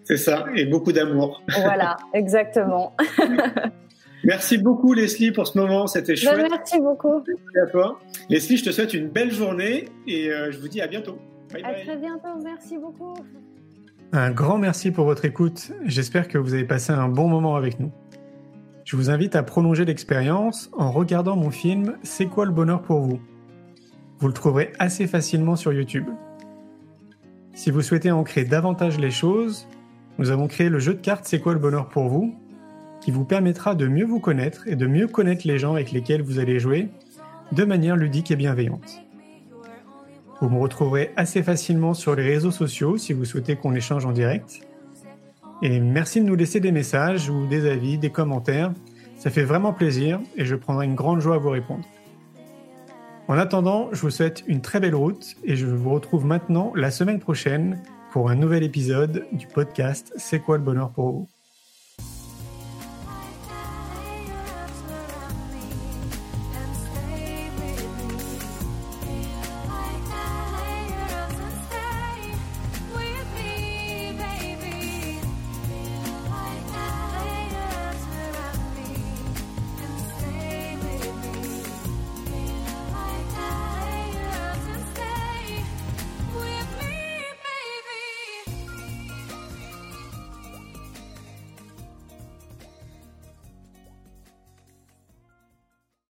C'est 0.04 0.16
ça, 0.16 0.46
et 0.54 0.66
beaucoup 0.66 0.92
d'amour. 0.92 1.42
Voilà, 1.60 1.96
exactement. 2.14 2.94
Merci 4.24 4.58
beaucoup 4.58 4.92
Leslie 4.92 5.32
pour 5.32 5.46
ce 5.46 5.58
moment, 5.58 5.86
c'était 5.88 6.14
chouette. 6.14 6.36
Ben, 6.36 6.46
merci 6.48 6.78
beaucoup. 6.78 7.24
Merci 7.26 7.58
à 7.60 7.66
toi. 7.66 8.00
Leslie, 8.28 8.56
je 8.56 8.64
te 8.64 8.70
souhaite 8.70 8.94
une 8.94 9.08
belle 9.08 9.32
journée 9.32 9.88
et 10.06 10.30
euh, 10.30 10.52
je 10.52 10.58
vous 10.60 10.68
dis 10.68 10.80
à 10.80 10.86
bientôt. 10.86 11.18
Bye 11.52 11.64
à 11.64 11.72
bye. 11.72 11.84
très 11.84 11.96
bientôt, 11.96 12.28
merci 12.40 12.78
beaucoup. 12.78 13.14
Un 14.12 14.30
grand 14.30 14.58
merci 14.58 14.92
pour 14.92 15.06
votre 15.06 15.24
écoute. 15.24 15.72
J'espère 15.86 16.28
que 16.28 16.38
vous 16.38 16.54
avez 16.54 16.64
passé 16.64 16.92
un 16.92 17.08
bon 17.08 17.26
moment 17.26 17.56
avec 17.56 17.80
nous. 17.80 17.90
Je 18.84 18.96
vous 18.96 19.10
invite 19.10 19.34
à 19.34 19.42
prolonger 19.42 19.84
l'expérience 19.84 20.70
en 20.76 20.92
regardant 20.92 21.34
mon 21.34 21.50
film 21.50 21.96
C'est 22.02 22.26
quoi 22.26 22.44
le 22.44 22.52
bonheur 22.52 22.82
pour 22.82 23.00
vous? 23.00 23.20
Vous 24.18 24.28
le 24.28 24.34
trouverez 24.34 24.72
assez 24.78 25.06
facilement 25.06 25.56
sur 25.56 25.72
YouTube. 25.72 26.06
Si 27.54 27.70
vous 27.70 27.82
souhaitez 27.82 28.10
ancrer 28.10 28.44
davantage 28.44 28.98
les 28.98 29.10
choses, 29.10 29.66
nous 30.18 30.30
avons 30.30 30.46
créé 30.46 30.68
le 30.68 30.78
jeu 30.78 30.94
de 30.94 31.00
cartes 31.00 31.24
C'est 31.26 31.40
quoi 31.40 31.52
le 31.52 31.58
bonheur 31.58 31.88
pour 31.88 32.08
vous 32.08 32.34
qui 33.00 33.10
vous 33.10 33.24
permettra 33.24 33.74
de 33.74 33.88
mieux 33.88 34.04
vous 34.04 34.20
connaître 34.20 34.68
et 34.68 34.76
de 34.76 34.86
mieux 34.86 35.08
connaître 35.08 35.46
les 35.46 35.58
gens 35.58 35.74
avec 35.74 35.90
lesquels 35.90 36.22
vous 36.22 36.38
allez 36.38 36.60
jouer 36.60 36.88
de 37.50 37.64
manière 37.64 37.96
ludique 37.96 38.30
et 38.30 38.36
bienveillante. 38.36 39.02
Vous 40.40 40.48
me 40.48 40.58
retrouverez 40.58 41.10
assez 41.16 41.42
facilement 41.42 41.94
sur 41.94 42.14
les 42.14 42.22
réseaux 42.22 42.52
sociaux 42.52 42.96
si 42.96 43.12
vous 43.12 43.24
souhaitez 43.24 43.56
qu'on 43.56 43.74
échange 43.74 44.06
en 44.06 44.12
direct. 44.12 44.60
Et 45.62 45.80
merci 45.80 46.20
de 46.20 46.26
nous 46.26 46.36
laisser 46.36 46.60
des 46.60 46.72
messages 46.72 47.28
ou 47.28 47.46
des 47.46 47.68
avis, 47.68 47.98
des 47.98 48.10
commentaires. 48.10 48.72
Ça 49.16 49.30
fait 49.30 49.44
vraiment 49.44 49.72
plaisir 49.72 50.20
et 50.36 50.44
je 50.44 50.54
prendrai 50.54 50.86
une 50.86 50.94
grande 50.94 51.20
joie 51.20 51.36
à 51.36 51.38
vous 51.38 51.50
répondre. 51.50 51.84
En 53.28 53.38
attendant, 53.38 53.88
je 53.92 54.00
vous 54.00 54.10
souhaite 54.10 54.44
une 54.46 54.60
très 54.60 54.80
belle 54.80 54.94
route 54.94 55.36
et 55.44 55.54
je 55.54 55.66
vous 55.66 55.90
retrouve 55.90 56.24
maintenant 56.24 56.72
la 56.74 56.90
semaine 56.90 57.20
prochaine 57.20 57.80
pour 58.12 58.28
un 58.28 58.34
nouvel 58.34 58.62
épisode 58.62 59.26
du 59.32 59.46
podcast 59.46 60.12
C'est 60.16 60.40
quoi 60.40 60.58
le 60.58 60.62
bonheur 60.62 60.90
pour 60.90 61.10
vous? 61.12 61.31